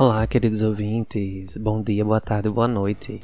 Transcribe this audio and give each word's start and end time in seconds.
Olá, 0.00 0.26
queridos 0.26 0.62
ouvintes. 0.62 1.58
Bom 1.58 1.82
dia, 1.82 2.02
boa 2.02 2.22
tarde, 2.22 2.48
boa 2.48 2.66
noite. 2.66 3.20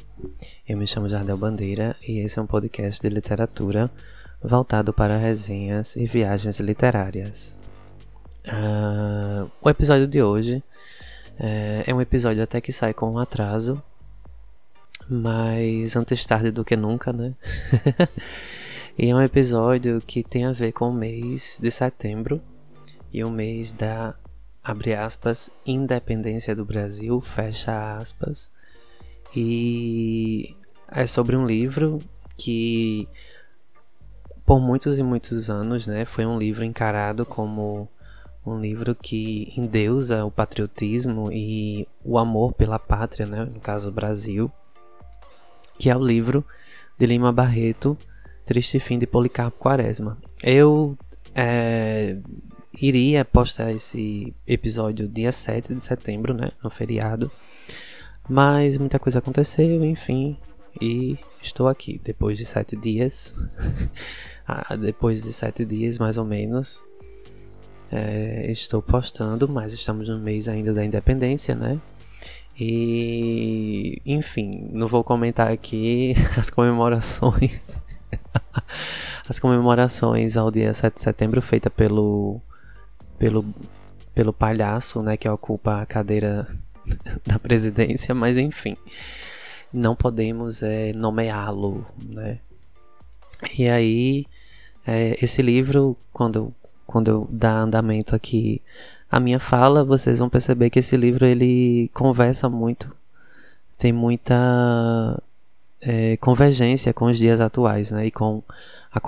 Eu 0.69 0.77
me 0.77 0.85
chamo 0.85 1.09
Jardel 1.09 1.35
Bandeira 1.35 1.95
e 2.07 2.19
esse 2.19 2.37
é 2.37 2.41
um 2.43 2.45
podcast 2.45 3.01
de 3.01 3.09
literatura 3.09 3.89
voltado 4.39 4.93
para 4.93 5.17
resenhas 5.17 5.95
e 5.95 6.05
viagens 6.05 6.59
literárias. 6.59 7.57
Uh, 8.45 9.49
o 9.59 9.67
episódio 9.71 10.05
de 10.05 10.21
hoje 10.21 10.63
é, 11.39 11.83
é 11.87 11.95
um 11.95 11.99
episódio 11.99 12.43
até 12.43 12.61
que 12.61 12.71
sai 12.71 12.93
com 12.93 13.11
um 13.11 13.17
atraso, 13.17 13.81
mas 15.09 15.95
antes 15.95 16.23
tarde 16.27 16.51
do 16.51 16.63
que 16.63 16.75
nunca, 16.75 17.11
né? 17.11 17.33
e 18.95 19.09
é 19.09 19.15
um 19.15 19.21
episódio 19.23 19.99
que 20.05 20.23
tem 20.23 20.45
a 20.45 20.51
ver 20.51 20.73
com 20.73 20.91
o 20.91 20.93
mês 20.93 21.57
de 21.59 21.71
setembro 21.71 22.39
e 23.11 23.23
o 23.23 23.31
mês 23.31 23.73
da 23.73 24.13
abre 24.67 24.93
aspas, 24.93 25.49
independência 25.65 26.53
do 26.53 26.65
Brasil, 26.65 27.21
fecha 27.21 27.97
aspas. 27.97 28.51
E 29.33 30.55
é 30.91 31.07
sobre 31.07 31.37
um 31.37 31.45
livro 31.45 31.99
que 32.37 33.07
por 34.45 34.59
muitos 34.59 34.97
e 34.97 35.03
muitos 35.03 35.49
anos, 35.49 35.87
né, 35.87 36.05
foi 36.05 36.25
um 36.25 36.37
livro 36.37 36.63
encarado 36.63 37.25
como 37.25 37.89
um 38.45 38.59
livro 38.59 38.95
que 38.95 39.53
endeusa 39.57 40.23
o 40.23 40.31
patriotismo 40.31 41.29
e 41.31 41.87
o 42.03 42.17
amor 42.17 42.53
pela 42.53 42.79
pátria, 42.79 43.25
né, 43.25 43.43
no 43.43 43.59
caso 43.59 43.91
Brasil, 43.91 44.51
que 45.77 45.89
é 45.89 45.95
o 45.95 46.05
livro 46.05 46.45
de 46.97 47.05
Lima 47.05 47.31
Barreto, 47.31 47.97
Triste 48.45 48.79
Fim 48.79 48.97
de 48.97 49.05
Policarpo 49.05 49.59
Quaresma. 49.59 50.17
Eu 50.41 50.97
é, 51.35 52.17
iria 52.81 53.25
postar 53.25 53.71
esse 53.71 54.33
episódio 54.45 55.07
dia 55.07 55.31
7 55.31 55.73
de 55.73 55.83
setembro, 55.83 56.33
né? 56.33 56.51
No 56.63 56.69
feriado. 56.69 57.31
Mas 58.29 58.77
muita 58.77 58.99
coisa 58.99 59.19
aconteceu, 59.19 59.83
enfim. 59.85 60.37
E 60.81 61.17
estou 61.41 61.67
aqui 61.67 61.99
depois 62.03 62.37
de 62.37 62.45
sete 62.45 62.75
dias. 62.75 63.35
Ah, 64.49 64.77
depois 64.77 65.23
de 65.23 65.33
sete 65.33 65.65
dias, 65.65 65.97
mais 65.97 66.17
ou 66.17 66.23
menos. 66.23 66.81
É, 67.91 68.49
estou 68.49 68.81
postando, 68.81 69.45
mas 69.45 69.73
estamos 69.73 70.07
no 70.07 70.17
mês 70.17 70.47
ainda 70.47 70.73
da 70.73 70.85
independência, 70.85 71.53
né? 71.53 71.81
E, 72.57 74.01
enfim, 74.05 74.69
não 74.71 74.87
vou 74.87 75.03
comentar 75.03 75.51
aqui 75.51 76.15
as 76.37 76.49
comemorações. 76.49 77.83
as 79.27 79.37
comemorações 79.37 80.37
ao 80.37 80.49
dia 80.49 80.73
7 80.73 80.95
de 80.95 81.01
setembro 81.01 81.41
feita 81.41 81.69
pelo 81.69 82.41
pelo, 83.17 83.45
pelo 84.13 84.33
palhaço, 84.33 85.01
né, 85.01 85.17
que 85.17 85.27
ocupa 85.27 85.81
a 85.81 85.85
cadeira 85.85 86.47
da 87.25 87.37
presidência, 87.39 88.13
mas 88.13 88.37
enfim, 88.37 88.77
não 89.73 89.95
podemos 89.95 90.63
é, 90.63 90.93
nomeá-lo, 90.93 91.85
né. 92.03 92.39
E 93.57 93.67
aí, 93.67 94.25
é, 94.85 95.17
esse 95.21 95.41
livro, 95.41 95.95
quando, 96.11 96.53
quando 96.85 97.07
eu 97.09 97.27
dar 97.29 97.59
andamento 97.59 98.15
aqui 98.15 98.61
a 99.09 99.19
minha 99.19 99.39
fala, 99.39 99.83
vocês 99.83 100.19
vão 100.19 100.29
perceber 100.29 100.69
que 100.69 100.79
esse 100.79 100.97
livro 100.97 101.25
ele 101.25 101.89
conversa 101.93 102.49
muito, 102.49 102.93
tem 103.77 103.93
muita 103.93 105.21
é, 105.81 106.17
convergência 106.17 106.93
com 106.93 107.05
os 107.05 107.17
dias 107.17 107.39
atuais, 107.39 107.91
né, 107.91 108.07
e 108.07 108.11
com 108.11 108.43
a 108.91 108.99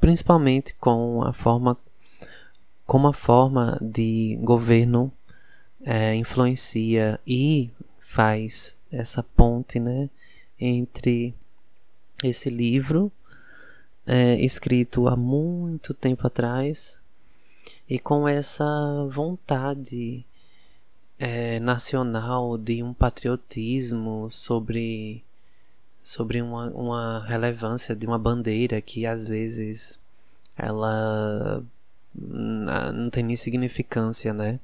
principalmente 0.00 0.74
com 0.78 1.22
a 1.22 1.32
forma 1.32 1.76
como 2.86 3.08
a 3.08 3.12
forma 3.12 3.78
de 3.80 4.38
governo 4.42 5.12
é, 5.84 6.14
influencia 6.14 7.18
e 7.26 7.70
faz 7.98 8.76
essa 8.90 9.22
ponte 9.22 9.80
né, 9.80 10.10
entre 10.58 11.34
esse 12.22 12.50
livro 12.50 13.10
é, 14.06 14.34
escrito 14.36 15.08
há 15.08 15.16
muito 15.16 15.94
tempo 15.94 16.26
atrás 16.26 16.98
e 17.88 17.98
com 17.98 18.28
essa 18.28 18.64
vontade 19.08 20.24
é, 21.18 21.60
nacional 21.60 22.58
de 22.58 22.82
um 22.82 22.92
patriotismo 22.92 24.30
sobre 24.30 25.24
sobre 26.02 26.42
uma, 26.42 26.68
uma 26.70 27.24
relevância 27.26 27.94
de 27.94 28.06
uma 28.06 28.18
bandeira 28.18 28.80
que 28.80 29.06
às 29.06 29.26
vezes 29.26 30.00
ela 30.56 31.62
não 32.14 33.10
tem 33.10 33.22
nem 33.22 33.36
significância, 33.36 34.32
né? 34.32 34.60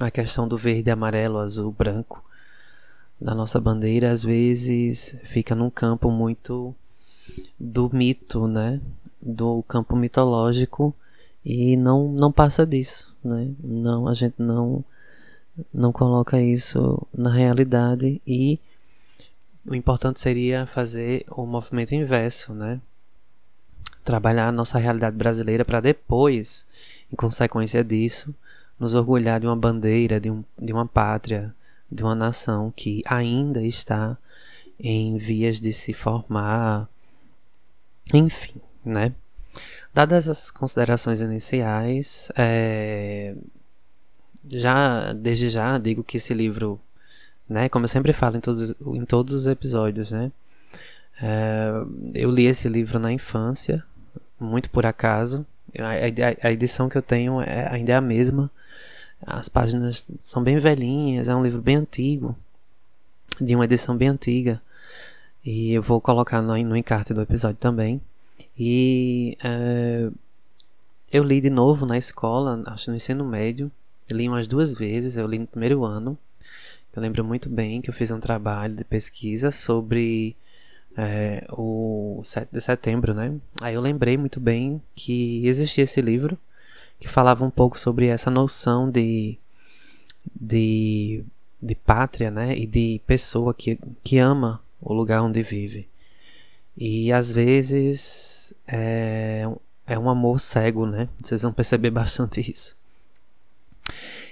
A 0.00 0.10
questão 0.10 0.46
do 0.46 0.56
verde, 0.56 0.90
amarelo, 0.90 1.38
azul, 1.38 1.72
branco 1.72 2.22
da 3.20 3.34
nossa 3.34 3.58
bandeira 3.58 4.10
às 4.10 4.22
vezes 4.22 5.16
fica 5.22 5.54
num 5.54 5.70
campo 5.70 6.10
muito 6.10 6.74
do 7.58 7.90
mito, 7.92 8.46
né? 8.46 8.80
Do 9.20 9.62
campo 9.62 9.96
mitológico 9.96 10.94
e 11.44 11.76
não 11.76 12.08
não 12.12 12.30
passa 12.30 12.66
disso, 12.66 13.14
né? 13.24 13.50
Não 13.62 14.06
a 14.06 14.14
gente 14.14 14.34
não 14.38 14.84
não 15.72 15.92
coloca 15.92 16.40
isso 16.40 17.06
na 17.16 17.30
realidade 17.30 18.20
e 18.26 18.60
o 19.66 19.74
importante 19.74 20.20
seria 20.20 20.66
fazer 20.66 21.24
o 21.28 21.46
movimento 21.46 21.94
inverso, 21.94 22.52
né? 22.52 22.80
Trabalhar 24.06 24.48
a 24.48 24.52
nossa 24.52 24.78
realidade 24.78 25.16
brasileira 25.16 25.64
para 25.64 25.80
depois, 25.80 26.64
em 27.12 27.16
consequência 27.16 27.82
disso, 27.82 28.32
nos 28.78 28.94
orgulhar 28.94 29.40
de 29.40 29.46
uma 29.46 29.56
bandeira, 29.56 30.20
de, 30.20 30.30
um, 30.30 30.44
de 30.56 30.72
uma 30.72 30.86
pátria, 30.86 31.52
de 31.90 32.02
uma 32.04 32.14
nação 32.14 32.72
que 32.74 33.02
ainda 33.04 33.60
está 33.62 34.16
em 34.78 35.18
vias 35.18 35.60
de 35.60 35.72
se 35.72 35.92
formar. 35.92 36.88
Enfim, 38.14 38.60
né? 38.84 39.12
Dadas 39.92 40.28
as 40.28 40.50
considerações 40.52 41.20
iniciais, 41.20 42.30
é, 42.36 43.34
já 44.48 45.12
desde 45.14 45.48
já 45.48 45.78
digo 45.78 46.04
que 46.04 46.18
esse 46.18 46.32
livro, 46.32 46.78
né, 47.48 47.68
como 47.68 47.86
eu 47.86 47.88
sempre 47.88 48.12
falo 48.12 48.36
em 48.36 48.40
todos, 48.40 48.74
em 48.80 49.04
todos 49.04 49.32
os 49.32 49.46
episódios, 49.46 50.10
né, 50.10 50.30
é, 51.20 51.70
eu 52.14 52.30
li 52.30 52.44
esse 52.44 52.68
livro 52.68 52.98
na 52.98 53.10
infância, 53.10 53.82
muito 54.38 54.70
por 54.70 54.86
acaso. 54.86 55.46
A, 55.78 56.44
a, 56.44 56.48
a 56.48 56.52
edição 56.52 56.88
que 56.88 56.96
eu 56.96 57.02
tenho 57.02 57.40
é, 57.40 57.68
ainda 57.70 57.92
é 57.92 57.96
a 57.96 58.00
mesma. 58.00 58.50
As 59.20 59.48
páginas 59.48 60.06
são 60.20 60.42
bem 60.42 60.58
velhinhas, 60.58 61.28
é 61.28 61.34
um 61.34 61.42
livro 61.42 61.62
bem 61.62 61.76
antigo, 61.76 62.36
de 63.40 63.54
uma 63.54 63.64
edição 63.64 63.96
bem 63.96 64.08
antiga. 64.08 64.60
E 65.44 65.72
eu 65.72 65.82
vou 65.82 66.00
colocar 66.00 66.42
no, 66.42 66.56
no 66.64 66.76
encarte 66.76 67.14
do 67.14 67.22
episódio 67.22 67.56
também. 67.56 68.00
E 68.58 69.36
é, 69.42 70.10
eu 71.10 71.22
li 71.22 71.40
de 71.40 71.50
novo 71.50 71.86
na 71.86 71.96
escola, 71.96 72.62
acho 72.66 72.90
no 72.90 72.96
ensino 72.96 73.24
médio. 73.24 73.70
Eu 74.08 74.16
li 74.16 74.28
umas 74.28 74.46
duas 74.46 74.74
vezes, 74.74 75.16
eu 75.16 75.26
li 75.26 75.38
no 75.38 75.46
primeiro 75.46 75.84
ano. 75.84 76.18
Eu 76.94 77.02
lembro 77.02 77.24
muito 77.24 77.48
bem 77.48 77.80
que 77.80 77.90
eu 77.90 77.94
fiz 77.94 78.10
um 78.10 78.20
trabalho 78.20 78.74
de 78.74 78.84
pesquisa 78.84 79.50
sobre 79.50 80.36
é, 80.96 81.46
o 81.50 82.22
7 82.24 82.48
de 82.50 82.60
setembro, 82.60 83.12
né? 83.12 83.34
Aí 83.60 83.74
eu 83.74 83.80
lembrei 83.80 84.16
muito 84.16 84.40
bem 84.40 84.80
que 84.94 85.46
existia 85.46 85.84
esse 85.84 86.00
livro 86.00 86.38
que 86.98 87.06
falava 87.06 87.44
um 87.44 87.50
pouco 87.50 87.78
sobre 87.78 88.06
essa 88.06 88.30
noção 88.30 88.90
de, 88.90 89.38
de, 90.34 91.22
de 91.60 91.74
pátria, 91.74 92.30
né? 92.30 92.56
E 92.56 92.66
de 92.66 93.00
pessoa 93.06 93.52
que, 93.52 93.78
que 94.02 94.18
ama 94.18 94.62
o 94.80 94.94
lugar 94.94 95.22
onde 95.22 95.42
vive. 95.42 95.86
E 96.76 97.12
às 97.12 97.30
vezes 97.30 98.54
é, 98.66 99.46
é 99.86 99.98
um 99.98 100.08
amor 100.08 100.40
cego, 100.40 100.86
né? 100.86 101.08
Vocês 101.22 101.42
vão 101.42 101.52
perceber 101.52 101.90
bastante 101.92 102.40
isso. 102.40 102.74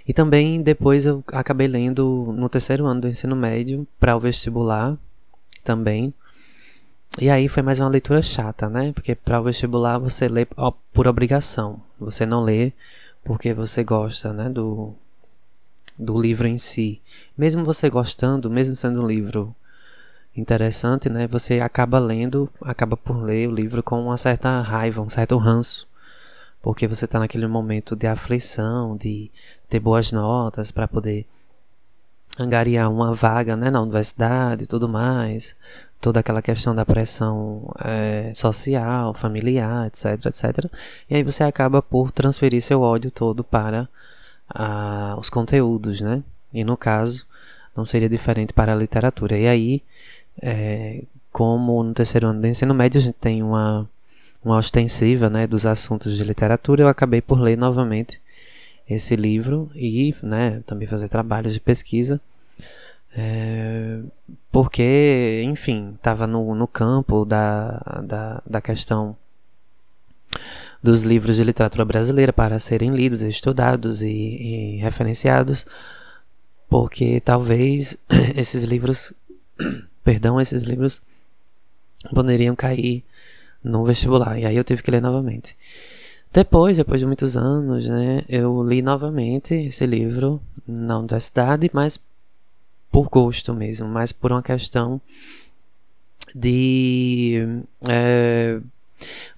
E 0.06 0.12
também 0.12 0.62
depois 0.62 1.06
eu 1.06 1.23
acabei 1.29 1.69
lendo 1.69 2.35
no 2.37 2.49
terceiro 2.49 2.87
ano 2.87 3.03
do 3.03 3.09
ensino 3.09 3.37
médio 3.37 3.87
para 3.99 4.17
o 4.17 4.21
vestibular 4.21 4.99
também 5.62 6.12
e 7.21 7.31
aí 7.31 7.49
foi 7.49 7.63
mais 7.63 7.79
uma 7.79 7.89
leitura 7.89 8.21
chata, 8.21 8.69
né? 8.69 8.93
Porque 8.93 9.15
para 9.15 9.41
o 9.41 9.45
vestibular 9.45 9.99
você 9.99 10.27
lê 10.27 10.47
por 10.93 11.07
obrigação. 11.07 11.81
Você 11.99 12.27
não 12.27 12.43
lê 12.43 12.73
porque 13.23 13.55
você 13.55 13.85
gosta, 13.85 14.33
né, 14.33 14.49
do 14.49 14.95
do 15.97 16.21
livro 16.21 16.49
em 16.49 16.59
si. 16.59 17.01
Mesmo 17.39 17.65
você 17.65 17.89
gostando, 17.89 18.51
mesmo 18.51 18.75
sendo 18.75 19.03
um 19.03 19.07
livro 19.07 19.55
interessante, 20.37 21.09
né, 21.09 21.29
você 21.29 21.61
acaba 21.61 22.01
lendo, 22.01 22.51
acaba 22.63 22.97
por 22.97 23.23
ler 23.23 23.49
o 23.49 23.55
livro 23.55 23.81
com 23.83 24.03
uma 24.03 24.17
certa 24.17 24.61
raiva, 24.61 25.01
um 25.01 25.09
certo 25.09 25.37
ranço, 25.37 25.87
porque 26.61 26.89
você 26.89 27.05
está 27.05 27.21
naquele 27.21 27.47
momento 27.47 27.95
de 27.95 28.09
aflição, 28.09 28.97
de 28.97 29.31
ter 29.69 29.79
boas 29.79 30.11
notas 30.11 30.73
para 30.73 30.89
poder 30.89 31.27
angariar 32.37 32.91
uma 32.91 33.15
vaga, 33.15 33.57
né, 33.57 33.71
na 33.71 33.81
universidade 33.81 34.65
e 34.65 34.67
tudo 34.67 34.89
mais 34.89 35.55
toda 36.05 36.21
aquela 36.21 36.43
questão 36.43 36.75
da 36.75 36.85
pressão 36.85 37.73
é, 37.83 38.31
social, 38.35 39.15
familiar, 39.15 39.87
etc, 39.87 40.27
etc. 40.27 40.71
E 41.09 41.17
aí 41.17 41.23
você 41.23 41.43
acaba 41.43 41.81
por 41.81 42.11
transferir 42.11 42.61
seu 42.61 42.83
ódio 42.83 43.11
todo 43.11 43.43
para 43.43 43.89
os 45.19 45.31
conteúdos, 45.31 46.03
né? 46.03 46.23
E 46.53 46.62
no 46.62 46.77
caso, 46.77 47.27
não 47.75 47.87
seria 47.87 48.06
diferente 48.06 48.53
para 48.53 48.75
a 48.75 48.77
literatura. 48.77 49.39
E 49.39 49.49
aí, 49.49 49.83
é, 50.43 51.05
como 51.33 51.83
no 51.83 51.95
terceiro 51.95 52.27
ano 52.29 52.43
do 52.43 52.47
ensino 52.47 52.75
médio 52.75 53.01
a 53.01 53.03
gente 53.03 53.17
tem 53.19 53.43
uma, 53.43 53.89
uma 54.45 54.59
ostensiva 54.59 55.31
né, 55.31 55.47
dos 55.47 55.65
assuntos 55.65 56.19
de 56.19 56.23
literatura, 56.23 56.83
eu 56.83 56.89
acabei 56.89 57.23
por 57.23 57.41
ler 57.41 57.56
novamente 57.56 58.21
esse 58.87 59.17
livro 59.17 59.71
e 59.75 60.15
né, 60.23 60.62
também 60.67 60.87
fazer 60.87 61.09
trabalhos 61.09 61.55
de 61.55 61.61
pesquisa. 61.61 62.21
É, 63.17 64.01
porque, 64.51 65.43
enfim, 65.45 65.93
estava 65.95 66.27
no, 66.27 66.55
no 66.55 66.67
campo 66.67 67.25
da, 67.25 68.03
da, 68.05 68.43
da 68.45 68.61
questão 68.61 69.17
dos 70.83 71.03
livros 71.03 71.37
de 71.37 71.45
literatura 71.45 71.85
brasileira 71.85 72.33
para 72.33 72.59
serem 72.59 72.91
lidos, 72.91 73.23
estudados 73.23 74.03
e, 74.03 74.09
e 74.09 74.77
referenciados, 74.77 75.65
porque 76.69 77.21
talvez 77.21 77.97
esses 78.37 78.65
livros, 78.65 79.13
perdão, 80.05 80.41
esses 80.41 80.63
livros 80.65 81.01
poderiam 82.13 82.55
cair 82.55 83.05
no 83.63 83.85
vestibular. 83.85 84.39
E 84.39 84.45
aí 84.45 84.57
eu 84.57 84.65
tive 84.65 84.83
que 84.83 84.91
ler 84.91 85.01
novamente. 85.01 85.57
Depois, 86.33 86.77
depois 86.77 87.01
de 87.01 87.07
muitos 87.07 87.37
anos, 87.37 87.89
né, 87.89 88.25
eu 88.29 88.63
li 88.63 88.83
novamente 88.83 89.55
esse 89.55 89.87
livro 89.87 90.43
na 90.67 90.99
universidade, 90.99 91.71
mas 91.73 91.99
por 92.94 93.08
gosto 93.08 93.52
mesmo, 93.52 93.88
mas 93.88 94.12
por 94.12 94.31
uma 94.31 94.41
questão 94.41 95.00
de. 96.32 97.43
É, 97.88 98.61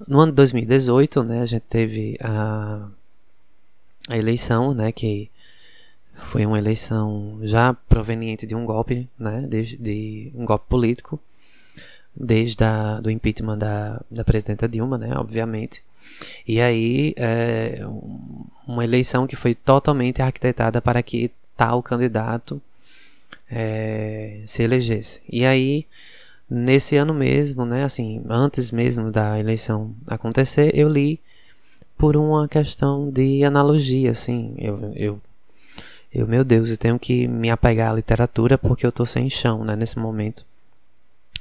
no 0.07 0.21
ano 0.21 0.31
de 0.31 0.37
2018, 0.37 1.25
né, 1.25 1.41
a 1.41 1.47
gente 1.47 1.63
teve 1.63 2.19
a, 2.21 2.87
a 4.11 4.19
eleição, 4.19 4.75
né, 4.75 4.93
que 4.93 5.31
foi 6.13 6.45
uma 6.45 6.59
eleição 6.59 7.39
já 7.45 7.73
proveniente 7.73 8.47
de 8.47 8.55
um 8.55 8.67
golpe, 8.67 9.09
né, 9.19 9.47
de, 9.49 9.79
de 9.79 10.33
um 10.35 10.45
golpe 10.45 10.67
político, 10.69 11.19
desde 12.15 12.63
a, 12.63 13.01
do 13.01 13.11
impeachment 13.11 13.57
da, 13.57 14.03
da 14.11 14.23
presidenta 14.23 14.69
Dilma, 14.69 14.99
né, 14.99 15.17
obviamente. 15.17 15.83
E 16.47 16.61
aí, 16.61 17.15
é, 17.17 17.81
uma 18.69 18.85
eleição 18.85 19.27
que 19.27 19.35
foi 19.35 19.55
totalmente 19.55 20.21
arquitetada 20.21 20.83
para 20.83 21.03
que 21.03 21.31
tal 21.57 21.83
candidato 21.83 22.61
é, 23.51 24.43
se 24.47 24.63
elegesse. 24.63 25.21
E 25.29 25.45
aí, 25.45 25.87
nesse 26.49 26.97
ano 26.97 27.15
mesmo, 27.15 27.65
né, 27.65 27.85
assim, 27.85 28.23
antes 28.29 28.71
mesmo 28.71 29.11
da 29.11 29.39
eleição 29.39 29.95
acontecer, 30.07 30.77
eu 30.77 30.89
li 30.89 31.21
por 31.97 32.17
uma 32.17 32.47
questão 32.49 33.11
de 33.11 33.45
analogia, 33.45 34.11
assim, 34.11 34.55
eu, 34.59 34.93
eu, 34.95 35.21
eu 36.13 36.27
meu 36.27 36.45
Deus, 36.45 36.71
eu 36.71 36.77
tenho 36.77 36.99
que 36.99 37.27
me 37.27 37.51
apegar 37.51 37.91
à 37.91 37.95
literatura 37.95 38.59
porque 38.59 38.87
eu 38.87 38.93
tô 38.93 39.07
sem 39.07 39.31
chão, 39.31 39.65
né, 39.65 39.75
nesse 39.77 39.99
momento 39.99 40.45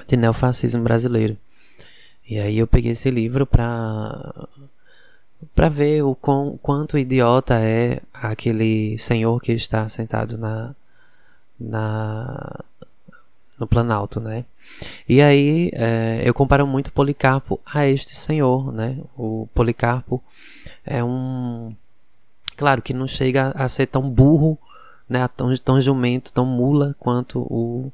de 0.07 0.15
neofascismo 0.17 0.81
brasileiro. 0.83 1.37
E 2.27 2.39
aí 2.39 2.57
eu 2.57 2.67
peguei 2.67 2.93
esse 2.93 3.11
livro 3.11 3.45
pra, 3.45 4.47
pra 5.53 5.69
ver 5.69 6.03
o 6.03 6.15
quão, 6.15 6.57
quanto 6.61 6.97
idiota 6.97 7.59
é 7.59 8.01
aquele 8.13 8.97
senhor 8.97 9.39
que 9.41 9.51
está 9.51 9.87
sentado 9.89 10.37
na, 10.37 10.75
na 11.59 12.63
no 13.57 13.65
Planalto, 13.65 14.19
né? 14.19 14.43
E 15.07 15.21
aí 15.21 15.71
é, 15.73 16.21
eu 16.25 16.33
comparo 16.33 16.67
muito 16.67 16.91
Policarpo 16.91 17.59
a 17.65 17.87
este 17.87 18.13
senhor, 18.15 18.71
né? 18.73 18.97
O 19.17 19.47
Policarpo 19.53 20.21
é 20.85 21.03
um, 21.03 21.73
claro 22.57 22.81
que 22.81 22.93
não 22.93 23.07
chega 23.07 23.51
a 23.51 23.69
ser 23.69 23.87
tão 23.87 24.09
burro, 24.09 24.57
né? 25.07 25.25
Tão, 25.29 25.55
tão 25.57 25.79
jumento, 25.79 26.33
tão 26.33 26.45
mula 26.45 26.95
quanto 26.99 27.39
o 27.39 27.91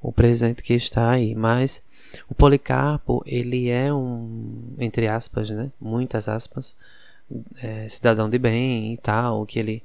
o 0.00 0.12
presidente 0.12 0.62
que 0.62 0.72
está 0.72 1.10
aí, 1.10 1.34
mas 1.34 1.82
o 2.28 2.34
Policarpo, 2.34 3.24
ele 3.26 3.68
é 3.68 3.92
um, 3.92 4.72
entre 4.78 5.08
aspas, 5.08 5.50
né, 5.50 5.70
muitas 5.80 6.28
aspas, 6.28 6.76
é, 7.60 7.88
cidadão 7.88 8.30
de 8.30 8.38
bem 8.38 8.92
e 8.92 8.96
tal, 8.96 9.44
que 9.44 9.58
ele 9.58 9.82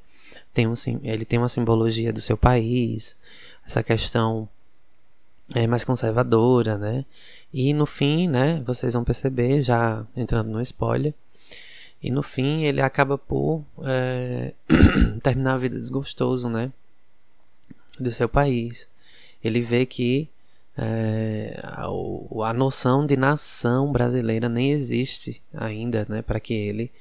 tem, 0.54 0.68
um, 0.68 0.74
ele 1.04 1.26
tem 1.26 1.40
uma 1.40 1.50
simbologia 1.50 2.12
do 2.12 2.22
seu 2.22 2.38
país, 2.38 3.16
essa 3.66 3.84
questão 3.84 4.50
é 5.54 5.68
mais 5.68 5.84
conservadora, 5.84 6.78
né? 6.78 7.06
E 7.54 7.74
no 7.74 7.86
fim, 7.86 8.28
né, 8.28 8.62
vocês 8.66 8.94
vão 8.94 9.04
perceber, 9.04 9.62
já 9.62 10.06
entrando 10.16 10.50
no 10.50 10.62
spoiler, 10.62 11.14
e 12.02 12.10
no 12.10 12.24
fim 12.24 12.64
ele 12.64 12.82
acaba 12.82 13.18
por 13.18 13.64
é, 13.84 14.54
terminar 15.22 15.54
a 15.54 15.58
vida 15.58 15.78
desgostoso, 15.78 16.50
né? 16.50 16.72
Do 18.00 18.12
seu 18.12 18.28
país. 18.28 18.88
Ele 19.44 19.62
vê 19.62 19.86
que 19.86 20.30
é, 20.78 21.60
a, 21.64 21.86
a, 21.86 22.54
noção 22.54 23.06
de 23.06 23.18
nação 23.18 23.92
brasileira 23.92 24.48
nem 24.48 24.72
existe 24.72 25.42
ainda, 25.54 26.06
né, 26.08 26.22
para 26.22 26.40
que 26.40 26.54
ele 26.54 26.92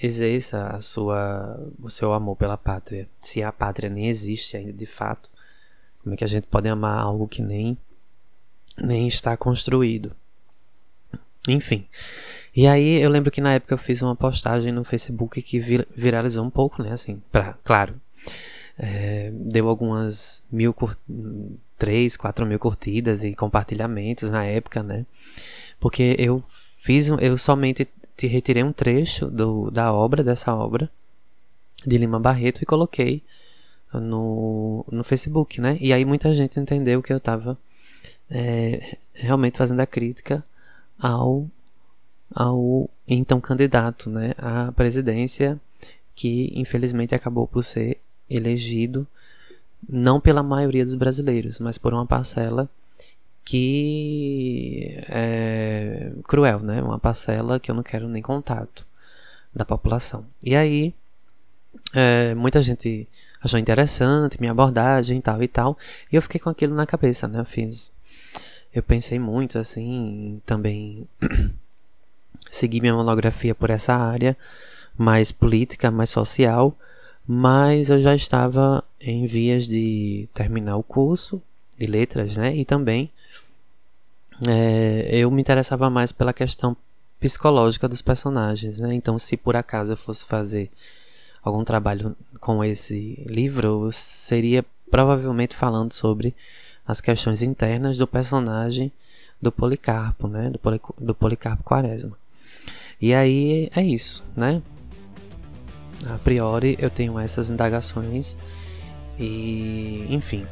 exerça 0.00 0.66
a 0.68 0.82
sua, 0.82 1.58
o 1.80 1.90
seu 1.90 2.12
amor 2.12 2.36
pela 2.36 2.56
pátria. 2.56 3.08
Se 3.20 3.42
a 3.42 3.52
pátria 3.52 3.88
nem 3.88 4.08
existe 4.08 4.56
ainda 4.56 4.72
de 4.72 4.86
fato, 4.86 5.30
como 6.02 6.14
é 6.14 6.16
que 6.16 6.24
a 6.24 6.28
gente 6.28 6.46
pode 6.46 6.68
amar 6.68 6.98
algo 6.98 7.26
que 7.26 7.42
nem 7.42 7.76
nem 8.76 9.08
está 9.08 9.36
construído? 9.36 10.14
Enfim. 11.48 11.86
E 12.54 12.66
aí 12.66 13.00
eu 13.00 13.10
lembro 13.10 13.30
que 13.30 13.40
na 13.40 13.54
época 13.54 13.74
eu 13.74 13.78
fiz 13.78 14.02
uma 14.02 14.14
postagem 14.14 14.72
no 14.72 14.84
Facebook 14.84 15.40
que 15.42 15.58
vir, 15.58 15.86
viralizou 15.94 16.44
um 16.44 16.50
pouco, 16.50 16.82
né, 16.82 16.92
assim, 16.92 17.22
pra, 17.32 17.54
claro. 17.64 18.00
É, 18.78 19.30
deu 19.32 19.68
algumas 19.68 20.42
mil, 20.50 20.74
3, 21.78 22.16
4 22.16 22.46
mil 22.46 22.58
curtidas 22.58 23.24
e 23.24 23.34
compartilhamentos 23.34 24.30
na 24.30 24.44
época, 24.44 24.82
né? 24.82 25.04
Porque 25.80 26.14
eu 26.18 26.44
fiz, 26.78 27.08
eu 27.08 27.36
somente 27.36 27.88
te 28.18 28.26
retirei 28.26 28.64
um 28.64 28.72
trecho 28.72 29.30
do, 29.30 29.70
da 29.70 29.92
obra, 29.92 30.24
dessa 30.24 30.52
obra, 30.52 30.90
de 31.86 31.96
Lima 31.96 32.18
Barreto, 32.18 32.60
e 32.60 32.66
coloquei 32.66 33.22
no, 33.94 34.84
no 34.90 35.04
Facebook, 35.04 35.60
né? 35.60 35.78
E 35.80 35.92
aí 35.92 36.04
muita 36.04 36.34
gente 36.34 36.58
entendeu 36.58 37.00
que 37.00 37.12
eu 37.12 37.18
estava 37.18 37.56
é, 38.28 38.98
realmente 39.14 39.56
fazendo 39.56 39.78
a 39.78 39.86
crítica 39.86 40.44
ao, 40.98 41.46
ao 42.34 42.90
então 43.06 43.40
candidato, 43.40 44.10
né? 44.10 44.34
À 44.36 44.72
presidência, 44.72 45.56
que 46.16 46.50
infelizmente 46.56 47.14
acabou 47.14 47.46
por 47.46 47.62
ser 47.62 48.00
elegido 48.28 49.06
não 49.88 50.20
pela 50.20 50.42
maioria 50.42 50.84
dos 50.84 50.94
brasileiros, 50.96 51.60
mas 51.60 51.78
por 51.78 51.94
uma 51.94 52.04
parcela 52.04 52.68
que 53.48 54.94
é 55.08 56.12
cruel, 56.24 56.60
né? 56.60 56.82
Uma 56.82 56.98
parcela 56.98 57.58
que 57.58 57.70
eu 57.70 57.74
não 57.74 57.82
quero 57.82 58.06
nem 58.06 58.20
contato 58.20 58.86
da 59.54 59.64
população. 59.64 60.26
E 60.44 60.54
aí, 60.54 60.94
é, 61.94 62.34
muita 62.34 62.60
gente 62.60 63.08
achou 63.42 63.58
interessante 63.58 64.38
minha 64.38 64.52
abordagem 64.52 65.18
tal 65.22 65.42
e 65.42 65.48
tal, 65.48 65.78
e 66.12 66.16
eu 66.16 66.20
fiquei 66.20 66.38
com 66.38 66.50
aquilo 66.50 66.74
na 66.74 66.84
cabeça, 66.84 67.26
né? 67.26 67.40
Eu 67.40 67.44
fiz, 67.46 67.90
eu 68.74 68.82
pensei 68.82 69.18
muito 69.18 69.58
assim, 69.58 70.42
também 70.44 71.08
segui 72.50 72.82
minha 72.82 72.94
monografia 72.94 73.54
por 73.54 73.70
essa 73.70 73.94
área 73.94 74.36
mais 74.94 75.32
política, 75.32 75.90
mais 75.90 76.10
social, 76.10 76.76
mas 77.26 77.88
eu 77.88 78.02
já 78.02 78.14
estava 78.14 78.84
em 79.00 79.24
vias 79.24 79.66
de 79.66 80.28
terminar 80.34 80.76
o 80.76 80.82
curso 80.82 81.42
de 81.78 81.86
letras, 81.86 82.36
né? 82.36 82.54
E 82.54 82.66
também 82.66 83.10
é, 84.46 85.08
eu 85.10 85.30
me 85.30 85.40
interessava 85.40 85.90
mais 85.90 86.12
pela 86.12 86.32
questão 86.32 86.76
psicológica 87.18 87.88
dos 87.88 88.02
personagens, 88.02 88.78
né? 88.78 88.94
Então, 88.94 89.18
se 89.18 89.36
por 89.36 89.56
acaso 89.56 89.92
eu 89.92 89.96
fosse 89.96 90.24
fazer 90.24 90.70
algum 91.42 91.64
trabalho 91.64 92.16
com 92.40 92.62
esse 92.62 93.24
livro, 93.28 93.90
seria 93.92 94.64
provavelmente 94.90 95.56
falando 95.56 95.92
sobre 95.92 96.34
as 96.86 97.00
questões 97.00 97.42
internas 97.42 97.98
do 97.98 98.06
personagem 98.06 98.92
do 99.40 99.50
Policarpo, 99.50 100.28
né? 100.28 100.50
Do, 100.50 100.60
do 100.98 101.14
Policarpo 101.14 101.64
Quaresma. 101.64 102.16
E 103.00 103.14
aí 103.14 103.70
é 103.74 103.82
isso, 103.82 104.24
né? 104.36 104.62
A 106.06 106.18
priori 106.18 106.76
eu 106.78 106.90
tenho 106.90 107.18
essas 107.18 107.50
indagações 107.50 108.36
e, 109.18 110.06
enfim, 110.08 110.46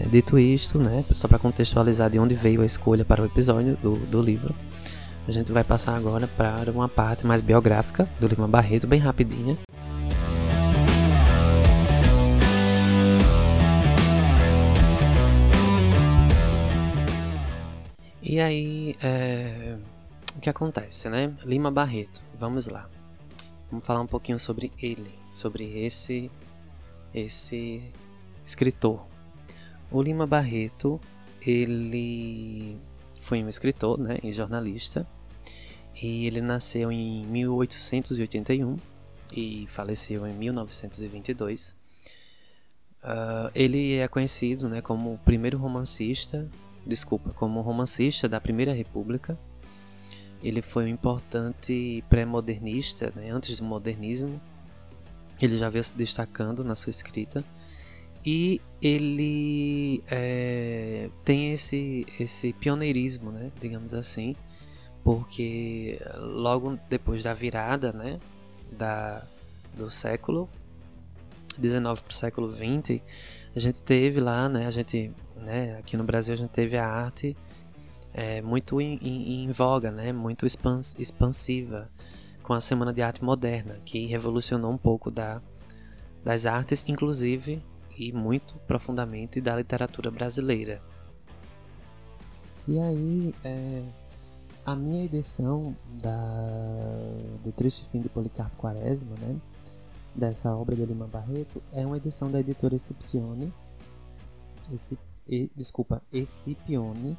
dito 0.00 0.38
isto, 0.38 0.78
né, 0.78 1.04
só 1.12 1.28
para 1.28 1.38
contextualizar 1.38 2.10
de 2.10 2.18
onde 2.18 2.34
veio 2.34 2.62
a 2.62 2.66
escolha 2.66 3.04
para 3.04 3.22
o 3.22 3.26
episódio 3.26 3.76
do, 3.76 3.96
do 3.96 4.22
livro, 4.22 4.54
a 5.28 5.30
gente 5.30 5.52
vai 5.52 5.62
passar 5.62 5.94
agora 5.96 6.26
para 6.26 6.70
uma 6.72 6.88
parte 6.88 7.26
mais 7.26 7.40
biográfica 7.40 8.08
do 8.18 8.26
Lima 8.26 8.48
Barreto, 8.48 8.86
bem 8.86 8.98
rapidinha. 8.98 9.56
E 18.20 18.40
aí, 18.40 18.96
é, 19.02 19.76
o 20.34 20.40
que 20.40 20.48
acontece, 20.48 21.08
né? 21.08 21.32
Lima 21.44 21.70
Barreto, 21.70 22.22
vamos 22.34 22.66
lá. 22.66 22.88
Vamos 23.70 23.86
falar 23.86 24.00
um 24.00 24.06
pouquinho 24.06 24.40
sobre 24.40 24.72
ele, 24.80 25.12
sobre 25.34 25.84
esse 25.84 26.30
esse 27.14 27.82
escritor. 28.44 29.11
O 29.92 30.00
Lima 30.00 30.26
Barreto, 30.26 30.98
ele 31.46 32.78
foi 33.20 33.44
um 33.44 33.48
escritor 33.48 33.98
né, 33.98 34.16
e 34.22 34.32
jornalista, 34.32 35.06
e 36.00 36.26
ele 36.26 36.40
nasceu 36.40 36.90
em 36.90 37.26
1881 37.26 38.76
e 39.36 39.66
faleceu 39.68 40.26
em 40.26 40.32
1922. 40.32 41.76
Uh, 43.02 43.50
ele 43.54 43.96
é 43.96 44.08
conhecido 44.08 44.66
né, 44.66 44.80
como 44.80 45.12
o 45.12 45.18
primeiro 45.18 45.58
romancista, 45.58 46.48
desculpa, 46.86 47.30
como 47.34 47.60
romancista 47.60 48.26
da 48.26 48.40
Primeira 48.40 48.72
República. 48.72 49.38
Ele 50.42 50.62
foi 50.62 50.84
um 50.84 50.88
importante 50.88 52.02
pré-modernista, 52.08 53.12
né, 53.14 53.30
antes 53.30 53.60
do 53.60 53.66
modernismo. 53.66 54.40
Ele 55.40 55.58
já 55.58 55.68
veio 55.68 55.84
se 55.84 55.94
destacando 55.94 56.64
na 56.64 56.74
sua 56.74 56.90
escrita. 56.90 57.44
E 58.24 58.60
ele 58.80 60.02
é, 60.10 61.10
tem 61.24 61.52
esse, 61.52 62.06
esse 62.18 62.52
pioneirismo, 62.52 63.32
né, 63.32 63.50
digamos 63.60 63.94
assim, 63.94 64.36
porque 65.02 66.00
logo 66.16 66.78
depois 66.88 67.24
da 67.24 67.34
virada 67.34 67.92
né, 67.92 68.20
da, 68.70 69.26
do 69.76 69.90
século 69.90 70.48
19 71.58 72.02
para 72.02 72.10
o 72.10 72.14
século 72.14 72.48
20, 72.48 73.02
a 73.54 73.58
gente 73.58 73.82
teve 73.82 74.20
lá, 74.20 74.48
né, 74.48 74.66
a 74.66 74.70
gente, 74.70 75.12
né, 75.36 75.76
aqui 75.78 75.96
no 75.96 76.04
Brasil 76.04 76.32
a 76.32 76.36
gente 76.36 76.50
teve 76.50 76.76
a 76.76 76.86
arte 76.86 77.36
é, 78.14 78.40
muito 78.40 78.80
em, 78.80 78.98
em, 79.02 79.44
em, 79.44 79.52
voga, 79.52 79.90
né, 79.90 80.12
muito 80.12 80.46
expans, 80.46 80.94
expansiva, 80.98 81.90
com 82.42 82.52
a 82.52 82.60
Semana 82.60 82.92
de 82.92 83.02
Arte 83.02 83.22
Moderna, 83.22 83.78
que 83.84 84.06
revolucionou 84.06 84.72
um 84.72 84.78
pouco 84.78 85.10
da, 85.10 85.40
das 86.24 86.46
artes, 86.46 86.84
inclusive 86.88 87.62
e 87.96 88.12
muito 88.12 88.58
profundamente 88.60 89.40
da 89.40 89.56
literatura 89.56 90.10
brasileira. 90.10 90.82
E 92.66 92.78
aí, 92.78 93.34
é, 93.44 93.82
a 94.64 94.76
minha 94.76 95.04
edição 95.04 95.76
da, 96.00 96.12
do 97.42 97.50
Triste 97.52 97.84
Fim 97.86 98.00
de 98.00 98.08
Policarpo 98.08 98.56
Quaresma, 98.56 99.16
né, 99.16 99.36
dessa 100.14 100.54
obra 100.54 100.76
de 100.76 100.84
Lima 100.84 101.06
Barreto 101.06 101.62
é 101.72 101.84
uma 101.84 101.96
edição 101.96 102.30
da 102.30 102.38
editora 102.38 102.76
Escipione. 102.76 103.52
Esse, 104.72 104.98
e, 105.26 105.50
desculpa, 105.56 106.02
Escipione. 106.12 107.16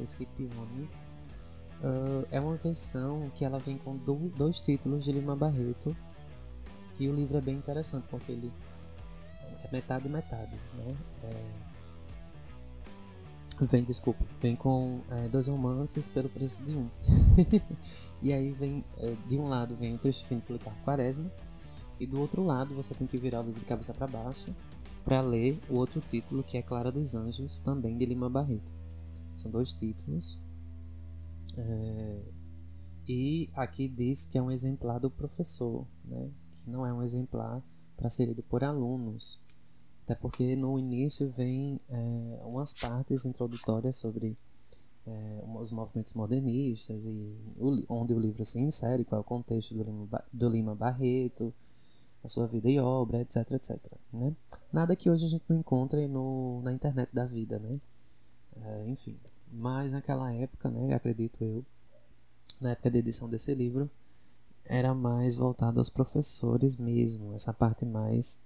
Escipione. 0.00 0.88
Uh, 1.82 2.26
é 2.30 2.40
uma 2.40 2.56
versão 2.56 3.30
que 3.34 3.44
ela 3.44 3.58
vem 3.58 3.76
com 3.76 3.96
do, 3.96 4.30
dois 4.30 4.60
títulos 4.60 5.04
de 5.04 5.12
Lima 5.12 5.36
Barreto. 5.36 5.94
E 6.98 7.08
o 7.08 7.14
livro 7.14 7.36
é 7.36 7.40
bem 7.40 7.56
interessante 7.56 8.06
porque 8.08 8.32
ele 8.32 8.50
é 9.66 9.72
metade 9.72 10.08
metade, 10.08 10.56
né? 10.74 10.96
É, 11.22 11.64
vem, 13.64 13.84
desculpa, 13.84 14.24
vem 14.40 14.56
com 14.56 15.00
é, 15.10 15.28
dois 15.28 15.48
romances 15.48 16.08
pelo 16.08 16.28
preço 16.28 16.64
de 16.64 16.72
um. 16.72 16.88
e 18.22 18.32
aí 18.32 18.50
vem, 18.50 18.84
é, 18.98 19.14
de 19.28 19.36
um 19.36 19.48
lado 19.48 19.74
vem 19.74 19.94
o 19.94 19.98
Triste 19.98 20.26
Fim 20.26 20.38
de 20.38 20.42
Policarpo 20.42 20.82
Quaresma 20.84 21.30
e 21.98 22.06
do 22.06 22.20
outro 22.20 22.44
lado 22.44 22.74
você 22.74 22.94
tem 22.94 23.06
que 23.06 23.18
virar 23.18 23.40
o 23.40 23.44
livro 23.44 23.60
de 23.60 23.66
cabeça 23.66 23.94
para 23.94 24.06
baixo 24.06 24.54
para 25.04 25.20
ler 25.20 25.60
o 25.68 25.76
outro 25.76 26.00
título 26.00 26.42
que 26.42 26.56
é 26.56 26.62
Clara 26.62 26.90
dos 26.90 27.14
Anjos, 27.14 27.58
também 27.58 27.96
de 27.96 28.06
Lima 28.06 28.30
Barreto. 28.30 28.72
São 29.36 29.50
dois 29.50 29.74
títulos. 29.74 30.40
É... 31.56 32.22
E 33.06 33.50
aqui 33.54 33.86
diz 33.86 34.26
que 34.26 34.38
é 34.38 34.42
um 34.42 34.50
exemplar 34.50 34.98
do 34.98 35.10
professor, 35.10 35.86
né? 36.08 36.30
que 36.54 36.70
não 36.70 36.86
é 36.86 36.92
um 36.92 37.02
exemplar 37.02 37.62
para 37.96 38.08
ser 38.08 38.26
lido 38.26 38.42
por 38.42 38.64
alunos. 38.64 39.40
Até 40.04 40.14
porque 40.14 40.54
no 40.54 40.78
início 40.78 41.28
vem 41.30 41.80
é, 41.88 42.42
umas 42.44 42.74
partes 42.74 43.24
introdutórias 43.24 43.96
sobre 43.96 44.36
é, 45.06 45.44
os 45.58 45.72
movimentos 45.72 46.12
modernistas 46.12 47.06
e 47.06 47.34
o, 47.56 47.82
onde 47.88 48.12
o 48.12 48.18
livro 48.18 48.44
se 48.44 48.60
insere, 48.60 49.04
qual 49.04 49.18
é 49.18 49.22
o 49.22 49.24
contexto 49.24 49.74
do 49.74 49.82
Lima, 49.82 50.24
do 50.30 50.48
Lima 50.50 50.74
Barreto, 50.74 51.54
a 52.22 52.28
sua 52.28 52.46
vida 52.46 52.68
e 52.68 52.78
obra, 52.78 53.22
etc, 53.22 53.52
etc. 53.52 53.78
Né? 54.12 54.36
Nada 54.70 54.94
que 54.94 55.08
hoje 55.08 55.24
a 55.24 55.28
gente 55.28 55.44
não 55.48 55.56
encontre 55.56 56.06
no, 56.06 56.60
na 56.62 56.72
internet 56.72 57.08
da 57.10 57.24
vida, 57.24 57.58
né? 57.58 57.80
É, 58.56 58.86
enfim, 58.86 59.18
mas 59.50 59.90
naquela 59.92 60.32
época, 60.32 60.70
né, 60.70 60.94
acredito 60.94 61.42
eu, 61.42 61.64
na 62.60 62.70
época 62.70 62.90
da 62.90 62.98
edição 62.98 63.28
desse 63.28 63.54
livro, 63.54 63.90
era 64.64 64.94
mais 64.94 65.36
voltado 65.36 65.80
aos 65.80 65.88
professores 65.88 66.76
mesmo, 66.76 67.34
essa 67.34 67.52
parte 67.52 67.84
mais 67.84 68.40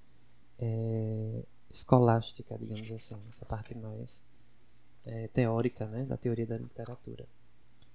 é, 0.59 1.45
escolástica, 1.71 2.59
digamos 2.59 2.91
assim, 2.93 3.17
essa 3.29 3.45
parte 3.45 3.77
mais 3.77 4.25
é, 5.05 5.29
teórica, 5.29 5.87
né, 5.87 6.05
da 6.05 6.17
teoria 6.17 6.47
da 6.47 6.59
literatura. 6.59 7.27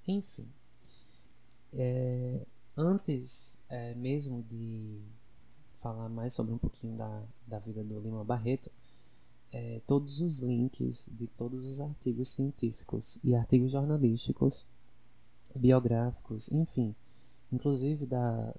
Enfim, 0.08 0.48
é, 1.74 2.46
antes 2.76 3.60
é, 3.70 3.94
mesmo 3.96 4.44
de 4.44 5.02
falar 5.74 6.10
mais 6.10 6.34
sobre 6.34 6.54
um 6.54 6.58
pouquinho 6.58 6.96
da, 6.96 7.24
da 7.48 7.60
vida 7.60 7.84
do 7.84 8.00
Lima 8.00 8.24
Barreto, 8.24 8.72
é, 9.52 9.82
todos 9.86 10.22
os 10.22 10.40
links 10.40 11.10
de 11.12 11.28
todos 11.28 11.66
os 11.66 11.80
artigos 11.80 12.30
científicos 12.30 13.20
e 13.24 13.36
artigos 13.36 13.72
jornalísticos, 13.72 14.66
biográficos, 15.56 16.52
enfim, 16.52 16.96
inclusive 17.52 18.06
da 18.06 18.56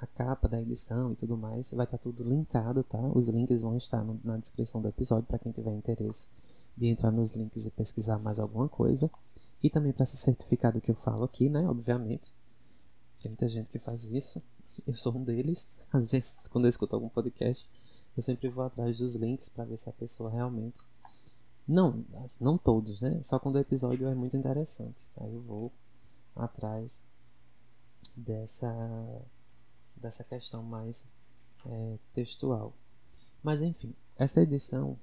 a 0.00 0.06
capa 0.06 0.48
da 0.48 0.60
edição 0.60 1.12
e 1.12 1.16
tudo 1.16 1.36
mais, 1.36 1.70
vai 1.72 1.84
estar 1.84 1.98
tá 1.98 2.02
tudo 2.02 2.22
linkado, 2.22 2.84
tá? 2.84 3.00
Os 3.14 3.28
links 3.28 3.62
vão 3.62 3.76
estar 3.76 4.04
no, 4.04 4.20
na 4.24 4.36
descrição 4.36 4.80
do 4.80 4.88
episódio 4.88 5.26
para 5.26 5.38
quem 5.38 5.52
tiver 5.52 5.72
interesse 5.72 6.28
de 6.76 6.86
entrar 6.86 7.10
nos 7.10 7.34
links 7.34 7.66
e 7.66 7.70
pesquisar 7.70 8.18
mais 8.18 8.38
alguma 8.38 8.68
coisa. 8.68 9.10
E 9.62 9.68
também 9.68 9.92
para 9.92 10.04
se 10.04 10.16
certificar 10.16 10.72
do 10.72 10.80
que 10.80 10.90
eu 10.90 10.94
falo 10.94 11.24
aqui, 11.24 11.48
né? 11.48 11.68
Obviamente. 11.68 12.32
Tem 13.20 13.30
muita 13.30 13.48
gente 13.48 13.68
que 13.68 13.78
faz 13.80 14.04
isso 14.04 14.40
eu 14.86 14.94
sou 14.94 15.14
um 15.16 15.24
deles. 15.24 15.68
Às 15.92 16.10
vezes, 16.10 16.46
quando 16.50 16.66
eu 16.66 16.68
escuto 16.68 16.94
algum 16.94 17.08
podcast, 17.08 17.70
eu 18.16 18.22
sempre 18.22 18.48
vou 18.48 18.64
atrás 18.64 18.98
dos 18.98 19.14
links 19.14 19.48
para 19.48 19.64
ver 19.64 19.76
se 19.76 19.88
a 19.88 19.92
pessoa 19.92 20.30
realmente. 20.30 20.80
Não, 21.66 22.04
não 22.40 22.56
todos, 22.56 23.00
né? 23.00 23.20
Só 23.22 23.38
quando 23.38 23.56
o 23.56 23.60
episódio 23.60 24.08
é 24.08 24.14
muito 24.14 24.36
interessante. 24.36 25.10
Aí 25.16 25.32
eu 25.32 25.40
vou 25.40 25.72
atrás 26.34 27.04
dessa, 28.16 29.22
dessa 29.98 30.24
questão 30.24 30.62
mais 30.62 31.06
é, 31.66 31.98
textual. 32.12 32.74
Mas 33.42 33.62
enfim, 33.62 33.94
essa 34.16 34.40
edição 34.40 34.98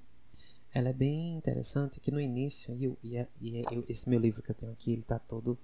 ela 0.72 0.90
é 0.90 0.92
bem 0.92 1.36
interessante 1.36 2.00
que 2.00 2.10
no 2.10 2.20
início 2.20 2.76
eu, 2.82 2.98
e, 3.02 3.16
e 3.40 3.64
eu, 3.70 3.84
esse 3.88 4.08
meu 4.08 4.18
livro 4.18 4.42
que 4.42 4.50
eu 4.50 4.54
tenho 4.54 4.72
aqui 4.72 4.92
ele 4.92 5.02
tá 5.02 5.18
todo 5.18 5.58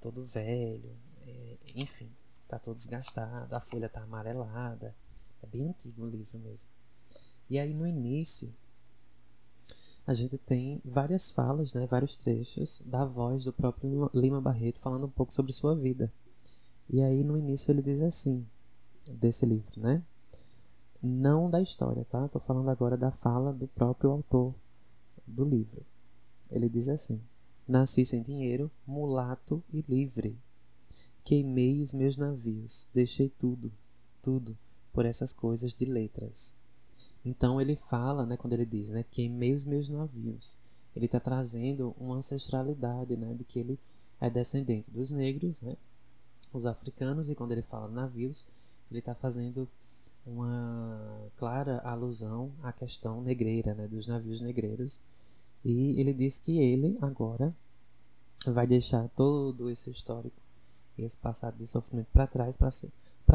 todo 0.00 0.24
velho 0.24 0.96
é, 1.26 1.58
enfim 1.74 2.10
tá 2.54 2.58
todo 2.58 2.76
desgastado, 2.76 3.54
a 3.54 3.60
folha 3.60 3.88
tá 3.88 4.02
amarelada. 4.02 4.94
É 5.42 5.46
bem 5.46 5.68
antigo 5.68 6.04
o 6.04 6.08
livro 6.08 6.38
mesmo. 6.38 6.70
E 7.48 7.58
aí 7.58 7.74
no 7.74 7.86
início 7.86 8.54
a 10.06 10.12
gente 10.12 10.36
tem 10.36 10.80
várias 10.84 11.30
falas, 11.30 11.72
né, 11.72 11.86
vários 11.86 12.16
trechos 12.16 12.82
da 12.84 13.04
voz 13.04 13.44
do 13.44 13.52
próprio 13.52 14.10
Lima 14.12 14.40
Barreto 14.40 14.78
falando 14.78 15.06
um 15.06 15.10
pouco 15.10 15.32
sobre 15.32 15.52
sua 15.52 15.74
vida. 15.74 16.12
E 16.88 17.02
aí 17.02 17.24
no 17.24 17.36
início 17.36 17.70
ele 17.70 17.82
diz 17.82 18.02
assim, 18.02 18.46
desse 19.10 19.44
livro, 19.44 19.80
né? 19.80 20.02
Não 21.02 21.50
da 21.50 21.60
história, 21.60 22.04
tá? 22.04 22.26
Tô 22.28 22.38
falando 22.38 22.70
agora 22.70 22.96
da 22.96 23.10
fala 23.10 23.52
do 23.52 23.68
próprio 23.68 24.10
autor 24.10 24.54
do 25.26 25.44
livro. 25.44 25.84
Ele 26.50 26.68
diz 26.68 26.88
assim: 26.88 27.20
Nasci 27.66 28.04
sem 28.04 28.22
dinheiro, 28.22 28.70
mulato 28.86 29.62
e 29.72 29.82
livre. 29.88 30.38
Queimei 31.22 31.82
os 31.82 31.94
meus 31.94 32.16
navios, 32.16 32.88
deixei 32.92 33.30
tudo, 33.30 33.72
tudo, 34.20 34.56
por 34.92 35.06
essas 35.06 35.32
coisas 35.32 35.74
de 35.74 35.86
letras. 35.86 36.54
Então 37.24 37.58
ele 37.58 37.74
fala, 37.74 38.26
né, 38.26 38.36
quando 38.36 38.52
ele 38.52 38.66
diz, 38.66 38.90
né, 38.90 39.04
queimei 39.10 39.54
os 39.54 39.64
meus 39.64 39.88
navios. 39.88 40.58
Ele 40.94 41.06
está 41.06 41.18
trazendo 41.18 41.96
uma 41.98 42.16
ancestralidade, 42.16 43.16
né, 43.16 43.32
de 43.34 43.44
que 43.44 43.58
ele 43.58 43.80
é 44.20 44.28
descendente 44.28 44.90
dos 44.90 45.10
negros, 45.10 45.62
né, 45.62 45.76
os 46.56 46.66
africanos, 46.66 47.28
e 47.28 47.34
quando 47.34 47.52
ele 47.52 47.62
fala 47.62 47.88
navios, 47.88 48.46
ele 48.90 49.00
está 49.00 49.14
fazendo 49.14 49.68
uma 50.26 51.30
clara 51.36 51.78
alusão 51.80 52.52
à 52.62 52.72
questão 52.72 53.20
negreira, 53.20 53.74
né, 53.74 53.86
dos 53.86 54.06
navios 54.06 54.40
negreiros. 54.40 55.00
E 55.64 55.98
ele 56.00 56.12
diz 56.12 56.38
que 56.38 56.58
ele 56.58 56.98
agora 57.00 57.54
vai 58.46 58.66
deixar 58.66 59.08
todo 59.10 59.70
esse 59.70 59.90
histórico 59.90 60.42
esse 60.96 61.16
passado 61.16 61.56
de 61.56 61.66
sofrimento 61.66 62.06
para 62.12 62.26
trás 62.26 62.56
para 62.56 62.70
ser, 62.70 62.92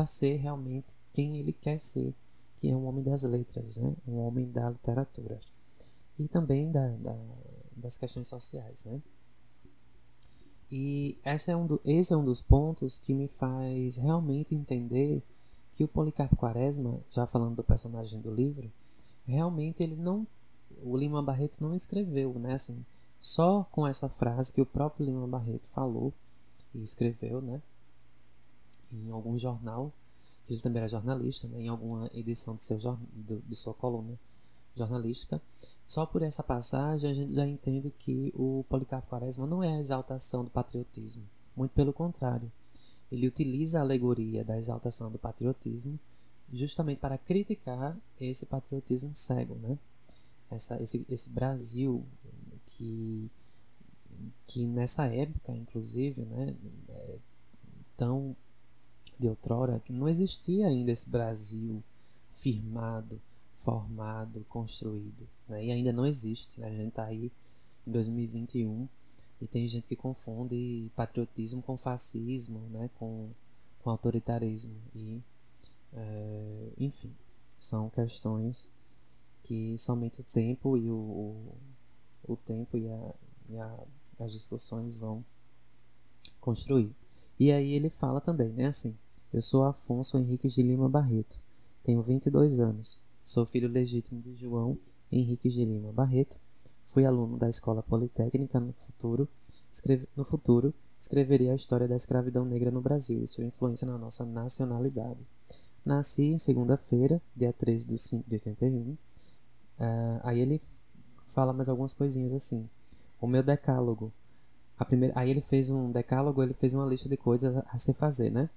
ser 0.07 0.37
realmente 0.37 0.95
quem 1.11 1.39
ele 1.39 1.51
quer 1.51 1.77
ser, 1.77 2.15
que 2.55 2.69
é 2.69 2.75
um 2.75 2.85
homem 2.85 3.03
das 3.03 3.23
letras, 3.23 3.75
né? 3.75 3.93
um 4.07 4.19
homem 4.19 4.49
da 4.49 4.69
literatura 4.69 5.37
e 6.17 6.25
também 6.27 6.71
da, 6.71 6.87
da 6.87 7.17
das 7.79 7.97
questões 7.97 8.27
sociais. 8.27 8.85
Né? 8.85 9.01
E 10.71 11.17
esse 11.25 11.49
é, 11.49 11.57
um 11.57 11.65
do, 11.65 11.81
esse 11.83 12.13
é 12.13 12.17
um 12.17 12.23
dos 12.23 12.41
pontos 12.41 12.99
que 12.99 13.13
me 13.13 13.27
faz 13.27 13.97
realmente 13.97 14.53
entender 14.53 15.23
que 15.71 15.83
o 15.83 15.87
Policarpo 15.87 16.35
Quaresma, 16.35 16.99
já 17.09 17.25
falando 17.25 17.55
do 17.55 17.63
personagem 17.63 18.21
do 18.21 18.33
livro, 18.33 18.71
realmente 19.25 19.81
ele 19.81 19.95
não 19.95 20.27
o 20.81 20.95
Lima 20.95 21.21
Barreto 21.21 21.61
não 21.61 21.73
escreveu, 21.75 22.33
né, 22.39 22.53
assim, 22.53 22.85
só 23.19 23.65
com 23.71 23.85
essa 23.85 24.07
frase 24.07 24.53
que 24.53 24.61
o 24.61 24.65
próprio 24.65 25.05
Lima 25.05 25.27
Barreto 25.27 25.67
falou 25.67 26.13
e 26.73 26.81
escreveu, 26.81 27.41
né, 27.41 27.61
em 28.91 29.11
algum 29.11 29.37
jornal, 29.37 29.91
que 30.45 30.53
ele 30.53 30.61
também 30.61 30.79
era 30.79 30.87
jornalista, 30.87 31.47
né, 31.47 31.63
em 31.63 31.67
alguma 31.67 32.09
edição 32.13 32.55
de, 32.55 32.63
seu, 32.63 32.77
de, 32.77 33.41
de 33.41 33.55
sua 33.55 33.73
coluna 33.73 34.17
jornalística. 34.75 35.41
Só 35.87 36.05
por 36.05 36.21
essa 36.21 36.43
passagem 36.43 37.09
a 37.09 37.13
gente 37.13 37.33
já 37.33 37.47
entende 37.47 37.91
que 37.97 38.31
o 38.35 38.63
Policarpo 38.69 39.09
Quaresma 39.09 39.47
não 39.47 39.63
é 39.63 39.75
a 39.75 39.79
exaltação 39.79 40.43
do 40.43 40.49
patriotismo, 40.49 41.23
muito 41.55 41.71
pelo 41.71 41.91
contrário. 41.91 42.51
Ele 43.11 43.27
utiliza 43.27 43.79
a 43.79 43.81
alegoria 43.81 44.43
da 44.43 44.57
exaltação 44.57 45.11
do 45.11 45.17
patriotismo 45.17 45.99
justamente 46.51 46.99
para 46.99 47.17
criticar 47.17 47.97
esse 48.19 48.45
patriotismo 48.45 49.13
cego, 49.13 49.55
né? 49.55 49.77
Essa, 50.49 50.81
esse, 50.81 51.05
esse 51.09 51.29
Brasil 51.29 52.03
que, 52.65 53.31
que 54.47 54.65
nessa 54.65 55.05
época, 55.05 55.55
inclusive, 55.55 56.23
né, 56.23 56.55
é, 56.89 57.17
tão 57.95 58.35
de 59.19 59.27
outrora, 59.27 59.79
que 59.79 59.91
não 59.91 60.07
existia 60.07 60.67
ainda 60.67 60.91
esse 60.91 61.07
Brasil 61.07 61.83
firmado, 62.29 63.21
formado, 63.59 64.45
construído, 64.47 65.27
né? 65.47 65.65
E 65.65 65.71
ainda 65.71 65.91
não 65.91 66.05
existe, 66.05 66.61
né? 66.61 66.67
A 66.67 66.71
gente 66.71 66.89
está 66.89 67.05
aí 67.05 67.31
em 67.85 67.91
2021 67.91 68.87
e 69.41 69.47
tem 69.47 69.67
gente 69.67 69.85
que 69.85 69.95
confunde 69.97 70.89
patriotismo 70.95 71.61
com 71.61 71.75
fascismo, 71.75 72.61
né? 72.69 72.89
Com, 72.97 73.31
com 73.79 73.89
autoritarismo 73.89 74.75
e 74.95 75.21
é, 75.91 76.69
enfim, 76.77 77.13
são 77.59 77.89
questões 77.89 78.71
que 79.43 79.77
somente 79.77 80.21
o 80.21 80.23
tempo 80.23 80.77
e 80.77 80.89
o, 80.89 80.95
o, 80.95 81.57
o 82.33 82.37
tempo 82.37 82.77
e, 82.77 82.87
a, 82.87 83.13
e 83.49 83.57
a, 83.57 83.83
as 84.19 84.31
discussões 84.31 84.97
vão 84.97 85.25
construir. 86.39 86.95
E 87.37 87.51
aí 87.51 87.73
ele 87.73 87.89
fala 87.89 88.21
também, 88.21 88.53
né, 88.53 88.67
assim, 88.67 88.97
eu 89.33 89.41
sou 89.41 89.65
Afonso 89.65 90.17
Henrique 90.17 90.47
de 90.47 90.61
Lima 90.61 90.87
Barreto, 90.87 91.39
tenho 91.83 92.01
22 92.01 92.59
anos, 92.61 93.01
sou 93.29 93.45
filho 93.45 93.69
legítimo 93.69 94.19
de 94.19 94.33
João 94.33 94.75
Henrique 95.11 95.49
de 95.49 95.63
Lima 95.63 95.91
Barreto, 95.91 96.39
fui 96.83 97.05
aluno 97.05 97.37
da 97.37 97.47
Escola 97.47 97.83
Politécnica 97.83 98.59
no 98.59 98.73
futuro, 98.73 99.29
escreve, 99.71 100.07
no 100.17 100.25
futuro 100.25 100.73
escreveria 100.97 101.51
a 101.51 101.55
história 101.55 101.87
da 101.87 101.95
escravidão 101.95 102.43
negra 102.43 102.71
no 102.71 102.81
Brasil 102.81 103.23
e 103.23 103.27
sua 103.27 103.43
influência 103.45 103.85
na 103.85 103.99
nossa 103.99 104.25
nacionalidade. 104.25 105.19
Nasci 105.85 106.23
em 106.23 106.39
segunda-feira, 106.39 107.21
dia 107.35 107.53
13 107.53 107.85
de 107.85 107.97
5 107.99 108.27
de 108.27 108.35
81, 108.35 108.97
Uh, 109.79 110.19
aí 110.23 110.41
ele 110.41 110.61
fala 111.25 111.53
mais 111.53 111.69
algumas 111.69 111.93
coisinhas 111.93 112.33
assim. 112.33 112.69
O 113.21 113.25
meu 113.25 113.41
decálogo. 113.41 114.11
A 114.77 114.83
primeira, 114.83 115.17
aí 115.17 115.29
ele 115.29 115.39
fez 115.39 115.69
um 115.69 115.89
decálogo, 115.89 116.43
ele 116.43 116.53
fez 116.53 116.73
uma 116.73 116.85
lista 116.85 117.07
de 117.07 117.15
coisas 117.15 117.55
a, 117.55 117.61
a 117.61 117.77
se 117.77 117.93
fazer, 117.93 118.29
né? 118.29 118.49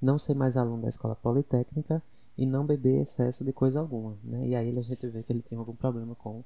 Não 0.00 0.16
ser 0.16 0.32
mais 0.32 0.56
aluno 0.56 0.80
da 0.80 0.88
escola 0.88 1.14
politécnica 1.14 2.02
e 2.36 2.46
não 2.46 2.66
beber 2.66 3.02
excesso 3.02 3.44
de 3.44 3.52
coisa 3.52 3.80
alguma, 3.80 4.18
né? 4.24 4.48
E 4.48 4.56
aí 4.56 4.78
a 4.78 4.82
gente 4.82 5.06
vê 5.08 5.22
que 5.22 5.32
ele 5.32 5.42
tem 5.42 5.58
algum 5.58 5.74
problema 5.74 6.14
com 6.14 6.42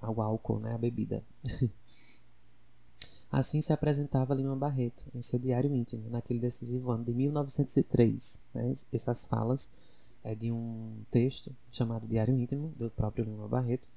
o 0.00 0.22
álcool, 0.22 0.60
né? 0.60 0.74
A 0.74 0.78
bebida. 0.78 1.22
assim 3.30 3.60
se 3.60 3.72
apresentava 3.72 4.34
Lima 4.34 4.56
Barreto 4.56 5.04
em 5.14 5.20
seu 5.20 5.38
diário 5.38 5.72
íntimo, 5.74 6.08
naquele 6.08 6.40
decisivo 6.40 6.90
ano 6.90 7.04
de 7.04 7.12
1903. 7.12 8.40
Né? 8.54 8.72
Essas 8.92 9.24
falas 9.26 9.70
é 10.22 10.34
de 10.34 10.50
um 10.50 11.04
texto 11.10 11.54
chamado 11.70 12.06
Diário 12.08 12.34
Íntimo, 12.34 12.72
do 12.76 12.90
próprio 12.90 13.24
Lima 13.24 13.46
Barreto, 13.46 13.88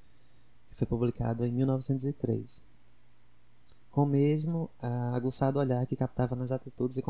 que 0.68 0.76
foi 0.76 0.86
publicado 0.86 1.46
em 1.46 1.52
1903. 1.52 2.64
Com 3.90 4.04
o 4.04 4.06
mesmo 4.06 4.70
uh, 4.84 5.16
aguçado 5.16 5.58
olhar 5.58 5.86
que 5.88 5.96
captava 5.96 6.36
nas 6.36 6.52
atitudes 6.52 6.98
e 6.98 7.02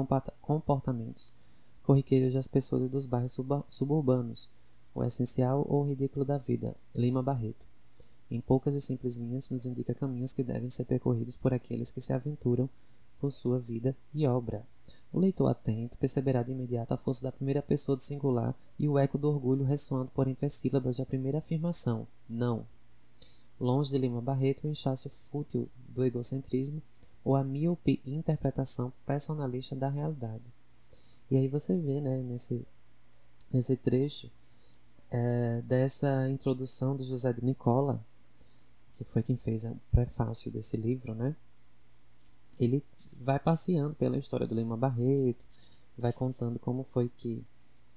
comportamentos 0.41 1.33
corriqueiros 1.89 2.35
das 2.35 2.47
pessoas 2.47 2.87
dos 2.87 3.07
bairros 3.07 3.35
suburbanos, 3.67 4.47
o 4.93 5.03
essencial 5.03 5.65
ou 5.67 5.81
o 5.81 5.87
ridículo 5.87 6.23
da 6.23 6.37
vida, 6.37 6.75
Lima 6.95 7.23
Barreto. 7.23 7.65
Em 8.29 8.39
poucas 8.39 8.75
e 8.75 8.81
simples 8.81 9.15
linhas, 9.15 9.49
nos 9.49 9.65
indica 9.65 9.95
caminhos 9.95 10.31
que 10.31 10.43
devem 10.43 10.69
ser 10.69 10.85
percorridos 10.85 11.35
por 11.35 11.51
aqueles 11.51 11.89
que 11.89 11.99
se 11.99 12.13
aventuram 12.13 12.69
por 13.19 13.31
sua 13.31 13.57
vida 13.57 13.97
e 14.13 14.27
obra. 14.27 14.63
O 15.11 15.19
leitor 15.19 15.47
atento 15.49 15.97
perceberá 15.97 16.43
de 16.43 16.51
imediato 16.51 16.93
a 16.93 16.97
força 16.97 17.23
da 17.23 17.31
primeira 17.31 17.63
pessoa 17.63 17.95
do 17.95 18.03
singular 18.03 18.53
e 18.77 18.87
o 18.87 18.99
eco 18.99 19.17
do 19.17 19.27
orgulho 19.27 19.65
ressoando 19.65 20.11
por 20.11 20.27
entre 20.27 20.45
as 20.45 20.53
sílabas 20.53 20.97
da 20.97 21.07
primeira 21.07 21.39
afirmação, 21.39 22.05
não. 22.29 22.67
Longe 23.59 23.89
de 23.89 23.97
Lima 23.97 24.21
Barreto, 24.21 24.67
o 24.67 24.69
inchaço 24.69 25.09
fútil 25.09 25.67
do 25.87 26.05
egocentrismo 26.05 26.83
ou 27.23 27.35
a 27.35 27.43
míope 27.43 27.99
interpretação 28.05 28.93
personalista 29.07 29.75
da 29.75 29.89
realidade. 29.89 30.58
E 31.29 31.37
aí 31.37 31.47
você 31.47 31.77
vê, 31.77 32.01
né, 32.01 32.17
nesse, 32.23 32.65
nesse 33.51 33.75
trecho 33.77 34.31
é, 35.11 35.61
dessa 35.61 36.29
introdução 36.29 36.95
do 36.95 37.03
José 37.03 37.31
de 37.33 37.43
Nicola, 37.43 38.03
que 38.93 39.03
foi 39.03 39.23
quem 39.23 39.37
fez 39.37 39.65
o 39.65 39.79
prefácio 39.91 40.51
desse 40.51 40.75
livro, 40.75 41.13
né? 41.13 41.35
ele 42.59 42.83
vai 43.13 43.39
passeando 43.39 43.95
pela 43.95 44.17
história 44.17 44.45
do 44.45 44.53
Lima 44.53 44.75
Barreto, 44.75 45.45
vai 45.97 46.11
contando 46.11 46.59
como 46.59 46.83
foi 46.83 47.09
que 47.09 47.43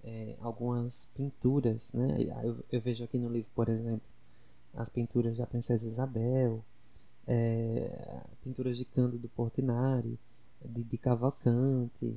é, 0.04 0.36
algumas 0.40 1.06
pinturas, 1.14 1.92
né? 1.92 2.16
Eu, 2.44 2.64
eu, 2.70 2.80
vejo 2.80 3.04
aqui 3.04 3.18
no 3.18 3.28
livro, 3.28 3.50
por 3.54 3.68
exemplo, 3.68 4.06
as 4.74 4.88
pinturas 4.88 5.38
da 5.38 5.46
Princesa 5.46 5.86
Isabel, 5.86 6.64
é, 7.26 8.24
pinturas 8.42 8.76
de 8.76 8.84
Cândido 8.84 9.28
Portinari, 9.28 10.18
de, 10.64 10.84
de 10.84 10.98
Cavalcante, 10.98 12.16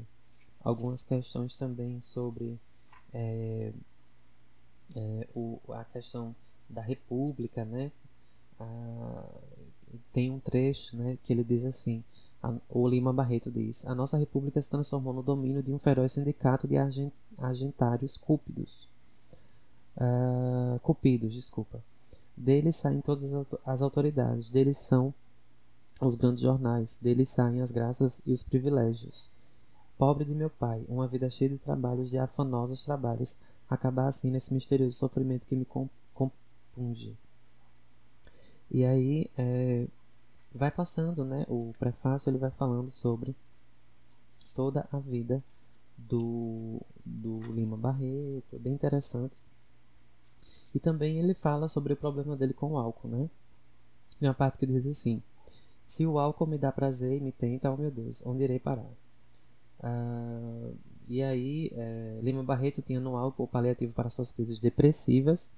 algumas 0.65 1.03
questões 1.03 1.55
também 1.55 2.01
sobre 2.01 2.59
é, 3.13 3.71
é, 4.95 5.27
o, 5.35 5.59
a 5.69 5.85
questão 5.85 6.35
da 6.67 6.81
República, 6.81 7.63
né? 7.63 7.91
Ah, 8.59 9.29
tem 10.11 10.31
um 10.31 10.39
trecho 10.39 10.97
né, 10.97 11.17
que 11.23 11.31
ele 11.31 11.43
diz 11.43 11.63
assim: 11.63 12.03
o 12.67 12.87
Lima 12.87 13.13
Barreto 13.13 13.51
diz: 13.51 13.85
A 13.85 13.93
nossa 13.93 14.17
república 14.17 14.59
se 14.59 14.69
transformou 14.69 15.13
no 15.13 15.21
domínio 15.21 15.61
de 15.61 15.71
um 15.71 15.77
feroz 15.77 16.13
sindicato 16.13 16.67
de 16.67 16.77
argent, 16.77 17.13
argentários 17.37 18.17
cúpidos. 18.17 18.89
Uh, 19.95 20.79
cupidos, 20.79 21.33
desculpa. 21.33 21.81
Deles 22.35 22.75
saem 22.75 22.99
todas 22.99 23.33
as 23.65 23.81
autoridades, 23.81 24.49
deles 24.49 24.77
são 24.77 25.13
os 26.01 26.15
grandes 26.15 26.41
jornais, 26.41 26.99
deles 27.01 27.29
saem 27.29 27.61
as 27.61 27.71
graças 27.71 28.21
e 28.25 28.33
os 28.33 28.43
privilégios. 28.43 29.29
Pobre 29.97 30.25
de 30.25 30.35
meu 30.35 30.49
pai, 30.49 30.85
uma 30.89 31.07
vida 31.07 31.29
cheia 31.29 31.49
de 31.49 31.57
trabalhos, 31.57 32.09
de 32.09 32.17
afanosos 32.17 32.83
trabalhos, 32.83 33.37
acabar 33.69 34.07
assim 34.07 34.29
nesse 34.29 34.53
misterioso 34.53 34.97
sofrimento 34.97 35.47
que 35.47 35.55
me 35.55 35.65
compunge. 36.13 37.17
E 38.69 38.83
aí, 38.83 39.29
é, 39.37 39.87
vai 40.53 40.71
passando, 40.71 41.23
né? 41.23 41.45
O 41.47 41.73
prefácio 41.79 42.29
ele 42.29 42.37
vai 42.37 42.51
falando 42.51 42.89
sobre 42.89 43.35
toda 44.53 44.87
a 44.91 44.99
vida 44.99 45.43
do, 45.97 46.81
do 47.05 47.39
Lima 47.53 47.77
Barreto, 47.77 48.55
é 48.55 48.59
bem 48.59 48.73
interessante. 48.73 49.41
E 50.73 50.79
também 50.79 51.19
ele 51.19 51.33
fala 51.33 51.67
sobre 51.67 51.93
o 51.93 51.97
problema 51.97 52.35
dele 52.35 52.53
com 52.53 52.73
o 52.73 52.77
álcool, 52.77 53.07
né? 53.07 53.29
Tem 54.19 54.27
uma 54.27 54.35
parte 54.35 54.57
que 54.57 54.65
diz 54.65 54.85
assim: 54.85 55.21
Se 55.85 56.05
o 56.05 56.19
álcool 56.19 56.47
me 56.47 56.57
dá 56.57 56.71
prazer 56.71 57.17
e 57.17 57.21
me 57.21 57.31
tenta, 57.31 57.71
oh 57.71 57.77
meu 57.77 57.91
Deus, 57.91 58.21
onde 58.25 58.43
irei 58.43 58.59
parar? 58.59 58.89
Ah, 59.79 60.71
e 61.07 61.21
aí, 61.21 61.71
é, 61.73 62.19
Lima 62.21 62.43
Barreto 62.43 62.81
tinha 62.81 62.99
no 62.99 63.15
álcool 63.15 63.47
paliativo 63.47 63.93
para 63.93 64.09
suas 64.09 64.31
crises 64.31 64.59
depressivas. 64.59 65.51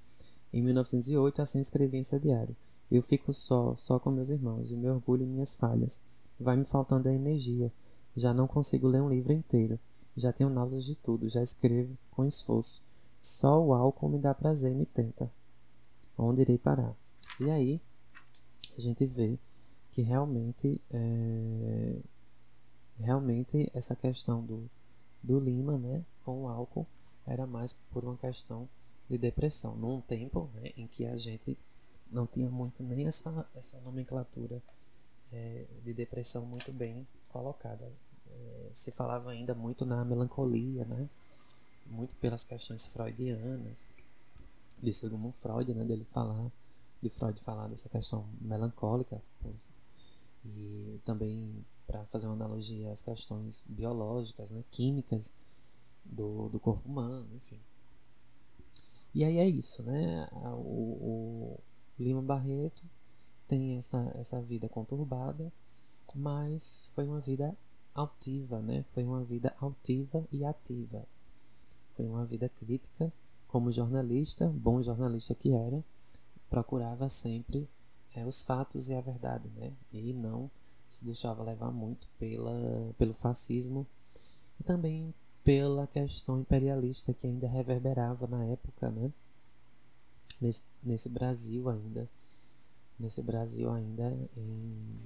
Em 0.52 0.62
1908, 0.62 1.42
assim 1.42 1.60
escrevia 1.60 2.00
em 2.00 2.04
seu 2.04 2.18
diário. 2.18 2.56
Eu 2.90 3.02
fico 3.02 3.32
só, 3.32 3.74
só 3.76 3.98
com 3.98 4.10
meus 4.10 4.30
irmãos, 4.30 4.70
e 4.70 4.76
meu 4.76 4.94
orgulho 4.94 5.22
e 5.22 5.26
minhas 5.26 5.54
falhas. 5.54 6.00
Vai 6.38 6.56
me 6.56 6.64
faltando 6.64 7.08
a 7.08 7.12
energia. 7.12 7.72
Já 8.16 8.32
não 8.32 8.46
consigo 8.46 8.88
ler 8.88 9.02
um 9.02 9.08
livro 9.08 9.32
inteiro. 9.32 9.78
Já 10.16 10.32
tenho 10.32 10.50
náuseas 10.50 10.84
de 10.84 10.96
tudo, 10.96 11.28
já 11.28 11.42
escrevo 11.42 11.96
com 12.10 12.24
esforço. 12.24 12.82
Só 13.20 13.60
o 13.60 13.72
álcool 13.72 14.08
me 14.08 14.18
dá 14.18 14.34
prazer 14.34 14.72
e 14.72 14.74
me 14.74 14.86
tenta. 14.86 15.30
Onde 16.16 16.42
irei 16.42 16.58
parar? 16.58 16.94
E 17.40 17.50
aí, 17.50 17.80
a 18.76 18.80
gente 18.80 19.06
vê 19.06 19.38
que 19.90 20.02
realmente, 20.02 20.80
é, 20.90 21.96
realmente 22.98 23.70
essa 23.74 23.94
questão 23.94 24.44
do, 24.44 24.68
do 25.22 25.38
Lima, 25.40 25.78
né, 25.78 26.04
com 26.24 26.44
o 26.44 26.48
álcool, 26.48 26.86
era 27.26 27.46
mais 27.46 27.72
por 27.92 28.04
uma 28.04 28.16
questão 28.16 28.68
de 29.08 29.18
depressão. 29.18 29.74
Num 29.76 30.00
tempo 30.00 30.50
né, 30.54 30.72
em 30.76 30.86
que 30.86 31.06
a 31.06 31.16
gente 31.16 31.56
não 32.10 32.26
tinha 32.26 32.48
muito 32.50 32.82
nem 32.82 33.06
essa, 33.06 33.46
essa 33.54 33.78
nomenclatura 33.80 34.62
é, 35.32 35.66
de 35.84 35.92
depressão 35.92 36.44
muito 36.46 36.72
bem 36.72 37.06
colocada. 37.28 37.92
É, 38.30 38.70
se 38.72 38.90
falava 38.90 39.30
ainda 39.30 39.54
muito 39.54 39.84
na 39.84 40.04
melancolia, 40.04 40.84
né? 40.84 41.08
muito 41.90 42.14
pelas 42.16 42.44
questões 42.44 42.86
freudianas 42.86 43.88
de 44.80 44.92
Sigmund 44.92 45.34
Freud, 45.36 45.74
né, 45.74 45.84
dele 45.84 46.04
falar, 46.04 46.50
de 47.02 47.08
Freud 47.08 47.40
falar 47.40 47.68
dessa 47.68 47.88
questão 47.88 48.28
melancólica, 48.40 49.20
e 50.44 51.00
também 51.04 51.64
para 51.88 52.04
fazer 52.04 52.26
uma 52.26 52.34
analogia 52.34 52.92
às 52.92 53.00
questões 53.00 53.64
biológicas, 53.66 54.50
né, 54.50 54.62
químicas 54.70 55.34
do, 56.04 56.50
do 56.50 56.60
corpo 56.60 56.86
humano, 56.86 57.26
enfim. 57.34 57.58
E 59.14 59.24
aí 59.24 59.38
é 59.38 59.48
isso, 59.48 59.82
né? 59.82 60.28
O, 60.54 61.56
o 61.56 61.60
Lima 61.98 62.22
Barreto 62.22 62.84
tem 63.48 63.78
essa, 63.78 64.12
essa 64.14 64.40
vida 64.40 64.68
conturbada, 64.68 65.50
mas 66.14 66.90
foi 66.94 67.06
uma 67.06 67.20
vida 67.20 67.56
altiva, 67.94 68.60
né? 68.60 68.84
Foi 68.90 69.04
uma 69.04 69.24
vida 69.24 69.54
altiva 69.58 70.26
e 70.30 70.44
ativa. 70.44 71.06
Foi 71.96 72.06
uma 72.06 72.24
vida 72.26 72.50
crítica, 72.50 73.10
como 73.48 73.72
jornalista, 73.72 74.46
bom 74.46 74.82
jornalista 74.82 75.34
que 75.34 75.52
era, 75.52 75.82
procurava 76.50 77.08
sempre 77.08 77.66
é, 78.14 78.24
os 78.26 78.42
fatos 78.42 78.90
e 78.90 78.94
a 78.94 79.00
verdade, 79.00 79.48
né? 79.56 79.72
E 79.90 80.12
não 80.12 80.50
se 80.88 81.04
deixava 81.04 81.42
levar 81.42 81.70
muito 81.70 82.08
pela, 82.18 82.94
pelo 82.96 83.12
fascismo 83.12 83.86
e 84.58 84.64
também 84.64 85.14
pela 85.44 85.86
questão 85.86 86.38
imperialista 86.38 87.12
que 87.12 87.26
ainda 87.26 87.46
reverberava 87.46 88.26
na 88.26 88.44
época, 88.44 88.90
né? 88.90 89.12
Nesse, 90.40 90.64
nesse 90.82 91.08
Brasil 91.08 91.68
ainda, 91.68 92.08
nesse 92.98 93.22
Brasil 93.22 93.70
ainda 93.70 94.16
em, 94.36 95.00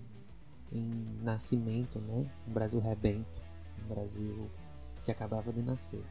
em 0.72 0.90
nascimento, 1.22 1.98
né? 2.00 2.30
Um 2.46 2.52
Brasil 2.52 2.80
rebento, 2.80 3.42
um 3.84 3.88
Brasil 3.88 4.50
que 5.04 5.10
acabava 5.10 5.52
de 5.52 5.62
nascer. 5.62 6.04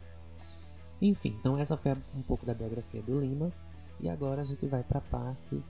Enfim, 1.01 1.35
então 1.39 1.57
essa 1.57 1.75
foi 1.77 1.93
um 2.15 2.21
pouco 2.21 2.45
da 2.45 2.53
biografia 2.53 3.01
do 3.01 3.19
Lima 3.19 3.51
e 3.99 4.09
agora 4.09 4.41
a 4.41 4.45
gente 4.45 4.65
vai 4.67 4.83
para 4.83 4.99
a 4.99 5.01
parte 5.01 5.63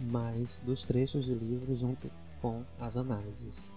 mais 0.00 0.60
dos 0.60 0.84
trechos 0.84 1.26
do 1.26 1.34
livro 1.34 1.74
junto 1.74 2.10
com 2.46 2.62
as 2.78 2.96
análises. 2.96 3.74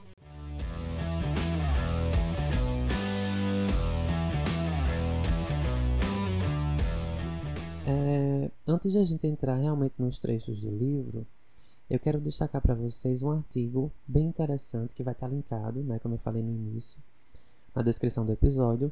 É, 7.87 8.51
antes 8.67 8.91
de 8.91 8.99
a 8.99 9.03
gente 9.03 9.25
entrar 9.25 9.55
realmente 9.55 9.95
nos 9.97 10.19
trechos 10.19 10.61
do 10.61 10.69
livro, 10.69 11.25
eu 11.89 11.99
quero 11.99 12.21
destacar 12.21 12.61
para 12.61 12.75
vocês 12.75 13.23
um 13.23 13.31
artigo 13.31 13.91
bem 14.07 14.27
interessante 14.27 14.93
que 14.93 15.01
vai 15.01 15.15
estar 15.15 15.27
linkado, 15.27 15.81
né, 15.81 15.97
como 15.97 16.13
eu 16.13 16.19
falei 16.19 16.43
no 16.43 16.51
início, 16.51 16.99
na 17.73 17.81
descrição 17.81 18.23
do 18.23 18.31
episódio. 18.31 18.91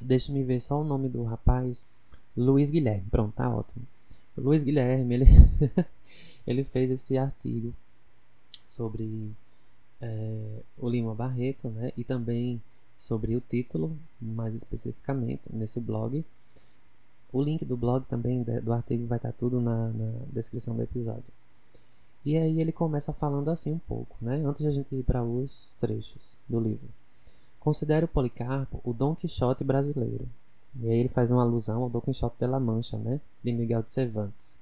Deixa-me 0.00 0.44
ver 0.44 0.60
só 0.60 0.80
o 0.80 0.84
nome 0.84 1.08
do 1.08 1.24
rapaz. 1.24 1.88
Luiz 2.36 2.70
Guilherme. 2.70 3.10
Pronto, 3.10 3.34
tá 3.34 3.52
ótimo. 3.52 3.84
Luiz 4.36 4.62
Guilherme, 4.62 5.16
ele, 5.16 5.26
ele 6.46 6.62
fez 6.62 6.92
esse 6.92 7.18
artigo 7.18 7.74
sobre 8.68 9.32
é, 10.00 10.60
o 10.76 10.88
Lima 10.88 11.14
Barreto, 11.14 11.70
né? 11.70 11.90
E 11.96 12.04
também 12.04 12.60
sobre 12.98 13.34
o 13.34 13.40
título, 13.40 13.96
mais 14.20 14.54
especificamente, 14.54 15.42
nesse 15.50 15.80
blog. 15.80 16.22
O 17.32 17.42
link 17.42 17.64
do 17.64 17.76
blog 17.76 18.04
também, 18.06 18.42
do 18.42 18.72
artigo, 18.72 19.06
vai 19.06 19.18
estar 19.18 19.32
tudo 19.32 19.60
na, 19.60 19.88
na 19.88 20.12
descrição 20.32 20.76
do 20.76 20.82
episódio. 20.82 21.24
E 22.24 22.36
aí 22.36 22.60
ele 22.60 22.72
começa 22.72 23.12
falando 23.12 23.48
assim 23.50 23.72
um 23.72 23.78
pouco, 23.78 24.16
né? 24.20 24.42
Antes 24.44 24.62
de 24.62 24.68
a 24.68 24.72
gente 24.72 24.94
ir 24.94 25.02
para 25.02 25.22
os 25.24 25.74
trechos 25.78 26.38
do 26.48 26.60
livro. 26.60 26.88
Considero 27.58 28.06
Policarpo 28.06 28.80
o 28.84 28.92
Dom 28.92 29.14
Quixote 29.14 29.64
brasileiro. 29.64 30.28
E 30.80 30.90
aí 30.90 30.98
ele 30.98 31.08
faz 31.08 31.30
uma 31.30 31.42
alusão 31.42 31.82
ao 31.82 31.90
Dom 31.90 32.00
Quixote 32.00 32.36
de 32.38 32.46
la 32.46 32.60
Mancha, 32.60 32.98
né? 32.98 33.20
De 33.42 33.52
Miguel 33.52 33.82
de 33.82 33.92
Cervantes. 33.92 34.58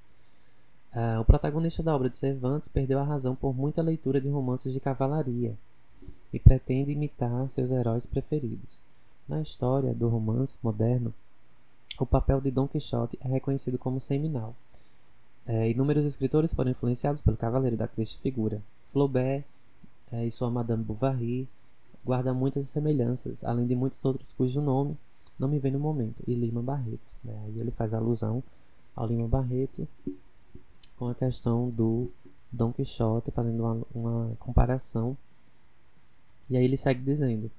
Uh, 0.97 1.21
o 1.21 1.25
protagonista 1.27 1.83
da 1.83 1.95
obra 1.95 2.09
de 2.09 2.17
Cervantes 2.17 2.69
perdeu 2.69 2.99
a 2.99 3.05
razão 3.05 3.35
por 3.35 3.55
muita 3.55 3.83
leitura 3.83 4.19
de 4.19 4.31
romances 4.31 4.73
de 4.73 4.81
cavalaria 4.81 5.55
e 6.33 6.41
pretende 6.41 6.91
imitar 6.91 7.51
seus 7.51 7.71
heróis 7.71 8.07
preferidos. 8.07 8.81
Na 9.29 9.43
história 9.43 9.93
do 9.93 10.09
romance 10.09 10.57
moderno, 10.63 11.13
o 12.01 12.07
papel 12.07 12.41
de 12.41 12.51
Dom 12.51 12.67
Quixote 12.67 13.19
é 13.21 13.29
reconhecido 13.29 13.77
como 13.77 14.01
seminal. 14.01 14.55
É, 15.47 15.69
inúmeros 15.71 16.07
escritores 16.07 16.55
foram 16.55 16.71
influenciados 16.71 17.21
pelo 17.21 17.37
cavaleiro 17.37 17.77
da 17.77 17.87
triste 17.87 18.17
figura. 18.17 18.63
Flaubert 18.87 19.45
é, 20.11 20.25
e 20.25 20.31
sua 20.31 20.51
Madame 20.51 20.83
Bovary 20.83 21.47
guardam 22.03 22.35
muitas 22.35 22.67
semelhanças, 22.69 23.45
além 23.45 23.67
de 23.67 23.77
muitos 23.77 24.03
outros 24.03 24.33
cujo 24.33 24.63
nome 24.63 24.97
não 25.39 25.47
me 25.47 25.59
vem 25.59 25.73
no 25.73 25.79
momento, 25.79 26.23
e 26.27 26.35
Lima 26.35 26.63
Barreto. 26.63 27.15
Né? 27.23 27.39
Aí 27.45 27.61
ele 27.61 27.71
faz 27.71 27.93
alusão 27.93 28.43
ao 28.95 29.07
Lima 29.07 29.29
Barreto 29.29 29.87
com 30.97 31.09
a 31.09 31.15
questão 31.15 31.71
do 31.71 32.11
Dom 32.51 32.73
Quixote, 32.73 33.31
fazendo 33.31 33.63
uma, 33.63 33.87
uma 33.95 34.37
comparação. 34.39 35.17
E 36.49 36.57
aí 36.57 36.65
ele 36.65 36.77
segue 36.77 37.03
dizendo: 37.03 37.51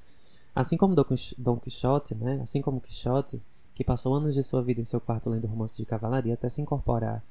Assim 0.56 0.76
como 0.76 0.96
Dom 1.38 1.58
Quixote, 1.58 2.16
né, 2.16 2.40
assim 2.42 2.62
como 2.62 2.82
Quixote, 2.82 3.42
que 3.76 3.84
passou 3.84 4.16
anos 4.16 4.34
de 4.34 4.42
sua 4.42 4.62
vida 4.64 4.82
em 4.82 4.86
seu 4.86 5.00
quarto 5.00 5.30
lendo 5.30 5.46
romances 5.46 5.78
de 5.78 5.86
cavalaria 5.86 6.34
até 6.34 6.50
se 6.50 6.62
incorporar 6.62 7.24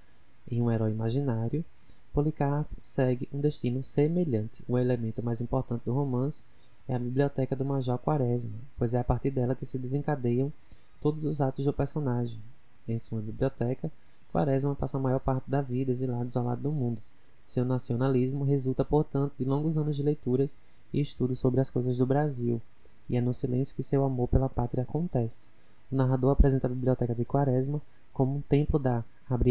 em 0.48 0.62
um 0.62 0.70
herói 0.70 0.92
imaginário, 0.92 1.64
Policarpo 2.12 2.74
segue 2.80 3.28
um 3.32 3.40
destino 3.40 3.82
semelhante. 3.82 4.62
O 4.68 4.78
elemento 4.78 5.22
mais 5.22 5.40
importante 5.40 5.82
do 5.84 5.92
romance 5.92 6.46
é 6.88 6.94
a 6.94 6.98
biblioteca 6.98 7.56
do 7.56 7.64
Major 7.64 7.98
Quaresma, 7.98 8.58
pois 8.78 8.94
é 8.94 8.98
a 8.98 9.04
partir 9.04 9.30
dela 9.30 9.54
que 9.54 9.66
se 9.66 9.78
desencadeiam 9.78 10.52
todos 11.00 11.24
os 11.24 11.40
atos 11.40 11.64
do 11.64 11.72
personagem. 11.72 12.40
Em 12.88 12.98
sua 12.98 13.20
biblioteca, 13.20 13.90
Quaresma 14.36 14.74
passa 14.74 14.98
a 14.98 15.00
maior 15.00 15.18
parte 15.18 15.50
da 15.50 15.62
vida 15.62 15.90
exilado 15.90 16.26
isolado 16.26 16.60
do 16.60 16.70
mundo. 16.70 17.00
Seu 17.42 17.64
nacionalismo 17.64 18.44
resulta, 18.44 18.84
portanto, 18.84 19.32
de 19.38 19.46
longos 19.46 19.78
anos 19.78 19.96
de 19.96 20.02
leituras 20.02 20.58
e 20.92 21.00
estudos 21.00 21.38
sobre 21.38 21.58
as 21.58 21.70
coisas 21.70 21.96
do 21.96 22.04
Brasil, 22.04 22.60
e 23.08 23.16
é 23.16 23.20
no 23.22 23.32
silêncio 23.32 23.74
que 23.74 23.82
seu 23.82 24.04
amor 24.04 24.28
pela 24.28 24.50
pátria 24.50 24.82
acontece. 24.82 25.48
O 25.90 25.96
narrador 25.96 26.32
apresenta 26.32 26.66
a 26.66 26.70
biblioteca 26.70 27.14
de 27.14 27.24
Quaresma 27.24 27.80
como 28.12 28.36
um 28.36 28.42
templo 28.42 28.78
da, 28.78 29.02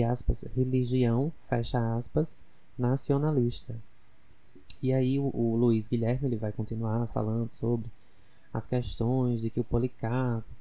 aspas, 0.08 0.44
religião, 0.56 1.34
aspas, 1.50 2.38
nacionalista. 2.78 3.76
E 4.84 4.94
aí 4.94 5.18
o, 5.18 5.32
o 5.34 5.56
Luiz 5.56 5.88
Guilherme 5.88 6.28
ele 6.28 6.38
vai 6.38 6.52
continuar 6.52 7.08
falando 7.08 7.50
sobre 7.50 7.90
as 8.54 8.68
questões 8.68 9.42
de 9.42 9.50
que 9.50 9.60
o 9.60 9.64
Policarpo 9.64 10.55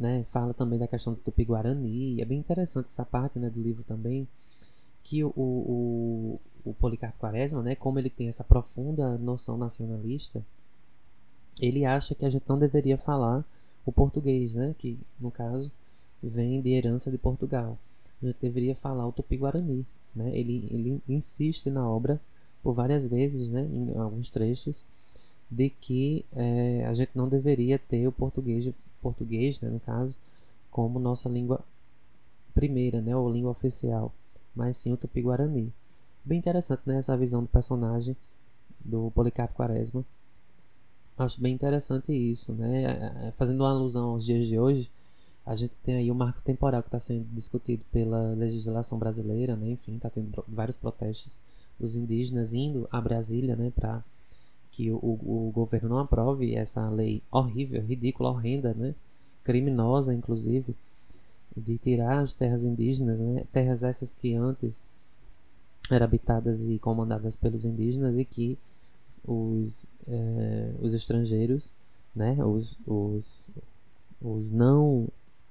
né? 0.00 0.24
Fala 0.30 0.54
também 0.54 0.78
da 0.78 0.88
questão 0.88 1.12
do 1.12 1.20
Tupi-Guarani. 1.20 2.22
É 2.22 2.24
bem 2.24 2.38
interessante 2.38 2.86
essa 2.86 3.04
parte 3.04 3.38
né, 3.38 3.50
do 3.50 3.60
livro 3.60 3.84
também, 3.84 4.26
que 5.02 5.22
o, 5.22 5.32
o, 5.36 6.40
o 6.64 6.74
Policarpo 6.74 7.18
Quaresma, 7.18 7.62
né, 7.62 7.74
como 7.74 7.98
ele 7.98 8.08
tem 8.08 8.26
essa 8.26 8.42
profunda 8.42 9.18
noção 9.18 9.58
nacionalista, 9.58 10.42
ele 11.60 11.84
acha 11.84 12.14
que 12.14 12.24
a 12.24 12.30
gente 12.30 12.48
não 12.48 12.58
deveria 12.58 12.96
falar 12.96 13.44
o 13.84 13.92
português, 13.92 14.54
né, 14.54 14.74
que 14.78 14.98
no 15.20 15.30
caso 15.30 15.70
vem 16.22 16.62
de 16.62 16.70
herança 16.70 17.10
de 17.10 17.18
Portugal. 17.18 17.78
A 18.22 18.26
gente 18.26 18.38
deveria 18.40 18.74
falar 18.74 19.06
o 19.06 19.12
Tupi-Guarani. 19.12 19.84
Né? 20.14 20.30
Ele, 20.36 20.66
ele 20.70 21.02
insiste 21.08 21.70
na 21.70 21.88
obra 21.88 22.18
por 22.62 22.72
várias 22.72 23.06
vezes, 23.06 23.50
né, 23.50 23.68
em 23.70 23.98
alguns 23.98 24.30
trechos, 24.30 24.82
de 25.50 25.68
que 25.68 26.24
é, 26.32 26.86
a 26.86 26.92
gente 26.94 27.10
não 27.14 27.28
deveria 27.28 27.78
ter 27.78 28.06
o 28.06 28.12
português 28.12 28.64
português, 29.00 29.60
né, 29.60 29.68
no 29.68 29.80
caso, 29.80 30.18
como 30.70 30.98
nossa 30.98 31.28
língua 31.28 31.64
primeira, 32.54 33.00
né, 33.00 33.16
ou 33.16 33.30
língua 33.30 33.50
oficial, 33.50 34.12
mas 34.54 34.76
sim 34.76 34.92
o 34.92 34.96
tupi-guarani. 34.96 35.72
Bem 36.24 36.38
interessante, 36.38 36.82
né, 36.86 36.98
essa 36.98 37.16
visão 37.16 37.42
do 37.42 37.48
personagem 37.48 38.16
do 38.84 39.10
Policarpo 39.12 39.54
Quaresma. 39.54 40.04
Acho 41.16 41.40
bem 41.40 41.54
interessante 41.54 42.12
isso, 42.12 42.52
né, 42.52 42.84
é, 42.84 43.28
é, 43.28 43.32
fazendo 43.32 43.60
uma 43.60 43.70
alusão 43.70 44.10
aos 44.10 44.24
dias 44.24 44.46
de 44.46 44.58
hoje, 44.58 44.90
a 45.44 45.56
gente 45.56 45.74
tem 45.82 45.96
aí 45.96 46.10
o 46.10 46.14
marco 46.14 46.42
temporal 46.42 46.82
que 46.82 46.88
está 46.88 47.00
sendo 47.00 47.24
discutido 47.32 47.84
pela 47.90 48.34
legislação 48.34 48.98
brasileira, 48.98 49.56
né, 49.56 49.70
enfim, 49.70 49.96
está 49.96 50.08
tendo 50.08 50.44
vários 50.46 50.76
protestos 50.76 51.40
dos 51.78 51.96
indígenas 51.96 52.52
indo 52.52 52.88
a 52.90 53.00
Brasília, 53.00 53.56
né, 53.56 53.72
para 53.74 54.04
que 54.70 54.90
o, 54.90 54.98
o 54.98 55.50
governo 55.52 55.88
não 55.88 55.98
aprove 55.98 56.54
essa 56.54 56.88
lei 56.88 57.22
horrível, 57.30 57.82
ridícula, 57.82 58.30
horrenda, 58.30 58.72
né? 58.74 58.94
criminosa, 59.42 60.14
inclusive, 60.14 60.76
de 61.56 61.78
tirar 61.78 62.20
as 62.20 62.34
terras 62.34 62.64
indígenas, 62.64 63.18
né? 63.20 63.44
terras 63.52 63.82
essas 63.82 64.14
que 64.14 64.34
antes 64.34 64.84
eram 65.90 66.04
habitadas 66.04 66.62
e 66.62 66.78
comandadas 66.78 67.34
pelos 67.34 67.64
indígenas 67.64 68.16
e 68.16 68.24
que 68.24 68.58
os, 69.26 69.88
é, 70.06 70.72
os 70.80 70.94
estrangeiros, 70.94 71.74
né? 72.14 72.36
os, 72.44 72.78
os, 72.86 73.50
os 74.20 74.50
não 74.50 75.08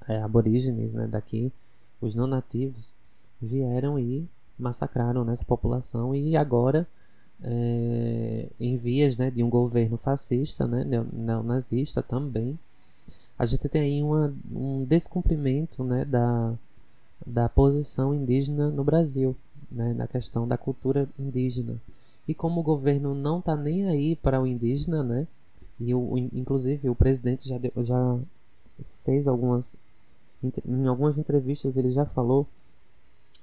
é, 0.08 0.22
aborígenes 0.22 0.94
né? 0.94 1.08
daqui, 1.08 1.52
os 2.00 2.16
não 2.16 2.28
nativos, 2.28 2.94
vieram 3.42 4.00
e 4.00 4.28
massacraram 4.58 5.24
nessa 5.26 5.46
população 5.46 6.16
e 6.16 6.36
agora 6.36 6.88
é, 7.44 8.48
em 8.60 8.76
vias 8.76 9.18
né, 9.18 9.32
de 9.32 9.44
um 9.44 9.50
governo 9.50 9.98
fascista, 9.98 10.68
né, 10.68 10.84
neonazista 11.12 12.02
também, 12.02 12.58
a 13.38 13.46
gente 13.46 13.70
tem 13.70 13.82
aí 13.82 14.04
uma, 14.04 14.34
um 14.52 14.84
descumprimento 14.84 15.84
né, 15.84 16.04
da, 16.06 16.54
da 17.26 17.48
posição 17.48 18.14
indígena 18.14 18.70
no 18.70 18.84
Brasil, 18.84 19.36
né, 19.72 19.94
na 19.94 20.08
questão 20.08 20.48
da 20.48 20.58
cultura 20.58 21.08
indígena. 21.18 21.82
E 22.28 22.34
como 22.34 22.60
o 22.60 22.64
governo 22.64 23.16
não 23.16 23.40
está 23.40 23.56
nem 23.56 23.88
aí 23.88 24.16
para 24.16 24.42
o 24.42 24.46
indígena, 24.46 25.04
né, 25.04 25.28
e 25.80 25.94
o, 25.96 26.18
inclusive 26.18 26.90
o 26.90 26.96
presidente 26.96 27.48
já, 27.48 27.58
deu, 27.58 27.72
já 27.78 28.20
fez 28.84 29.28
algumas 29.28 29.78
em 30.66 30.88
algumas 30.88 31.18
entrevistas 31.18 31.76
ele 31.76 31.92
já 31.92 32.06
falou 32.06 32.48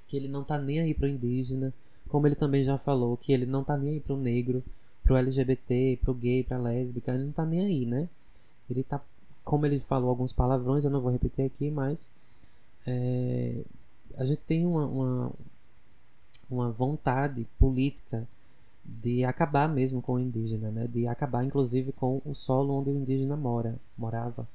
que 0.09 0.17
ele 0.17 0.29
não 0.29 0.45
tá 0.45 0.59
nem 0.59 0.81
aí 0.81 0.95
pro 0.95 1.09
indígena, 1.09 1.75
como 2.09 2.27
ele 2.27 2.35
também 2.35 2.63
já 2.63 2.79
falou 2.79 3.17
que 3.17 3.33
ele 3.33 3.47
não 3.47 3.65
tá 3.65 3.77
nem 3.77 3.95
aí 3.95 4.01
pro 4.01 4.17
negro, 4.17 4.63
pro 5.03 5.17
LGBT, 5.17 5.99
pro 6.03 6.15
gay, 6.15 6.43
pra 6.43 6.59
lésbica, 6.59 7.13
ele 7.13 7.25
não 7.25 7.33
tá 7.33 7.45
nem 7.45 7.61
aí, 7.61 7.87
né? 7.87 8.09
Ele 8.69 8.83
tá, 8.83 9.01
como 9.45 9.67
ele 9.67 9.79
falou 9.79 10.11
alguns 10.11 10.33
palavrões, 10.33 10.85
eu 10.85 10.91
não 10.91 11.01
vou 11.01 11.13
repetir 11.13 11.45
aqui, 11.45 11.71
mas 11.71 12.11
é, 12.87 13.63
a 14.17 14.25
gente 14.25 14.43
tem 14.43 14.67
uma, 14.67 14.87
uma, 14.87 15.33
uma 16.51 16.71
vontade 16.71 17.47
política 17.59 18.27
de 18.85 19.25
acabar 19.25 19.69
mesmo 19.69 20.01
com 20.01 20.15
o 20.15 20.21
indígena, 20.21 20.71
né? 20.71 20.87
De 20.87 21.07
acabar 21.07 21.45
inclusive 21.45 21.93
com 21.93 22.21
o 22.25 22.35
solo 22.35 22.75
onde 22.75 22.91
o 22.91 22.97
indígena 22.97 23.37
mora, 23.37 23.77
morava, 23.99 24.47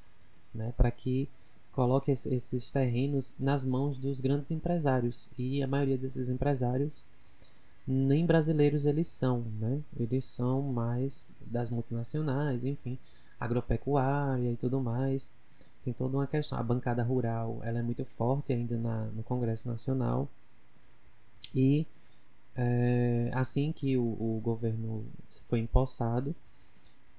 né? 0.53 0.73
Para 0.77 0.89
que 0.91 1.29
coloque 1.71 2.11
esses 2.11 2.69
terrenos 2.69 3.35
nas 3.39 3.63
mãos 3.63 3.97
dos 3.97 4.19
grandes 4.19 4.51
empresários. 4.51 5.29
E 5.37 5.63
a 5.63 5.67
maioria 5.67 5.97
desses 5.97 6.29
empresários 6.29 7.05
nem 7.91 8.25
brasileiros 8.25 8.85
eles 8.85 9.07
são, 9.07 9.41
né? 9.59 9.81
Eles 9.99 10.25
são 10.25 10.61
mais 10.61 11.25
das 11.41 11.69
multinacionais, 11.69 12.63
enfim, 12.63 12.97
agropecuária 13.39 14.51
e 14.51 14.55
tudo 14.55 14.79
mais. 14.79 15.31
Tem 15.83 15.93
toda 15.93 16.17
uma 16.17 16.27
questão. 16.27 16.57
A 16.57 16.63
bancada 16.63 17.03
rural 17.03 17.59
ela 17.63 17.79
é 17.79 17.81
muito 17.81 18.05
forte 18.05 18.53
ainda 18.53 18.77
na, 18.77 19.05
no 19.07 19.23
Congresso 19.23 19.67
Nacional. 19.67 20.29
E 21.53 21.85
é, 22.55 23.29
assim 23.33 23.71
que 23.71 23.97
o, 23.97 24.03
o 24.03 24.39
governo 24.43 25.05
foi 25.47 25.59
empossado, 25.59 26.35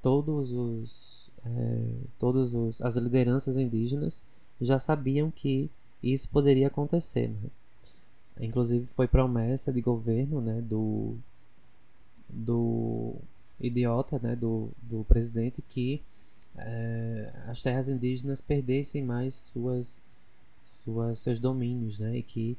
todos 0.00 0.52
os, 0.52 1.30
é, 1.44 1.94
todos 2.18 2.54
os, 2.54 2.80
as 2.82 2.96
lideranças 2.96 3.56
indígenas 3.56 4.24
já 4.60 4.78
sabiam 4.78 5.30
que 5.30 5.70
isso 6.02 6.28
poderia 6.28 6.68
acontecer. 6.68 7.28
Né? 7.28 7.50
Inclusive 8.40 8.86
foi 8.86 9.06
promessa 9.06 9.72
de 9.72 9.80
governo 9.80 10.40
né, 10.40 10.60
do, 10.60 11.16
do 12.28 13.14
idiota, 13.60 14.18
né, 14.22 14.34
do, 14.34 14.70
do 14.82 15.04
presidente, 15.04 15.62
que 15.68 16.02
é, 16.56 17.32
as 17.46 17.62
terras 17.62 17.88
indígenas 17.88 18.40
perdessem 18.40 19.02
mais 19.02 19.34
suas, 19.34 20.02
suas, 20.64 21.18
seus 21.18 21.38
domínios 21.38 21.98
né, 21.98 22.16
e 22.18 22.22
que 22.22 22.56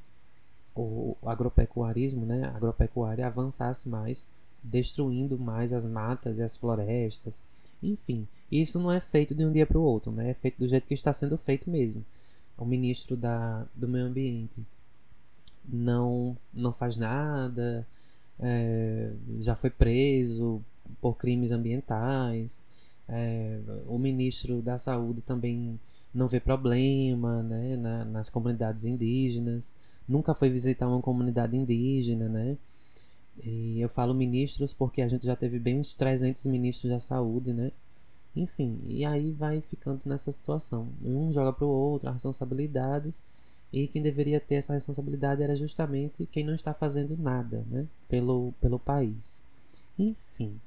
o 0.75 1.15
agropecuarismo, 1.25 2.25
né, 2.25 2.45
a 2.45 2.55
agropecuária 2.55 3.27
avançasse 3.27 3.87
mais, 3.87 4.27
destruindo 4.63 5.37
mais 5.37 5.73
as 5.73 5.85
matas 5.85 6.39
e 6.39 6.43
as 6.43 6.57
florestas, 6.57 7.43
enfim, 7.83 8.27
isso 8.51 8.79
não 8.79 8.91
é 8.91 8.99
feito 9.01 9.35
de 9.35 9.45
um 9.45 9.51
dia 9.51 9.65
para 9.65 9.77
o 9.77 9.83
outro, 9.83 10.11
né? 10.11 10.29
É 10.29 10.33
feito 10.33 10.57
do 10.57 10.67
jeito 10.67 10.87
que 10.87 10.93
está 10.93 11.11
sendo 11.11 11.37
feito 11.37 11.69
mesmo. 11.69 12.03
O 12.57 12.63
ministro 12.63 13.17
da, 13.17 13.65
do 13.75 13.89
meio 13.89 14.05
ambiente 14.05 14.63
não, 15.67 16.37
não 16.53 16.73
faz 16.73 16.97
nada, 16.97 17.87
é, 18.39 19.11
já 19.39 19.55
foi 19.55 19.69
preso 19.69 20.61
por 21.01 21.15
crimes 21.15 21.51
ambientais. 21.51 22.65
É, 23.07 23.59
o 23.87 23.97
ministro 23.97 24.61
da 24.61 24.77
saúde 24.77 25.21
também 25.21 25.79
não 26.13 26.27
vê 26.27 26.39
problema 26.39 27.41
né, 27.43 27.75
na, 27.75 28.05
nas 28.05 28.29
comunidades 28.29 28.85
indígenas, 28.85 29.73
nunca 30.07 30.33
foi 30.33 30.49
visitar 30.49 30.87
uma 30.87 31.01
comunidade 31.01 31.55
indígena, 31.57 32.29
né? 32.29 32.57
E 33.43 33.81
eu 33.81 33.89
falo 33.89 34.13
ministros 34.13 34.73
porque 34.73 35.01
a 35.01 35.07
gente 35.07 35.25
já 35.25 35.35
teve 35.35 35.57
bem 35.59 35.79
uns 35.79 35.93
300 35.93 36.45
ministros 36.45 36.91
da 36.91 36.99
saúde, 36.99 37.51
né? 37.53 37.71
Enfim, 38.35 38.79
e 38.85 39.05
aí 39.05 39.31
vai 39.31 39.61
ficando 39.61 40.01
nessa 40.05 40.31
situação. 40.31 40.89
Um 41.03 41.31
joga 41.31 41.53
para 41.53 41.65
o 41.65 41.69
outro 41.69 42.09
a 42.09 42.11
responsabilidade 42.13 43.13
e 43.73 43.87
quem 43.87 44.03
deveria 44.03 44.39
ter 44.39 44.55
essa 44.55 44.73
responsabilidade 44.73 45.41
era 45.41 45.55
justamente 45.55 46.27
quem 46.27 46.43
não 46.43 46.53
está 46.53 46.75
fazendo 46.75 47.17
nada, 47.17 47.65
né? 47.71 47.87
Pelo, 48.07 48.53
pelo 48.61 48.77
país. 48.77 49.41
Enfim. 49.97 50.61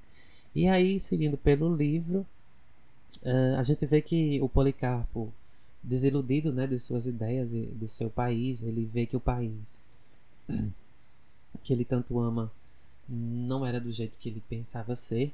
E 0.52 0.66
aí, 0.66 0.98
seguindo 0.98 1.36
pelo 1.36 1.72
livro, 1.72 2.26
uh, 3.22 3.56
a 3.58 3.62
gente 3.62 3.86
vê 3.86 4.02
que 4.02 4.40
o 4.40 4.48
Policarpo, 4.48 5.32
desiludido 5.80 6.52
né, 6.52 6.66
de 6.66 6.80
suas 6.80 7.06
ideias 7.06 7.54
e 7.54 7.60
do 7.60 7.86
seu 7.86 8.10
país, 8.10 8.64
ele 8.64 8.84
vê 8.84 9.06
que 9.06 9.16
o 9.16 9.20
país 9.20 9.84
que 11.62 11.72
ele 11.72 11.84
tanto 11.84 12.18
ama 12.18 12.50
não 13.08 13.64
era 13.64 13.78
do 13.78 13.92
jeito 13.92 14.18
que 14.18 14.28
ele 14.28 14.42
pensava 14.48 14.96
ser. 14.96 15.32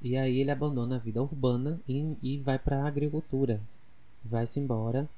E 0.00 0.16
aí 0.16 0.38
ele 0.38 0.50
abandona 0.52 0.94
a 0.94 1.00
vida 1.00 1.20
urbana 1.20 1.80
e, 1.88 2.16
e 2.22 2.38
vai 2.38 2.56
para 2.56 2.84
a 2.84 2.86
agricultura. 2.86 3.60
Vai-se 4.24 4.60
embora 4.60 5.08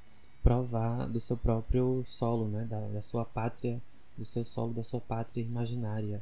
provar 0.47 1.07
do 1.09 1.19
seu 1.19 1.35
próprio 1.35 2.03
solo, 2.05 2.47
né? 2.47 2.65
Da, 2.69 2.79
da, 2.79 3.01
sua 3.01 3.25
pátria, 3.25 3.81
do 4.17 4.23
seu 4.23 4.45
solo, 4.45 4.73
da 4.73 4.81
sua 4.81 5.01
pátria 5.01 5.43
imaginária. 5.43 6.21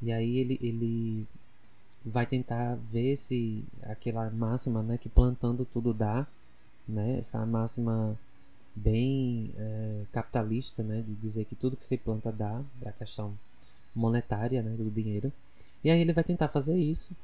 E 0.00 0.10
aí 0.10 0.38
ele, 0.38 0.58
ele 0.62 1.26
vai 2.02 2.24
tentar 2.24 2.76
ver 2.76 3.14
se 3.14 3.62
aquela 3.82 4.30
máxima, 4.30 4.82
né? 4.82 4.96
Que 4.96 5.10
plantando 5.10 5.66
tudo 5.66 5.92
dá, 5.92 6.26
né? 6.88 7.18
Essa 7.18 7.44
máxima 7.44 8.18
bem 8.74 9.52
é, 9.58 10.04
capitalista, 10.10 10.82
né, 10.82 11.02
de 11.02 11.14
dizer 11.16 11.44
que 11.44 11.54
tudo 11.54 11.76
que 11.76 11.84
se 11.84 11.98
planta 11.98 12.32
dá, 12.32 12.62
da 12.80 12.90
questão 12.92 13.34
monetária, 13.94 14.62
né, 14.62 14.70
do 14.70 14.90
dinheiro. 14.90 15.30
E 15.84 15.90
aí 15.90 16.00
ele 16.00 16.14
vai 16.14 16.24
tentar 16.24 16.48
fazer 16.48 16.74
isso. 16.74 17.14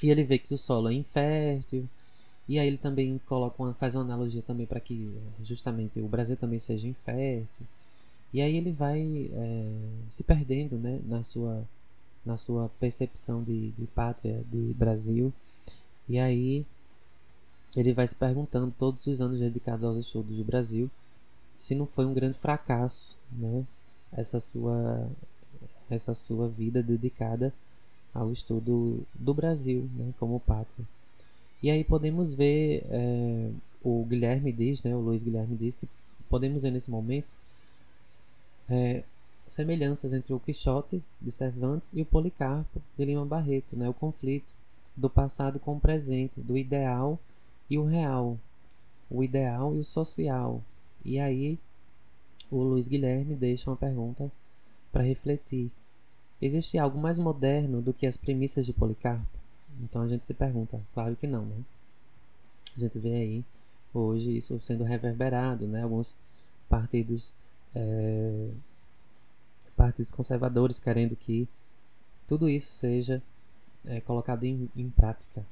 E 0.00 0.10
ele 0.10 0.22
vê 0.22 0.38
que 0.38 0.54
o 0.54 0.58
solo 0.58 0.88
é 0.88 0.94
infértil. 0.94 1.88
E 2.50 2.58
aí 2.58 2.66
ele 2.66 2.78
também 2.78 3.16
coloca 3.28 3.62
uma, 3.62 3.72
faz 3.74 3.94
uma 3.94 4.02
analogia 4.02 4.42
também 4.42 4.66
para 4.66 4.80
que 4.80 5.08
justamente 5.40 6.00
o 6.00 6.08
Brasil 6.08 6.36
também 6.36 6.58
seja 6.58 6.88
infértil. 6.88 7.64
E 8.34 8.42
aí 8.42 8.56
ele 8.56 8.72
vai 8.72 9.30
é, 9.32 9.72
se 10.10 10.24
perdendo, 10.24 10.76
né, 10.76 11.00
na 11.06 11.22
sua 11.22 11.64
na 12.26 12.36
sua 12.36 12.68
percepção 12.80 13.40
de, 13.44 13.70
de 13.70 13.86
pátria, 13.86 14.42
de 14.50 14.74
Brasil. 14.74 15.32
E 16.08 16.18
aí 16.18 16.66
ele 17.76 17.92
vai 17.92 18.06
se 18.08 18.16
perguntando 18.16 18.74
todos 18.76 19.06
os 19.06 19.20
anos 19.20 19.38
dedicados 19.38 19.84
aos 19.84 19.96
estudos 19.96 20.36
do 20.36 20.44
Brasil 20.44 20.90
se 21.56 21.72
não 21.76 21.86
foi 21.86 22.04
um 22.04 22.12
grande 22.12 22.36
fracasso, 22.36 23.16
né? 23.30 23.64
Essa 24.12 24.40
sua 24.40 25.08
essa 25.88 26.14
sua 26.14 26.48
vida 26.48 26.82
dedicada 26.82 27.54
ao 28.12 28.32
estudo 28.32 29.06
do 29.14 29.32
Brasil, 29.32 29.88
né, 29.94 30.12
como 30.18 30.40
pátria. 30.40 30.84
E 31.62 31.70
aí 31.70 31.84
podemos 31.84 32.34
ver 32.34 32.84
é, 32.90 33.50
o 33.82 34.04
Guilherme 34.04 34.52
diz, 34.52 34.82
né, 34.82 34.94
o 34.94 35.00
Luiz 35.00 35.22
Guilherme 35.22 35.56
diz 35.56 35.76
que 35.76 35.88
podemos 36.28 36.62
ver 36.62 36.70
nesse 36.70 36.90
momento 36.90 37.34
é, 38.68 39.02
semelhanças 39.48 40.12
entre 40.12 40.32
o 40.32 40.40
Quixote 40.40 41.02
de 41.20 41.30
Cervantes 41.30 41.92
e 41.94 42.00
o 42.00 42.06
Policarpo 42.06 42.80
de 42.96 43.04
Lima 43.04 43.26
Barreto, 43.26 43.76
né, 43.76 43.88
o 43.88 43.94
conflito 43.94 44.54
do 44.96 45.10
passado 45.10 45.58
com 45.58 45.76
o 45.76 45.80
presente, 45.80 46.40
do 46.40 46.56
ideal 46.56 47.18
e 47.68 47.76
o 47.78 47.84
real, 47.84 48.38
o 49.10 49.24
ideal 49.24 49.74
e 49.74 49.78
o 49.78 49.84
social. 49.84 50.62
E 51.04 51.18
aí 51.18 51.58
o 52.50 52.62
Luiz 52.62 52.88
Guilherme 52.88 53.34
deixa 53.34 53.70
uma 53.70 53.76
pergunta 53.76 54.30
para 54.92 55.02
refletir. 55.02 55.70
Existe 56.40 56.78
algo 56.78 56.98
mais 56.98 57.18
moderno 57.18 57.82
do 57.82 57.92
que 57.92 58.06
as 58.06 58.16
premissas 58.16 58.66
de 58.66 58.72
Policarpo? 58.72 59.39
Então 59.82 60.02
a 60.02 60.08
gente 60.08 60.26
se 60.26 60.34
pergunta, 60.34 60.80
claro 60.92 61.16
que 61.16 61.26
não, 61.26 61.44
né? 61.44 61.56
A 62.76 62.80
gente 62.80 62.98
vê 62.98 63.14
aí 63.14 63.44
hoje 63.92 64.36
isso 64.36 64.58
sendo 64.60 64.84
reverberado, 64.84 65.66
né? 65.66 65.82
Alguns 65.82 66.16
partidos 66.68 67.34
é, 67.74 68.50
partidos 69.76 70.12
conservadores 70.12 70.78
querendo 70.78 71.16
que 71.16 71.48
tudo 72.26 72.48
isso 72.48 72.72
seja 72.72 73.22
é, 73.86 74.00
colocado 74.00 74.44
em, 74.44 74.68
em 74.76 74.90
prática 74.90 75.44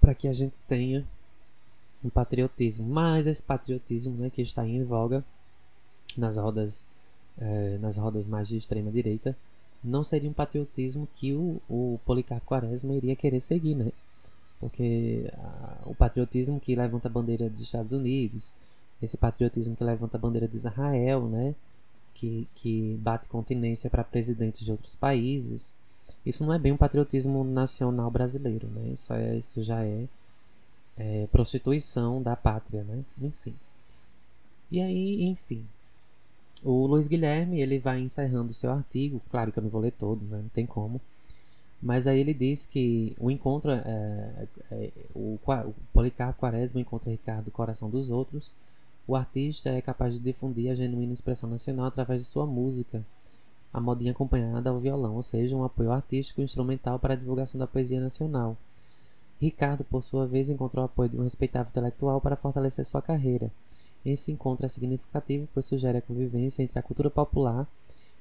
para 0.00 0.14
que 0.14 0.26
a 0.26 0.32
gente 0.32 0.54
tenha 0.66 1.06
um 2.02 2.10
patriotismo. 2.10 2.86
Mas 2.86 3.26
esse 3.26 3.42
patriotismo 3.42 4.16
né, 4.16 4.30
que 4.30 4.42
está 4.42 4.66
em 4.66 4.82
voga 4.82 5.24
nas 6.16 6.36
rodas, 6.36 6.86
é, 7.38 7.78
nas 7.78 7.96
rodas 7.96 8.26
mais 8.26 8.48
de 8.48 8.56
extrema 8.56 8.90
direita 8.90 9.36
não 9.84 10.02
seria 10.02 10.30
um 10.30 10.32
patriotismo 10.32 11.08
que 11.14 11.34
o, 11.34 11.60
o 11.68 12.00
Policarpo 12.04 12.46
Quaresma 12.46 12.94
iria 12.94 13.14
querer 13.14 13.40
seguir, 13.40 13.74
né? 13.74 13.92
Porque 14.60 15.30
a, 15.36 15.78
o 15.86 15.94
patriotismo 15.94 16.58
que 16.58 16.74
levanta 16.74 17.08
a 17.08 17.10
bandeira 17.10 17.50
dos 17.50 17.60
Estados 17.60 17.92
Unidos, 17.92 18.54
esse 19.02 19.16
patriotismo 19.16 19.76
que 19.76 19.84
levanta 19.84 20.16
a 20.16 20.20
bandeira 20.20 20.48
de 20.48 20.56
Israel, 20.56 21.28
né? 21.28 21.54
Que, 22.14 22.46
que 22.54 22.96
bate 23.00 23.28
continência 23.28 23.90
para 23.90 24.04
presidentes 24.04 24.64
de 24.64 24.70
outros 24.70 24.94
países, 24.94 25.74
isso 26.24 26.44
não 26.46 26.54
é 26.54 26.58
bem 26.58 26.72
um 26.72 26.76
patriotismo 26.76 27.44
nacional 27.44 28.10
brasileiro, 28.10 28.68
né? 28.68 28.90
Isso, 28.92 29.12
é, 29.12 29.36
isso 29.36 29.62
já 29.62 29.84
é 29.84 30.06
é, 30.96 31.26
prostituição 31.30 32.22
da 32.22 32.36
pátria, 32.36 32.84
né? 32.84 33.04
Enfim. 33.20 33.54
E 34.70 34.80
aí, 34.80 35.24
enfim. 35.24 35.64
O 36.64 36.86
Luiz 36.86 37.06
Guilherme, 37.06 37.60
ele 37.60 37.78
vai 37.78 38.00
encerrando 38.00 38.54
seu 38.54 38.72
artigo, 38.72 39.20
claro 39.30 39.52
que 39.52 39.58
eu 39.58 39.62
não 39.62 39.68
vou 39.68 39.82
ler 39.82 39.92
todo, 39.92 40.24
né? 40.24 40.38
não 40.38 40.48
tem 40.48 40.64
como. 40.64 40.98
Mas 41.82 42.06
aí 42.06 42.18
ele 42.18 42.32
diz 42.32 42.64
que 42.64 43.14
o 43.20 43.30
encontro, 43.30 43.70
é, 43.70 44.48
é, 44.70 44.74
é 44.74 44.90
o, 45.14 45.38
o 45.46 45.74
Policarpo 45.92 46.40
Quaresma 46.40 46.80
encontra 46.80 47.10
Ricardo 47.10 47.50
Coração 47.50 47.90
dos 47.90 48.08
Outros. 48.10 48.50
O 49.06 49.14
artista 49.14 49.68
é 49.68 49.82
capaz 49.82 50.14
de 50.14 50.20
difundir 50.20 50.70
a 50.70 50.74
genuína 50.74 51.12
expressão 51.12 51.50
nacional 51.50 51.84
através 51.84 52.22
de 52.22 52.26
sua 52.26 52.46
música, 52.46 53.04
a 53.70 53.78
modinha 53.78 54.12
acompanhada 54.12 54.70
ao 54.70 54.78
violão, 54.78 55.16
ou 55.16 55.22
seja, 55.22 55.54
um 55.54 55.64
apoio 55.64 55.92
artístico 55.92 56.40
instrumental 56.40 56.98
para 56.98 57.12
a 57.12 57.16
divulgação 57.16 57.58
da 57.58 57.66
poesia 57.66 58.00
nacional. 58.00 58.56
Ricardo, 59.38 59.84
por 59.84 60.02
sua 60.02 60.26
vez, 60.26 60.48
encontrou 60.48 60.82
o 60.82 60.86
apoio 60.86 61.10
de 61.10 61.18
um 61.18 61.24
respeitável 61.24 61.68
intelectual 61.68 62.18
para 62.22 62.36
fortalecer 62.36 62.86
sua 62.86 63.02
carreira. 63.02 63.52
Esse 64.04 64.30
encontro 64.30 64.66
é 64.66 64.68
significativo 64.68 65.48
pois 65.52 65.66
sugere 65.66 65.98
a 65.98 66.02
convivência 66.02 66.62
entre 66.62 66.78
a 66.78 66.82
cultura 66.82 67.10
popular 67.10 67.66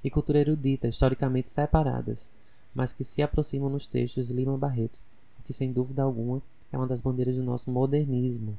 e 0.04 0.10
cultura 0.10 0.40
erudita, 0.40 0.88
historicamente 0.88 1.50
separadas, 1.50 2.32
mas 2.74 2.94
que 2.94 3.04
se 3.04 3.22
aproximam 3.22 3.70
nos 3.70 3.88
textos 3.88 4.28
de 4.28 4.34
Lima 4.34 4.58
Barreto, 4.58 5.00
o 5.40 5.44
que 5.44 5.54
sem 5.54 5.72
dúvida 5.72 6.04
alguma 6.04 6.42
é 6.72 6.78
uma 6.78 6.88
das 6.88 7.02
bandeiras 7.02 7.36
do 7.36 7.44
nosso 7.44 7.70
modernismo. 7.70 8.58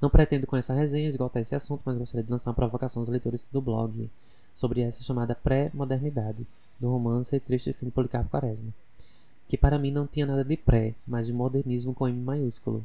Não 0.00 0.10
pretendo 0.10 0.46
com 0.46 0.56
essa 0.56 0.74
resenha 0.74 1.08
esgotar 1.08 1.40
esse 1.40 1.54
assunto, 1.54 1.82
mas 1.84 1.96
gostaria 1.96 2.24
de 2.24 2.30
lançar 2.30 2.50
uma 2.50 2.54
provocação 2.54 3.00
aos 3.00 3.08
leitores 3.08 3.48
do 3.50 3.60
blog 3.60 4.10
sobre 4.54 4.82
essa 4.82 5.02
chamada 5.02 5.34
pré-modernidade 5.34 6.46
do 6.78 6.90
romance 6.90 7.40
Triste 7.40 7.72
Fim 7.72 7.86
de 7.86 7.92
Policarpo 7.92 8.30
Quaresma, 8.30 8.72
que 9.48 9.56
para 9.56 9.78
mim 9.78 9.90
não 9.90 10.06
tinha 10.06 10.26
nada 10.26 10.44
de 10.44 10.56
pré, 10.56 10.94
mas 11.06 11.26
de 11.26 11.32
modernismo 11.32 11.94
com 11.94 12.06
M 12.06 12.20
maiúsculo. 12.20 12.84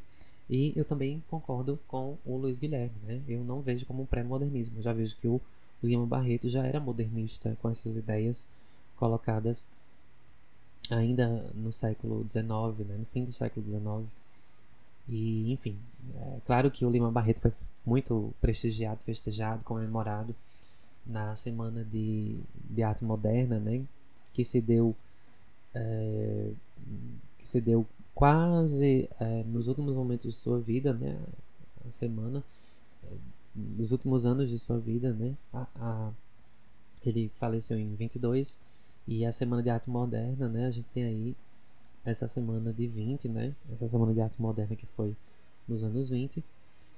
E 0.50 0.74
eu 0.76 0.84
também 0.84 1.24
concordo 1.30 1.80
com 1.88 2.18
o 2.26 2.38
Luiz 2.38 2.58
Guilherme, 2.58 2.96
né? 3.04 3.22
Eu 3.28 3.44
não 3.44 3.62
vejo 3.62 3.86
como 3.86 4.04
um 4.04 4.06
pré-modernismo, 4.06 4.82
já 4.82 4.92
vejo 4.92 5.16
que 5.16 5.28
o 5.28 5.40
Lima 5.84 6.06
Barreto 6.06 6.50
já 6.50 6.66
era 6.66 6.80
modernista 6.80 7.56
com 7.62 7.70
essas 7.70 7.96
ideias 7.96 8.48
colocadas 8.98 9.66
ainda 10.90 11.52
no 11.54 11.72
século 11.72 12.26
XIX, 12.28 12.88
né? 12.88 12.98
no 12.98 13.06
fim 13.06 13.24
do 13.24 13.32
século 13.32 13.66
XIX. 13.66 14.12
E, 15.08 15.52
enfim, 15.52 15.78
é 16.16 16.40
claro 16.46 16.70
que 16.70 16.86
o 16.86 16.90
Lima 16.90 17.12
Barreto 17.12 17.40
foi 17.42 17.54
muito 17.86 18.34
prestigiado, 18.42 19.02
festejado, 19.04 19.64
comemorado 19.64 20.36
na 21.06 21.36
Semana 21.36 21.84
de, 21.84 22.40
de 22.70 22.84
Arte 22.84 23.04
Moderna, 23.04 23.60
né? 23.60 23.84
Que 24.34 24.44
se 24.44 24.62
deu, 24.62 24.96
é, 25.74 26.52
que 27.40 27.48
se 27.48 27.60
deu 27.60 27.86
quase 28.20 29.08
é, 29.18 29.44
nos 29.44 29.70
últimos 29.70 29.96
momentos 29.96 30.34
de 30.34 30.38
sua 30.38 30.60
vida, 30.60 30.92
né? 30.92 31.18
A 31.88 31.90
semana, 31.90 32.44
é, 33.06 33.14
nos 33.56 33.94
últimos 33.94 34.26
anos 34.26 34.50
de 34.50 34.60
sua 34.60 34.78
vida, 34.78 35.14
né? 35.14 35.38
A, 35.54 35.66
a, 35.78 36.12
ele 37.06 37.32
faleceu 37.34 37.80
em 37.80 37.96
22 37.96 38.60
e 39.08 39.26
a 39.26 39.32
Semana 39.32 39.64
de 39.64 39.70
Arte 39.70 39.90
Moderna, 39.90 40.50
né? 40.50 40.66
A 40.66 40.70
gente 40.70 40.90
tem 40.90 41.06
aí 41.06 41.36
essa 42.04 42.28
semana 42.28 42.74
de 42.74 42.88
20, 42.88 43.30
né? 43.30 43.56
Essa 43.72 43.88
semana 43.88 44.14
de 44.14 44.20
arte 44.20 44.42
moderna 44.42 44.76
que 44.76 44.86
foi 44.86 45.16
nos 45.66 45.82
anos 45.82 46.10
20, 46.10 46.44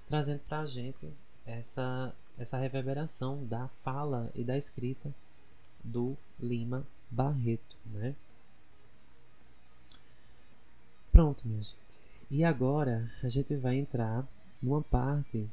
trazendo 0.07 0.39
para 0.49 0.61
a 0.61 0.65
gente 0.65 1.07
essa, 1.45 2.15
essa 2.35 2.57
reverberação 2.57 3.45
da 3.45 3.67
fala 3.83 4.31
e 4.33 4.43
da 4.43 4.57
escrita 4.57 5.13
do 5.83 6.17
Lima 6.39 6.83
Barreto, 7.11 7.77
né? 7.85 8.15
Pronto, 11.11 11.47
minha 11.47 11.61
gente. 11.61 11.75
E 12.29 12.43
agora 12.45 13.11
a 13.21 13.27
gente 13.27 13.55
vai 13.55 13.77
entrar 13.77 14.25
numa 14.61 14.81
parte 14.81 15.49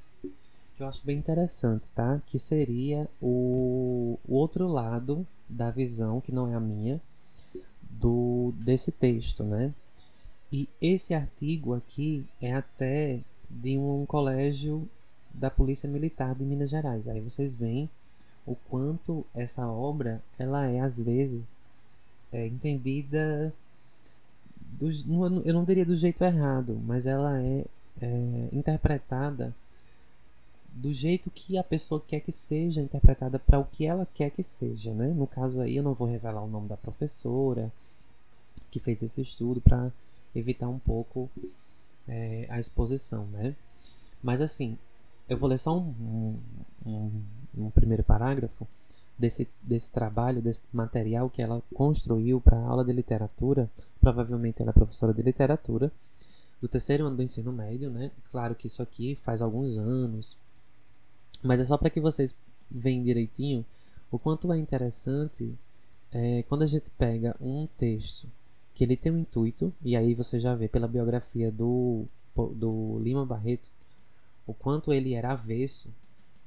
que 0.77 0.83
eu 0.83 0.87
acho 0.87 1.05
bem 1.05 1.19
interessante, 1.19 1.91
tá? 1.91 2.23
Que 2.27 2.39
seria 2.39 3.09
o, 3.21 4.17
o 4.29 4.35
outro 4.35 4.69
lado 4.69 5.27
da 5.49 5.71
visão, 5.71 6.21
que 6.21 6.31
não 6.31 6.47
é 6.47 6.55
a 6.55 6.61
minha, 6.61 7.01
do 7.83 8.53
desse 8.65 8.93
texto, 8.93 9.43
né? 9.43 9.75
E 10.53 10.69
esse 10.81 11.15
artigo 11.15 11.75
aqui 11.75 12.25
é 12.41 12.55
até 12.55 13.21
de 13.51 13.77
um 13.77 14.07
colégio 14.07 14.89
da 15.35 15.51
Polícia 15.51 15.89
Militar 15.89 16.35
de 16.35 16.45
Minas 16.45 16.71
Gerais. 16.71 17.09
Aí 17.09 17.21
vocês 17.21 17.57
veem 17.57 17.91
o 18.47 18.55
quanto 18.55 19.27
essa 19.35 19.67
obra 19.67 20.23
ela 20.39 20.67
é 20.67 20.81
às 20.81 20.99
vezes 20.99 21.61
é, 22.33 22.47
entendida 22.47 23.53
do, 24.73 24.89
eu 25.45 25.55
não 25.55 25.65
diria 25.65 25.85
do 25.85 25.95
jeito 25.95 26.23
errado, 26.23 26.81
mas 26.85 27.07
ela 27.07 27.41
é, 27.41 27.65
é 28.01 28.49
interpretada 28.53 29.55
do 30.69 30.93
jeito 30.93 31.31
que 31.31 31.59
a 31.59 31.65
pessoa 31.65 32.03
quer 32.07 32.21
que 32.21 32.31
seja 32.31 32.81
interpretada 32.81 33.39
para 33.39 33.59
o 33.59 33.65
que 33.65 33.87
ela 33.87 34.07
quer 34.15 34.31
que 34.31 34.43
seja, 34.43 34.93
né? 34.93 35.09
No 35.09 35.27
caso 35.27 35.61
aí 35.61 35.77
eu 35.77 35.83
não 35.83 35.95
vou 35.95 36.07
revelar 36.07 36.43
o 36.43 36.49
nome 36.49 36.69
da 36.69 36.77
professora 36.77 37.73
que 38.71 38.79
fez 38.79 39.03
esse 39.03 39.21
estudo 39.21 39.61
para 39.61 39.91
evitar 40.35 40.69
um 40.69 40.79
pouco 40.79 41.29
é, 42.07 42.47
a 42.49 42.59
exposição, 42.59 43.27
né? 43.27 43.57
Mas 44.23 44.41
assim, 44.41 44.79
eu 45.29 45.37
vou 45.37 45.49
ler 45.49 45.59
só 45.59 45.77
um, 45.77 46.37
um, 46.87 47.11
um 47.57 47.71
primeiro 47.71 48.03
parágrafo 48.03 48.67
desse, 49.19 49.49
desse 49.63 49.91
trabalho, 49.91 50.41
desse 50.41 50.63
material 50.73 51.29
que 51.29 51.43
ela 51.43 51.63
construiu 51.75 52.41
para 52.41 52.57
a 52.57 52.67
aula 52.67 52.85
de 52.85 52.93
literatura. 52.93 53.69
Provavelmente 54.01 54.63
ela 54.63 54.71
é 54.71 54.73
professora 54.73 55.13
de 55.13 55.23
literatura 55.23 55.93
do 56.61 56.69
terceiro 56.69 57.07
ano 57.07 57.17
do 57.17 57.23
ensino 57.23 57.53
médio, 57.53 57.91
né? 57.91 58.11
Claro 58.31 58.55
que 58.55 58.67
isso 58.67 58.83
aqui 58.83 59.15
faz 59.15 59.41
alguns 59.41 59.77
anos, 59.77 60.37
mas 61.43 61.61
é 61.61 61.65
só 61.65 61.77
para 61.77 61.91
que 61.91 62.01
vocês 62.01 62.35
vejam 62.71 63.05
direitinho 63.05 63.65
o 64.11 64.19
quanto 64.19 64.53
é 64.53 64.59
interessante 64.59 65.57
é, 66.11 66.43
quando 66.45 66.63
a 66.63 66.67
gente 66.67 66.91
pega 66.91 67.37
um 67.41 67.67
texto 67.77 68.29
que 68.75 68.85
ele 68.85 68.97
tem 68.97 69.13
um 69.13 69.19
intuito, 69.19 69.75
e 69.83 69.97
aí 69.97 70.15
você 70.15 70.39
já 70.39 70.55
vê 70.55 70.69
pela 70.69 70.87
biografia 70.87 71.51
do, 71.51 72.07
do 72.55 72.99
Lima 73.01 73.27
Barreto 73.27 73.71
o 74.47 74.55
quanto 74.55 74.93
ele 74.93 75.15
era 75.15 75.33
avesso 75.33 75.93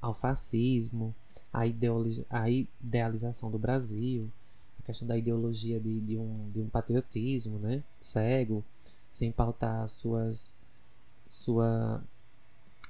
ao 0.01 0.13
fascismo, 0.13 1.13
à, 1.53 1.61
à 2.29 2.49
idealização 2.49 3.51
do 3.51 3.59
Brasil, 3.59 4.31
a 4.81 4.83
questão 4.83 5.07
da 5.07 5.15
ideologia 5.15 5.79
de, 5.79 6.01
de, 6.01 6.17
um, 6.17 6.49
de 6.51 6.59
um 6.59 6.67
patriotismo 6.67 7.59
né, 7.59 7.83
cego, 7.99 8.63
sem 9.11 9.31
pautar 9.31 9.87
suas, 9.87 10.53
sua 11.29 12.03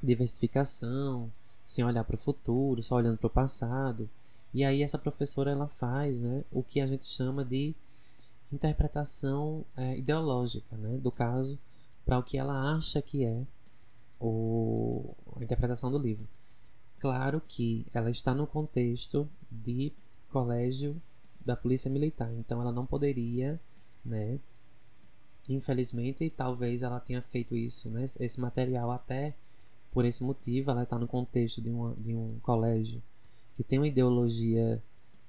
diversificação, 0.01 1.31
sem 1.65 1.83
olhar 1.83 2.03
para 2.03 2.15
o 2.15 2.19
futuro, 2.19 2.81
só 2.81 2.95
olhando 2.95 3.17
para 3.17 3.27
o 3.27 3.29
passado. 3.29 4.09
E 4.53 4.63
aí 4.63 4.81
essa 4.81 4.97
professora 4.97 5.51
ela 5.51 5.67
faz 5.67 6.19
né, 6.19 6.43
o 6.51 6.63
que 6.63 6.79
a 6.79 6.87
gente 6.87 7.05
chama 7.05 7.43
de 7.43 7.75
interpretação 8.51 9.65
é, 9.77 9.97
ideológica 9.97 10.75
né, 10.75 10.97
do 10.97 11.11
caso 11.11 11.59
para 12.05 12.17
o 12.17 12.23
que 12.23 12.37
ela 12.37 12.73
acha 12.73 13.01
que 13.01 13.23
é 13.23 13.45
o, 14.19 15.13
a 15.35 15.43
interpretação 15.43 15.91
do 15.91 15.97
livro. 15.97 16.27
Claro 16.99 17.41
que 17.47 17.85
ela 17.93 18.09
está 18.09 18.33
no 18.33 18.45
contexto 18.47 19.27
de 19.49 19.91
colégio 20.29 21.01
da 21.45 21.55
polícia 21.55 21.89
militar, 21.89 22.31
então 22.33 22.61
ela 22.61 22.71
não 22.71 22.85
poderia, 22.85 23.59
né? 24.03 24.39
Infelizmente, 25.49 26.29
talvez 26.29 26.83
ela 26.83 26.99
tenha 26.99 27.21
feito 27.21 27.55
isso, 27.55 27.89
né? 27.89 28.05
Esse 28.19 28.39
material 28.39 28.91
até 28.91 29.35
por 29.91 30.05
esse 30.05 30.23
motivo, 30.23 30.71
ela 30.71 30.83
está 30.83 30.97
no 30.97 31.07
contexto 31.07 31.61
de, 31.61 31.69
uma, 31.69 31.93
de 31.95 32.15
um 32.15 32.39
colégio 32.41 33.01
que 33.53 33.63
tem 33.63 33.77
uma 33.77 33.87
ideologia 33.87 34.81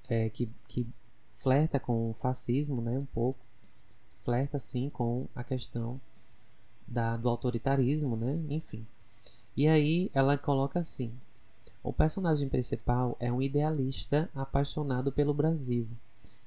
é, 0.09 0.31
que, 0.31 0.49
que 0.69 0.87
flerta 1.37 1.81
com 1.81 2.11
o 2.11 2.15
fascismo, 2.15 2.81
né, 2.81 2.99
um 2.99 3.05
pouco, 3.05 3.45
flerta 4.23 4.59
sim 4.59 4.89
com 4.89 5.27
a 5.35 5.43
questão 5.43 6.01
da, 6.87 7.17
do 7.17 7.29
autoritarismo, 7.29 8.17
né, 8.17 8.39
enfim. 8.49 8.87
E 9.57 9.67
aí 9.69 10.11
ela 10.15 10.39
coloca 10.39 10.79
assim: 10.79 11.13
o 11.83 11.93
personagem 11.93 12.49
principal 12.49 13.17
é 13.19 13.33
um 13.33 13.43
idealista 13.43 14.31
apaixonado 14.35 15.11
pelo 15.11 15.35
Brasil, 15.35 15.89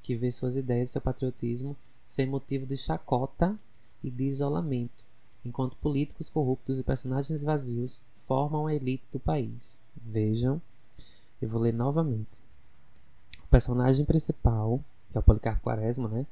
que 0.06 0.16
vê 0.16 0.32
suas 0.32 0.56
ideias 0.56 0.90
e 0.90 0.92
seu 0.92 1.02
patriotismo 1.02 1.76
ser 2.06 2.28
motivo 2.28 2.64
de 2.64 2.78
chacota 2.78 3.58
e 4.04 4.12
de 4.12 4.26
isolamento, 4.26 5.04
enquanto 5.44 5.76
políticos 5.78 6.30
corruptos 6.30 6.78
e 6.78 6.84
personagens 6.84 7.42
vazios 7.42 8.04
formam 8.14 8.68
a 8.68 8.76
elite 8.76 9.04
do 9.12 9.20
país. 9.20 9.82
Vejam, 9.98 10.62
eu 11.42 11.50
vou 11.50 11.60
ler 11.60 11.74
novamente. 11.74 12.40
O 13.46 13.48
personagem 13.48 14.06
principal, 14.06 14.80
que 15.10 15.18
é 15.18 15.20
o 15.20 15.24
Policarpo 15.24 15.64
Quaresma, 15.64 16.08
né? 16.08 16.28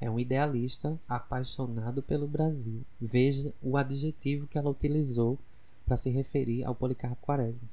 É 0.00 0.10
um 0.10 0.18
idealista 0.18 0.98
apaixonado 1.08 2.02
pelo 2.02 2.26
Brasil. 2.26 2.84
Veja 3.00 3.54
o 3.62 3.76
adjetivo 3.76 4.48
que 4.48 4.58
ela 4.58 4.68
utilizou 4.68 5.38
para 5.86 5.96
se 5.96 6.10
referir 6.10 6.64
ao 6.64 6.74
Policarpo 6.74 7.24
Quaresma. 7.24 7.68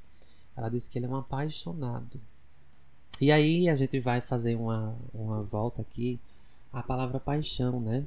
Ela 0.56 0.70
disse 0.70 0.88
que 0.88 1.00
ele 1.00 1.08
é 1.08 1.10
um 1.10 1.16
apaixonado. 1.16 2.22
E 3.20 3.32
aí 3.32 3.70
a 3.70 3.76
gente 3.76 4.00
vai 4.00 4.22
fazer 4.22 4.56
uma, 4.56 4.96
uma 5.14 5.42
volta 5.42 5.82
aqui 5.82 6.20
à 6.72 6.82
palavra 6.82 7.20
paixão, 7.20 7.80
né? 7.80 8.06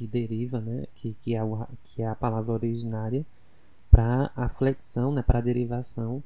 que 0.00 0.06
deriva, 0.06 0.60
né, 0.60 0.86
que, 0.94 1.14
que, 1.20 1.34
é, 1.34 1.44
o, 1.44 1.66
que 1.84 2.00
é 2.00 2.06
a 2.06 2.14
palavra 2.14 2.52
originária, 2.52 3.26
para 3.90 4.30
a 4.34 4.48
flexão, 4.48 5.12
né, 5.12 5.20
para 5.20 5.40
a 5.40 5.42
derivação 5.42 6.22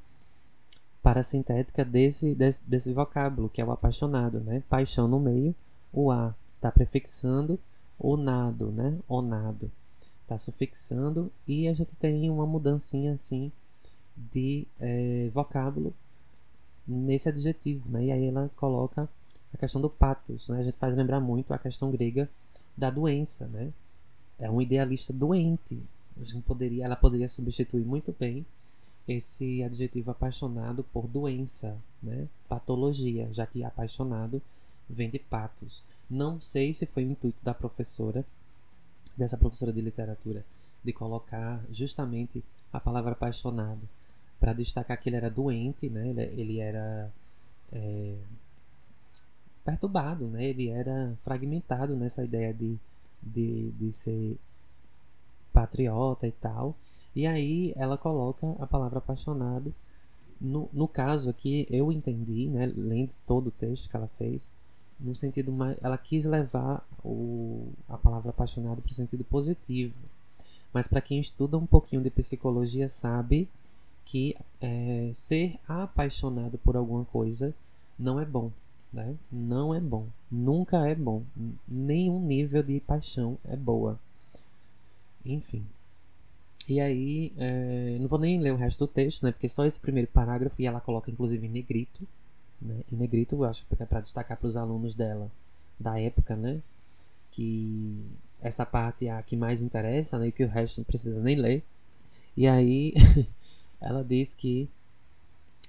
parasintética 1.03 1.85
desse, 1.85 2.37
desse, 2.37 2.63
desse 2.65 2.93
vocábulo, 2.93 3.49
que 3.49 3.61
é 3.61 3.65
o 3.65 3.73
apaixonado, 3.73 4.39
né? 4.41 4.63
Paixão 4.69 5.09
no 5.09 5.19
meio, 5.19 5.55
o 5.93 6.11
A 6.11 6.35
está 6.57 6.71
prefixando 6.71 7.59
o 7.99 8.17
nado, 8.17 8.71
né? 8.71 8.97
O 9.09 9.21
nado. 9.21 9.71
Está 10.23 10.39
sufixando 10.39 11.31
e 11.47 11.69
a 11.69 11.75
gente 11.75 11.91
tem 11.99 12.31
uma 12.31 12.47
mudancinha 12.47 13.13
assim 13.13 13.53
de 14.17 14.67
é, 14.81 15.29
vocábulo 15.35 15.93
nesse 16.87 17.29
adjetivo, 17.29 17.91
né? 17.91 18.07
E 18.07 18.13
aí 18.13 18.27
ela 18.27 18.51
coloca 18.57 19.09
a 19.53 19.57
questão 19.57 19.81
do 19.81 19.89
patos, 19.89 20.49
né? 20.49 20.59
A 20.59 20.63
gente 20.63 20.77
faz 20.77 20.95
lembrar 20.95 21.21
muito 21.21 21.55
a 21.55 21.59
questão 21.59 21.91
grega 21.91 22.29
da 22.77 22.91
doença, 22.91 23.47
né? 23.47 23.73
É 24.39 24.51
um 24.51 24.61
idealista 24.61 25.13
doente. 25.13 25.81
A 26.21 26.25
gente 26.25 26.43
poderia, 26.43 26.85
ela 26.85 26.97
poderia 26.97 27.29
substituir 27.29 27.85
muito 27.85 28.15
bem 28.19 28.45
esse 29.07 29.63
adjetivo 29.63 30.11
apaixonado 30.11 30.85
por 30.85 31.07
doença, 31.07 31.77
né? 32.03 32.29
Patologia, 32.49 33.29
já 33.33 33.47
que 33.47 33.65
apaixonado 33.65 34.41
vem 34.89 35.11
de 35.11 35.19
patos. 35.19 35.85
Não 36.09 36.41
sei 36.41 36.73
se 36.73 36.87
foi 36.87 37.05
o 37.05 37.11
intuito 37.11 37.43
da 37.43 37.55
professora, 37.55 38.25
dessa 39.17 39.39
professora 39.39 39.73
de 39.73 39.81
literatura, 39.81 40.45
de 40.83 40.93
colocar 40.93 41.65
justamente 41.71 42.45
a 42.73 42.81
palavra 42.81 43.13
apaixonado 43.13 43.89
para 44.41 44.53
destacar 44.53 45.01
que 45.01 45.09
ele 45.09 45.17
era 45.17 45.31
doente, 45.31 45.89
né? 45.89 46.09
Ele, 46.09 46.61
era 46.61 47.11
é, 47.73 48.15
perturbado, 49.65 50.27
né? 50.29 50.45
Ele 50.45 50.69
era 50.69 51.17
fragmentado 51.23 51.97
nessa 51.97 52.25
ideia 52.25 52.53
de, 52.53 52.79
de, 53.23 53.71
de 53.73 53.93
ser 53.93 54.37
patriota 55.53 56.27
e 56.27 56.33
tal. 56.33 56.75
E 57.15 57.27
aí 57.27 57.73
ela 57.77 57.97
coloca 57.97 58.55
a 58.59 58.67
palavra 58.67 58.99
apaixonado. 58.99 59.73
No, 60.41 60.69
no 60.73 60.89
caso 60.89 61.31
aqui, 61.31 61.67
eu 61.71 61.93
entendi, 61.93 62.49
né, 62.49 62.67
lendo 62.67 63.15
todo 63.25 63.47
o 63.47 63.53
texto 63.53 63.89
que 63.89 63.97
ela 63.97 64.09
fez, 64.09 64.51
no 64.99 65.15
sentido 65.15 65.53
mais. 65.53 65.79
Ela 65.81 65.97
quis 65.97 66.25
levar 66.25 66.87
o, 67.05 67.69
a 67.89 67.97
palavra 67.97 68.31
apaixonado 68.31 68.83
para 68.83 68.91
o 68.91 68.95
sentido 68.95 69.25
positivo. 69.25 69.95
Mas 70.73 70.89
para 70.89 71.01
quem 71.01 71.21
estuda 71.21 71.57
um 71.57 71.67
pouquinho 71.67 72.03
de 72.03 72.11
psicologia, 72.11 72.89
sabe 72.89 73.49
que 74.05 74.37
é, 74.61 75.11
ser 75.15 75.59
apaixonado 75.67 76.59
por 76.59 76.77
alguma 76.77 77.05
coisa 77.05 77.55
não 77.99 78.21
é 78.21 78.25
bom. 78.25 78.51
Né? 78.93 79.17
Não 79.31 79.75
é 79.75 79.81
bom. 79.81 80.07
Nunca 80.31 80.87
é 80.87 80.95
bom. 80.95 81.25
Nenhum 81.67 82.21
nível 82.21 82.63
de 82.63 82.79
paixão 82.81 83.39
é 83.45 83.57
boa. 83.57 83.99
Enfim. 85.25 85.67
E 86.69 86.81
aí, 86.81 87.33
é, 87.37 87.99
não 88.01 88.09
vou 88.09 88.19
nem 88.19 88.39
ler 88.41 88.53
o 88.53 88.57
resto 88.57 88.87
do 88.87 88.89
texto, 88.89 89.23
né? 89.23 89.33
Porque 89.33 89.49
só 89.49 89.67
esse 89.67 89.79
primeiro 89.79 90.09
parágrafo, 90.09 90.61
e 90.63 90.67
ela 90.67 90.81
coloca 90.81 91.11
inclusive 91.11 91.47
em 91.47 91.51
negrito, 91.51 92.07
né? 92.61 92.81
Em 92.91 92.97
negrito, 92.97 93.35
eu 93.37 93.45
acho 93.45 93.67
que 93.67 93.83
é 93.83 93.87
para 93.87 94.01
destacar 94.01 94.37
para 94.39 94.47
os 94.47 94.57
alunos 94.57 94.95
dela 94.95 95.31
da 95.79 96.01
época, 96.01 96.37
né? 96.37 96.61
Que 97.31 98.03
essa 98.41 98.65
parte 98.65 99.07
é 99.07 99.13
a 99.13 99.23
que 99.23 99.37
mais 99.37 99.61
interessa, 99.61 100.19
né? 100.19 100.29
E 100.29 100.33
que 100.33 100.45
o 100.45 100.49
resto 100.49 100.79
não 100.79 100.85
precisa 100.85 101.21
nem 101.21 101.37
ler. 101.37 101.63
E 102.37 102.47
aí, 102.47 102.95
ela 103.85 104.03
diz 104.03 104.33
que 104.33 104.69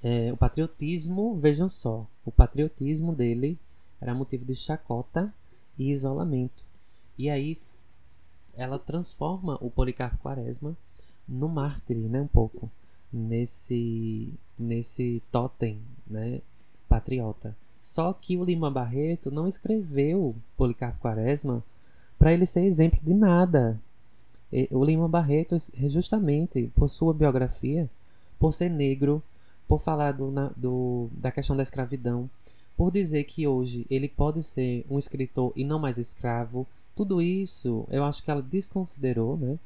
é, 0.01 0.31
o 0.31 0.37
patriotismo, 0.37 1.35
vejam 1.35 1.67
só, 1.67 2.07
o 2.25 2.31
patriotismo 2.31 3.13
dele 3.13 3.59
era 3.99 4.15
motivo 4.15 4.45
de 4.45 4.55
chacota 4.55 5.33
e 5.77 5.91
isolamento. 5.91 6.63
E 7.17 7.29
aí 7.29 7.57
ela 8.55 8.79
transforma 8.79 9.57
o 9.59 9.69
Policarpo 9.69 10.17
Quaresma 10.19 10.77
no 11.27 11.49
mártir, 11.49 11.97
né, 11.97 12.21
um 12.21 12.27
pouco, 12.27 12.71
nesse 13.11 14.33
nesse 14.57 15.21
totem, 15.29 15.81
né, 16.07 16.41
patriota. 16.87 17.55
Só 17.81 18.13
que 18.13 18.37
o 18.37 18.45
Lima 18.45 18.71
Barreto 18.71 19.29
não 19.29 19.45
escreveu 19.45 20.35
Policarpo 20.55 21.01
Quaresma 21.01 21.61
para 22.17 22.31
ele 22.31 22.45
ser 22.45 22.63
exemplo 22.63 22.99
de 23.03 23.13
nada. 23.13 23.79
O 24.71 24.85
Lima 24.85 25.09
Barreto, 25.09 25.57
justamente 25.89 26.71
por 26.75 26.87
sua 26.87 27.13
biografia, 27.13 27.89
por 28.39 28.53
ser 28.53 28.69
negro, 28.69 29.21
por 29.67 29.81
falar 29.81 30.11
do, 30.11 30.31
na, 30.31 30.51
do, 30.55 31.09
da 31.11 31.31
questão 31.31 31.55
da 31.55 31.63
escravidão, 31.63 32.29
por 32.77 32.91
dizer 32.91 33.23
que 33.23 33.47
hoje 33.47 33.85
ele 33.89 34.07
pode 34.07 34.43
ser 34.43 34.85
um 34.89 34.97
escritor 34.97 35.53
e 35.55 35.63
não 35.63 35.79
mais 35.79 35.97
escravo, 35.97 36.67
tudo 36.95 37.21
isso 37.21 37.85
eu 37.89 38.03
acho 38.03 38.23
que 38.23 38.31
ela 38.31 38.41
desconsiderou, 38.41 39.37
né? 39.37 39.57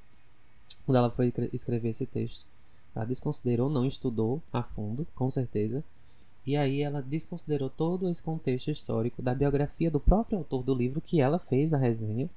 quando 0.85 0.97
ela 0.97 1.11
foi 1.11 1.31
escrever 1.53 1.89
esse 1.89 2.05
texto. 2.05 2.45
Ela 2.95 3.05
desconsiderou, 3.05 3.69
não 3.69 3.85
estudou 3.85 4.41
a 4.51 4.63
fundo, 4.63 5.05
com 5.15 5.29
certeza. 5.29 5.83
E 6.45 6.57
aí 6.57 6.81
ela 6.81 7.01
desconsiderou 7.01 7.69
todo 7.69 8.09
esse 8.09 8.23
contexto 8.23 8.71
histórico 8.71 9.21
da 9.21 9.35
biografia 9.35 9.91
do 9.91 9.99
próprio 9.99 10.39
autor 10.39 10.63
do 10.63 10.73
livro 10.73 10.99
que 10.99 11.21
ela 11.21 11.37
fez 11.37 11.73
a 11.73 11.77
resenha 11.77 12.27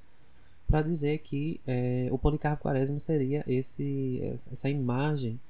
para 0.67 0.83
dizer 0.83 1.19
que 1.19 1.61
é, 1.67 2.09
o 2.11 2.19
Policarpo 2.19 2.63
Quaresma 2.63 2.99
seria 2.99 3.43
esse, 3.47 4.21
essa 4.51 4.69
imagem 4.69 5.41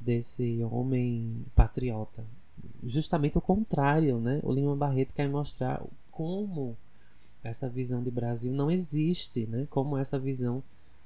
desse 0.00 0.64
homem 0.64 1.44
patriota. 1.54 2.24
Justamente 2.82 3.36
o 3.38 3.40
contrário, 3.40 4.18
né? 4.18 4.40
O 4.42 4.52
Lima 4.52 4.74
Barreto 4.74 5.14
quer 5.14 5.28
mostrar 5.28 5.82
como 6.10 6.76
essa 7.42 7.68
visão 7.68 8.02
de 8.02 8.10
Brasil 8.10 8.52
não 8.52 8.70
existe, 8.70 9.46
né? 9.46 9.66
Como 9.70 9.96
essa 9.96 10.18
visão 10.18 10.62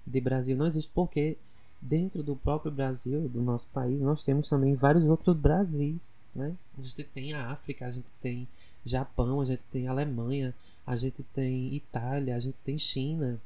de 0.06 0.20
Brasil 0.20 0.56
não 0.56 0.66
existe, 0.66 0.90
porque 0.94 1.36
dentro 1.80 2.22
do 2.22 2.34
próprio 2.34 2.72
Brasil, 2.72 3.28
do 3.28 3.42
nosso 3.42 3.66
país, 3.68 4.00
nós 4.00 4.24
temos 4.24 4.48
também 4.48 4.74
vários 4.74 5.08
outros 5.08 5.36
Brasis, 5.36 6.18
né? 6.34 6.54
A 6.76 6.80
gente 6.80 7.04
tem 7.04 7.32
a 7.34 7.50
África, 7.50 7.86
a 7.86 7.90
gente 7.90 8.08
tem 8.20 8.48
Japão, 8.84 9.40
a 9.40 9.44
gente 9.44 9.62
tem 9.70 9.86
Alemanha, 9.86 10.54
a 10.86 10.96
gente 10.96 11.22
tem 11.34 11.74
Itália, 11.74 12.34
a 12.34 12.38
gente 12.38 12.56
tem 12.64 12.78
China, 12.78 13.40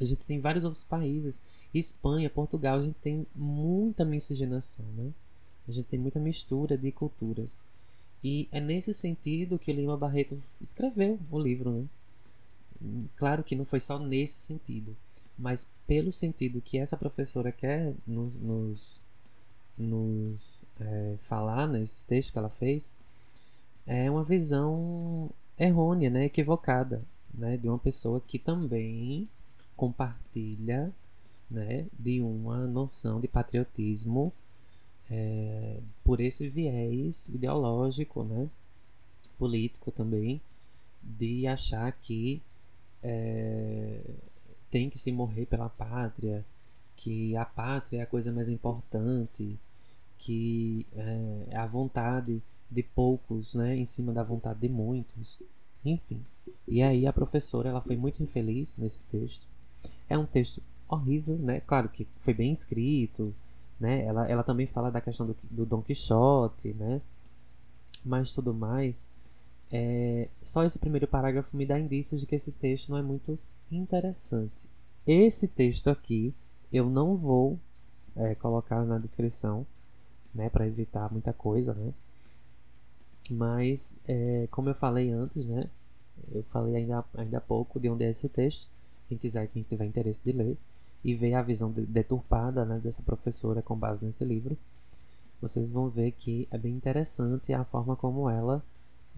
a 0.00 0.04
gente 0.04 0.26
tem 0.26 0.40
vários 0.40 0.64
outros 0.64 0.84
países, 0.84 1.40
Espanha, 1.72 2.30
Portugal, 2.30 2.78
a 2.78 2.82
gente 2.82 2.98
tem 3.00 3.26
muita 3.34 4.04
miscigenação, 4.04 4.84
né? 4.96 5.12
A 5.68 5.72
gente 5.72 5.86
tem 5.86 6.00
muita 6.00 6.18
mistura 6.18 6.76
de 6.76 6.90
culturas. 6.90 7.62
E 8.24 8.48
é 8.50 8.60
nesse 8.60 8.92
sentido 8.92 9.58
que 9.58 9.72
Lima 9.72 9.96
Barreto 9.96 10.36
escreveu 10.60 11.18
o 11.30 11.38
livro, 11.38 11.70
né? 11.70 11.86
Claro 13.16 13.44
que 13.44 13.54
não 13.54 13.64
foi 13.64 13.78
só 13.78 13.98
nesse 13.98 14.34
sentido 14.34 14.96
mas 15.40 15.66
pelo 15.86 16.12
sentido 16.12 16.60
que 16.60 16.78
essa 16.78 16.96
professora 16.96 17.50
quer 17.50 17.94
nos, 18.06 18.34
nos, 18.34 19.00
nos 19.76 20.66
é, 20.78 21.14
falar 21.18 21.66
nesse 21.66 21.98
texto 22.02 22.32
que 22.32 22.38
ela 22.38 22.50
fez, 22.50 22.92
é 23.86 24.10
uma 24.10 24.22
visão 24.22 25.30
errônea, 25.58 26.10
né, 26.10 26.26
equivocada, 26.26 27.02
né, 27.32 27.56
de 27.56 27.68
uma 27.68 27.78
pessoa 27.78 28.20
que 28.20 28.38
também 28.38 29.28
compartilha, 29.80 30.92
né, 31.50 31.86
de 31.98 32.20
uma 32.20 32.66
noção 32.66 33.18
de 33.18 33.26
patriotismo 33.26 34.30
é, 35.10 35.80
por 36.04 36.20
esse 36.20 36.46
viés 36.50 37.30
ideológico, 37.30 38.22
né, 38.22 38.50
político 39.38 39.90
também, 39.90 40.38
de 41.02 41.46
achar 41.46 41.90
que 41.92 42.42
é, 43.02 44.02
tem 44.70 44.90
que 44.90 44.98
se 44.98 45.10
morrer 45.10 45.46
pela 45.46 45.70
pátria, 45.70 46.44
que 46.94 47.34
a 47.34 47.46
pátria 47.46 48.00
é 48.00 48.02
a 48.02 48.06
coisa 48.06 48.30
mais 48.30 48.50
importante, 48.50 49.58
que 50.18 50.86
é, 50.94 51.44
é 51.52 51.56
a 51.56 51.66
vontade 51.66 52.42
de 52.70 52.82
poucos, 52.82 53.54
né, 53.54 53.74
em 53.78 53.86
cima 53.86 54.12
da 54.12 54.22
vontade 54.22 54.60
de 54.60 54.68
muitos, 54.68 55.40
enfim. 55.82 56.22
E 56.68 56.82
aí 56.82 57.06
a 57.06 57.14
professora 57.14 57.70
ela 57.70 57.80
foi 57.80 57.96
muito 57.96 58.22
infeliz 58.22 58.76
nesse 58.76 59.00
texto. 59.04 59.48
É 60.10 60.18
um 60.18 60.26
texto 60.26 60.60
horrível, 60.88 61.38
né? 61.38 61.60
Claro 61.60 61.88
que 61.88 62.06
foi 62.18 62.34
bem 62.34 62.52
escrito, 62.52 63.34
né? 63.78 64.04
Ela, 64.04 64.28
ela 64.28 64.42
também 64.42 64.66
fala 64.66 64.90
da 64.90 65.00
questão 65.00 65.26
do, 65.26 65.36
do 65.50 65.64
Dom 65.64 65.80
Quixote, 65.80 66.74
né? 66.74 67.00
Mas 68.04 68.34
tudo 68.34 68.52
mais. 68.52 69.08
É, 69.72 70.28
só 70.42 70.64
esse 70.64 70.78
primeiro 70.78 71.06
parágrafo 71.06 71.56
me 71.56 71.64
dá 71.64 71.78
indícios 71.78 72.20
de 72.20 72.26
que 72.26 72.34
esse 72.34 72.50
texto 72.52 72.90
não 72.90 72.98
é 72.98 73.02
muito 73.02 73.38
interessante. 73.70 74.68
Esse 75.06 75.46
texto 75.46 75.88
aqui 75.88 76.34
eu 76.72 76.90
não 76.90 77.16
vou 77.16 77.58
é, 78.16 78.34
colocar 78.34 78.84
na 78.84 78.98
descrição, 78.98 79.66
né, 80.34 80.48
para 80.48 80.66
evitar 80.66 81.10
muita 81.10 81.32
coisa, 81.32 81.74
né? 81.74 81.92
Mas, 83.30 83.96
é, 84.08 84.48
como 84.50 84.68
eu 84.68 84.74
falei 84.74 85.10
antes, 85.10 85.46
né? 85.46 85.70
Eu 86.32 86.42
falei 86.42 86.76
ainda, 86.76 87.04
ainda 87.14 87.38
há 87.38 87.40
pouco 87.40 87.78
de 87.78 87.88
onde 87.88 88.04
é 88.04 88.10
esse 88.10 88.28
texto. 88.28 88.70
Quem 89.10 89.18
quiser, 89.18 89.48
quem 89.48 89.64
tiver 89.64 89.86
interesse 89.86 90.22
de 90.22 90.30
ler 90.30 90.56
e 91.02 91.12
ver 91.12 91.34
a 91.34 91.42
visão 91.42 91.72
deturpada 91.72 92.64
né, 92.64 92.78
dessa 92.78 93.02
professora 93.02 93.60
com 93.60 93.76
base 93.76 94.04
nesse 94.04 94.24
livro, 94.24 94.56
vocês 95.40 95.72
vão 95.72 95.90
ver 95.90 96.12
que 96.12 96.46
é 96.48 96.56
bem 96.56 96.72
interessante 96.72 97.52
a 97.52 97.64
forma 97.64 97.96
como 97.96 98.30
ela 98.30 98.64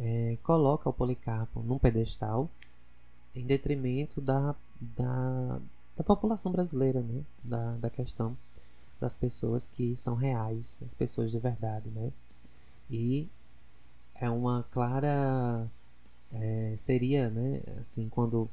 é, 0.00 0.38
coloca 0.42 0.88
o 0.88 0.94
Policarpo 0.94 1.60
num 1.60 1.78
pedestal 1.78 2.48
em 3.34 3.44
detrimento 3.44 4.18
da, 4.18 4.56
da, 4.80 5.60
da 5.94 6.02
população 6.02 6.50
brasileira, 6.50 7.02
né? 7.02 7.22
Da, 7.44 7.76
da 7.76 7.90
questão 7.90 8.34
das 8.98 9.12
pessoas 9.12 9.66
que 9.66 9.94
são 9.94 10.14
reais, 10.14 10.80
as 10.86 10.94
pessoas 10.94 11.30
de 11.30 11.38
verdade, 11.38 11.90
né? 11.90 12.10
E 12.90 13.28
é 14.14 14.30
uma 14.30 14.62
clara 14.70 15.70
é, 16.32 16.74
seria, 16.78 17.28
né? 17.28 17.60
Assim, 17.78 18.08
quando 18.08 18.48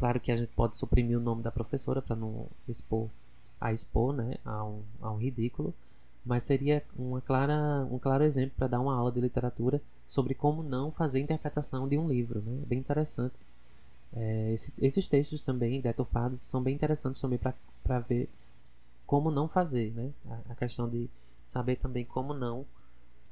claro 0.00 0.18
que 0.18 0.32
a 0.32 0.36
gente 0.36 0.50
pode 0.56 0.78
suprimir 0.78 1.18
o 1.18 1.20
nome 1.20 1.42
da 1.42 1.52
professora 1.52 2.00
para 2.00 2.16
não 2.16 2.46
expor 2.66 3.10
a 3.60 3.70
expor, 3.70 4.14
né? 4.14 4.36
A 4.44 4.64
um, 4.64 4.82
a 5.02 5.10
um 5.12 5.18
ridículo, 5.18 5.74
mas 6.24 6.44
seria 6.44 6.82
uma 6.96 7.20
clara, 7.20 7.86
um 7.90 7.98
claro 7.98 8.24
exemplo 8.24 8.54
para 8.56 8.66
dar 8.66 8.80
uma 8.80 8.96
aula 8.96 9.12
de 9.12 9.20
literatura 9.20 9.82
sobre 10.08 10.34
como 10.34 10.62
não 10.62 10.90
fazer 10.90 11.20
interpretação 11.20 11.86
de 11.86 11.98
um 11.98 12.08
livro, 12.08 12.40
né? 12.40 12.62
Bem 12.66 12.78
interessante. 12.78 13.46
É, 14.14 14.52
esse, 14.52 14.72
esses 14.78 15.06
textos 15.06 15.42
também 15.42 15.80
deturpados 15.80 16.40
são 16.40 16.62
bem 16.62 16.74
interessantes 16.74 17.20
também 17.20 17.38
para 17.38 17.98
ver 18.00 18.28
como 19.06 19.30
não 19.30 19.46
fazer, 19.46 19.92
né? 19.92 20.10
A, 20.26 20.52
a, 20.52 20.54
questão 20.54 20.88
de 20.88 21.10
saber 21.52 21.76
também 21.76 22.06
como 22.06 22.32
não 22.32 22.64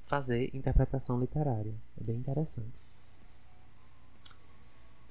fazer 0.02 0.50
interpretação 0.54 1.18
literária. 1.18 1.74
É 1.98 2.04
bem 2.04 2.16
interessante. 2.16 2.87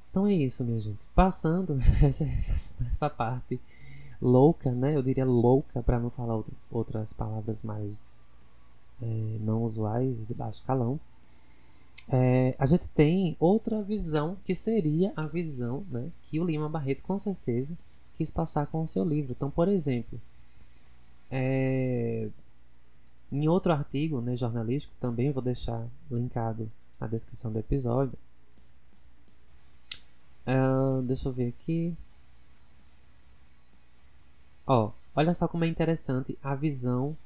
Então 0.09 0.25
é 0.25 0.33
isso, 0.33 0.63
minha 0.63 0.79
gente. 0.79 1.05
Passando 1.13 1.79
essa, 2.01 2.23
essa, 2.23 2.73
essa 2.89 3.09
parte 3.09 3.59
louca, 4.21 4.71
né? 4.71 4.95
Eu 4.95 5.03
diria 5.03 5.25
louca 5.25 5.81
para 5.83 5.99
não 5.99 6.09
falar 6.09 6.41
outras 6.71 7.13
palavras 7.13 7.61
mais 7.61 8.25
é, 9.01 9.37
não 9.39 9.63
usuais 9.63 10.25
de 10.25 10.33
baixo 10.33 10.63
calão. 10.63 10.99
É, 12.09 12.55
a 12.57 12.65
gente 12.65 12.87
tem 12.89 13.35
outra 13.39 13.81
visão 13.81 14.37
que 14.43 14.55
seria 14.55 15.11
a 15.15 15.27
visão 15.27 15.85
né, 15.91 16.09
que 16.23 16.39
o 16.39 16.45
Lima 16.45 16.69
Barreto 16.69 17.03
com 17.03 17.19
certeza 17.19 17.77
quis 18.13 18.31
passar 18.31 18.67
com 18.67 18.81
o 18.81 18.87
seu 18.87 19.03
livro. 19.03 19.33
Então, 19.33 19.51
por 19.51 19.67
exemplo, 19.67 20.19
é, 21.29 22.29
em 23.31 23.47
outro 23.47 23.73
artigo 23.73 24.21
né, 24.21 24.35
jornalístico, 24.35 24.95
também 24.99 25.31
vou 25.31 25.43
deixar 25.43 25.85
linkado 26.09 26.71
na 26.99 27.07
descrição 27.07 27.51
do 27.51 27.59
episódio. 27.59 28.17
Uh, 30.47 31.01
deixa 31.01 31.27
eu 31.27 31.33
ver 31.33 31.49
aqui. 31.49 31.95
Ó, 34.65 34.91
olha 35.13 35.33
só 35.33 35.47
como 35.47 35.65
é 35.65 35.67
interessante 35.67 36.37
a 36.41 36.55
visão 36.55 37.17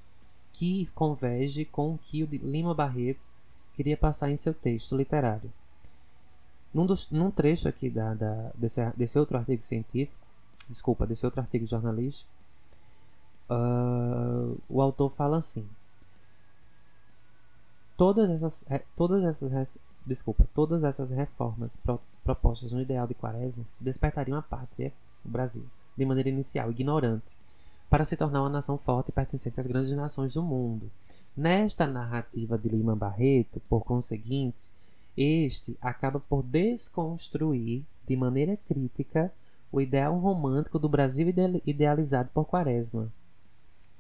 que 0.52 0.88
converge 0.96 1.66
com 1.66 1.94
o 1.94 1.98
que 1.98 2.24
o 2.24 2.28
Lima 2.28 2.74
Barreto 2.74 3.28
queria 3.74 3.96
passar 3.96 4.32
em 4.32 4.36
seu 4.36 4.54
texto 4.54 4.96
literário. 4.96 5.52
Num, 6.74 6.86
dos, 6.86 7.10
num 7.10 7.30
trecho 7.30 7.68
aqui 7.68 7.90
da, 7.90 8.14
da, 8.14 8.52
desse, 8.56 8.82
desse 8.96 9.20
outro 9.20 9.38
artigo 9.38 9.62
científico, 9.62 10.26
desculpa, 10.70 11.06
desse 11.06 11.26
outro 11.26 11.42
artigo 11.42 11.66
jornalístico, 11.66 12.30
uh, 13.50 14.58
o 14.70 14.82
autor 14.82 15.10
fala 15.10 15.38
assim: 15.38 15.68
todas 17.98 18.30
essas, 18.30 18.66
todas 18.96 19.24
essas, 19.24 19.78
desculpa, 20.06 20.48
todas 20.54 20.84
essas 20.84 21.10
reformas 21.10 21.76
pro, 21.76 22.00
propostas 22.24 22.72
no 22.72 22.82
ideal 22.82 23.08
de 23.08 23.14
Quaresma 23.14 23.66
despertariam 23.80 24.38
a 24.38 24.42
pátria, 24.42 24.94
o 25.26 25.30
Brasil, 25.30 25.66
de 25.98 26.06
maneira 26.06 26.30
inicial 26.30 26.72
ignorante, 26.72 27.36
para 27.90 28.06
se 28.06 28.16
tornar 28.16 28.42
uma 28.42 28.50
nação 28.50 28.78
forte 28.78 29.10
e 29.10 29.12
pertencente 29.12 29.60
às 29.60 29.68
grandes 29.68 29.92
nações 29.92 30.34
do 30.34 30.42
mundo. 30.42 30.90
Nesta 31.36 31.86
narrativa 31.86 32.58
de 32.58 32.70
Lima 32.70 32.96
Barreto, 32.96 33.62
por 33.70 33.84
conseguinte, 33.84 34.70
este 35.16 35.78
acaba 35.82 36.20
por 36.20 36.42
desconstruir 36.42 37.84
de 38.08 38.16
maneira 38.16 38.58
crítica 38.68 39.32
o 39.72 39.80
ideal 39.80 40.18
romântico 40.18 40.80
do 40.80 40.90
Brasil 40.90 41.28
idealizado 41.66 42.30
por 42.34 42.46
Quaresma, 42.46 43.12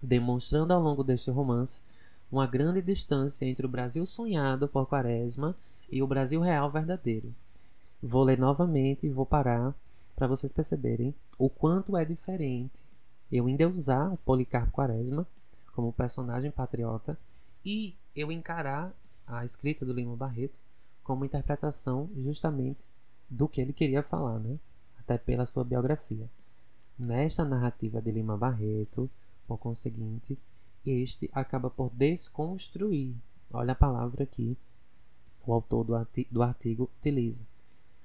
demonstrando 0.02 0.74
ao 0.74 0.82
longo 0.82 1.04
deste 1.04 1.30
romance 1.32 1.82
uma 2.32 2.48
grande 2.48 2.82
distância 2.82 3.46
entre 3.46 3.66
o 3.66 3.70
Brasil 3.70 4.06
sonhado 4.06 4.68
por 4.68 4.88
Quaresma 4.88 5.56
e 5.92 6.02
o 6.02 6.08
Brasil 6.08 6.42
real 6.42 6.70
verdadeiro. 6.70 7.34
Vou 8.02 8.24
ler 8.24 8.40
novamente 8.40 9.06
e 9.06 9.10
vou 9.10 9.26
parar 9.26 9.76
para 10.16 10.28
vocês 10.28 10.52
perceberem 10.52 11.14
o 11.38 11.50
quanto 11.50 11.98
é 11.98 12.06
diferente 12.06 12.84
eu 13.32 13.48
endeusar 13.48 14.14
o 14.14 14.18
Policarpo 14.18 14.72
Quaresma 14.72 15.26
como 15.74 15.94
personagem 15.94 16.52
patriota 16.52 17.18
e 17.64 17.96
eu 18.16 18.32
encarar 18.32 18.94
a 19.26 19.46
escrita 19.46 19.86
do 19.86 19.94
Lima 19.94 20.16
Barreto 20.16 20.60
como 21.04 21.26
interpretação 21.26 22.10
justamente 22.18 22.88
do 23.30 23.48
que 23.48 23.62
ele 23.62 23.72
queria 23.72 24.04
falar, 24.04 24.40
né? 24.40 24.60
até 25.00 25.18
pela 25.18 25.46
sua 25.46 25.64
biografia. 25.64 26.30
Nesta 26.98 27.44
narrativa 27.46 28.02
de 28.02 28.12
Lima 28.12 28.38
Barreto, 28.38 29.10
por 29.48 29.58
conseguinte, 29.58 30.38
este 30.86 31.30
acaba 31.34 31.70
por 31.70 31.90
desconstruir. 31.92 33.16
Olha 33.52 33.72
a 33.72 33.76
palavra 33.76 34.26
que 34.26 34.58
o 35.46 35.54
autor 35.54 35.84
do 35.84 35.96
artigo, 35.96 36.30
do 36.32 36.44
artigo 36.44 36.90
utiliza. 37.00 37.46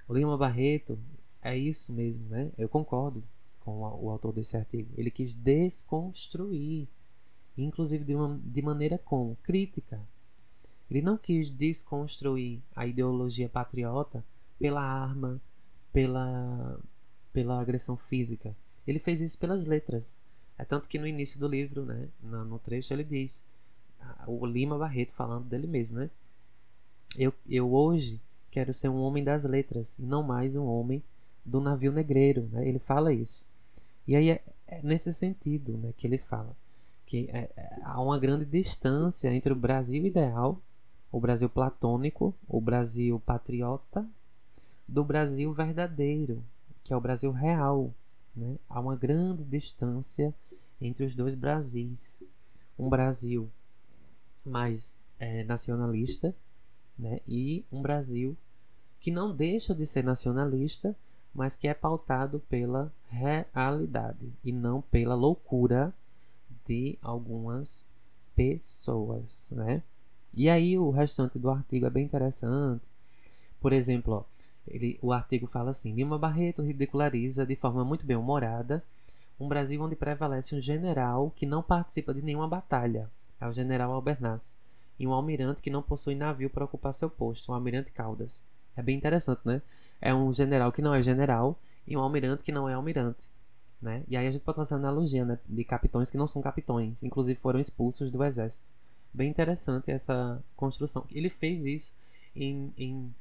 O 0.08 0.14
Lima 0.14 0.36
Barreto 0.36 0.98
é 1.42 1.56
isso 1.56 1.92
mesmo, 1.92 2.28
né? 2.28 2.50
Eu 2.56 2.68
concordo 2.68 3.22
com 3.60 3.80
o 3.80 4.10
autor 4.10 4.32
desse 4.32 4.56
artigo. 4.56 4.88
Ele 4.96 5.10
quis 5.10 5.34
desconstruir, 5.34 6.88
inclusive 7.58 8.04
de, 8.04 8.14
uma, 8.14 8.40
de 8.44 8.62
maneira 8.62 8.96
com 8.98 9.36
crítica. 9.42 10.00
Ele 10.90 11.02
não 11.02 11.18
quis 11.18 11.50
desconstruir 11.50 12.60
a 12.74 12.86
ideologia 12.86 13.48
patriota 13.48 14.24
pela 14.58 14.82
arma, 14.82 15.40
pela, 15.92 16.78
pela 17.32 17.60
agressão 17.60 17.96
física. 17.96 18.56
Ele 18.86 19.00
fez 19.00 19.20
isso 19.20 19.38
pelas 19.38 19.66
letras. 19.66 20.18
É 20.56 20.64
tanto 20.64 20.88
que 20.88 20.98
no 20.98 21.06
início 21.06 21.38
do 21.38 21.48
livro, 21.48 21.84
né, 21.84 22.08
no, 22.22 22.44
no 22.44 22.58
trecho, 22.58 22.94
ele 22.94 23.04
diz, 23.04 23.44
o 24.26 24.46
Lima 24.46 24.78
Barreto 24.78 25.12
falando 25.12 25.46
dele 25.46 25.66
mesmo, 25.66 25.98
né? 25.98 26.10
Eu, 27.16 27.32
eu 27.46 27.72
hoje 27.72 28.20
quero 28.50 28.72
ser 28.72 28.88
um 28.88 29.00
homem 29.00 29.22
das 29.22 29.44
letras 29.44 29.98
e 29.98 30.02
não 30.02 30.22
mais 30.22 30.56
um 30.56 30.64
homem 30.64 31.02
do 31.44 31.60
navio 31.60 31.92
negreiro, 31.92 32.48
né? 32.50 32.66
Ele 32.66 32.78
fala 32.78 33.12
isso. 33.12 33.44
E 34.06 34.16
aí 34.16 34.30
é, 34.30 34.42
é 34.66 34.82
nesse 34.82 35.12
sentido 35.12 35.76
né, 35.76 35.92
que 35.96 36.06
ele 36.06 36.18
fala 36.18 36.56
que 37.06 37.30
é, 37.32 37.48
é, 37.56 37.78
há 37.84 38.02
uma 38.02 38.18
grande 38.18 38.44
distância 38.44 39.32
entre 39.32 39.52
o 39.52 39.56
Brasil 39.56 40.04
ideal, 40.04 40.60
o 41.10 41.20
Brasil 41.20 41.48
platônico, 41.48 42.34
o 42.48 42.60
Brasil 42.60 43.20
patriota, 43.20 44.04
do 44.86 45.04
Brasil 45.04 45.52
verdadeiro, 45.52 46.42
que 46.82 46.92
é 46.92 46.96
o 46.96 47.00
Brasil 47.00 47.30
real. 47.30 47.94
Né? 48.34 48.56
Há 48.68 48.80
uma 48.80 48.96
grande 48.96 49.44
distância 49.44 50.34
entre 50.80 51.04
os 51.04 51.14
dois 51.14 51.34
Brasis. 51.34 52.22
Um 52.78 52.88
Brasil 52.88 53.48
mais 54.44 54.98
é, 55.18 55.44
nacionalista 55.44 56.34
né? 56.98 57.20
e 57.26 57.64
um 57.70 57.82
Brasil 57.82 58.36
que 59.00 59.10
não 59.10 59.34
deixa 59.34 59.74
de 59.74 59.86
ser 59.86 60.02
nacionalista, 60.02 60.96
mas 61.34 61.56
que 61.56 61.68
é 61.68 61.74
pautado 61.74 62.40
pela 62.48 62.92
realidade 63.08 64.32
e 64.42 64.50
não 64.50 64.80
pela 64.80 65.14
loucura 65.14 65.92
de 66.66 66.98
algumas 67.02 67.86
pessoas, 68.34 69.50
né? 69.52 69.82
E 70.34 70.50
aí 70.50 70.78
o 70.78 70.90
restante 70.90 71.38
do 71.38 71.50
artigo 71.50 71.86
é 71.86 71.90
bem 71.90 72.04
interessante. 72.04 72.88
Por 73.60 73.72
exemplo, 73.72 74.14
ó, 74.14 74.24
ele, 74.66 74.98
o 75.00 75.12
artigo 75.12 75.46
fala 75.46 75.70
assim: 75.70 75.92
Lima 75.94 76.18
Barreto 76.18 76.62
ridiculariza 76.62 77.46
de 77.46 77.54
forma 77.54 77.84
muito 77.84 78.04
bem 78.04 78.16
humorada 78.16 78.82
um 79.38 79.48
Brasil 79.48 79.82
onde 79.82 79.94
prevalece 79.94 80.54
um 80.54 80.60
general 80.60 81.30
que 81.30 81.44
não 81.44 81.62
participa 81.62 82.14
de 82.14 82.22
nenhuma 82.22 82.48
batalha, 82.48 83.10
é 83.40 83.46
o 83.46 83.52
general 83.52 83.92
Albernaz, 83.92 84.56
e 84.98 85.06
um 85.06 85.12
almirante 85.12 85.62
que 85.62 85.70
não 85.70 85.82
possui 85.82 86.14
navio 86.14 86.50
para 86.50 86.64
ocupar 86.64 86.92
seu 86.92 87.10
posto, 87.10 87.50
o 87.50 87.54
almirante 87.54 87.90
Caldas. 87.90 88.44
É 88.76 88.82
bem 88.82 88.96
interessante, 88.96 89.40
né? 89.44 89.62
É 90.00 90.14
um 90.14 90.32
general 90.32 90.72
que 90.72 90.82
não 90.82 90.94
é 90.94 91.02
general 91.02 91.58
e 91.86 91.96
um 91.96 92.00
almirante 92.00 92.42
que 92.42 92.52
não 92.52 92.68
é 92.68 92.74
almirante. 92.74 93.28
Né? 93.80 94.02
E 94.08 94.16
aí 94.16 94.26
a 94.26 94.30
gente 94.30 94.42
pode 94.42 94.56
fazer 94.56 94.74
analogia 94.74 95.24
né? 95.24 95.38
de 95.46 95.64
capitões 95.64 96.10
que 96.10 96.16
não 96.16 96.26
são 96.26 96.40
capitões, 96.40 97.02
inclusive 97.02 97.38
foram 97.38 97.60
expulsos 97.60 98.10
do 98.10 98.24
exército. 98.24 98.70
Bem 99.12 99.30
interessante 99.30 99.90
essa 99.90 100.42
construção. 100.56 101.06
Ele 101.10 101.30
fez 101.30 101.64
isso 101.64 101.94
em, 102.34 102.72
em, 102.76 103.14